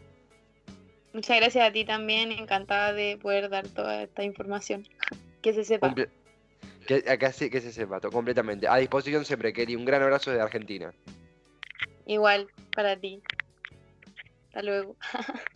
Muchas 1.17 1.39
gracias 1.39 1.67
a 1.67 1.73
ti 1.73 1.87
también, 1.87 2.31
encantada 2.31 2.93
de 2.93 3.17
poder 3.17 3.49
dar 3.49 3.67
toda 3.69 4.03
esta 4.03 4.23
información. 4.23 4.87
Que 5.41 5.55
se 5.55 5.65
sepa. 5.65 5.95
Que, 6.87 7.05
acá 7.11 7.33
sí, 7.33 7.51
que 7.51 7.61
se 7.61 7.73
sepa, 7.73 8.01
completamente. 8.01 8.67
A 8.69 8.77
disposición 8.77 9.25
siempre, 9.25 9.53
Kelly. 9.53 9.77
Un 9.77 9.85
gran 9.85 10.03
abrazo 10.03 10.31
desde 10.31 10.43
Argentina. 10.43 10.93
Igual, 12.07 12.49
para 12.75 12.97
ti. 12.99 13.21
Hasta 14.49 14.63
luego. 14.63 14.97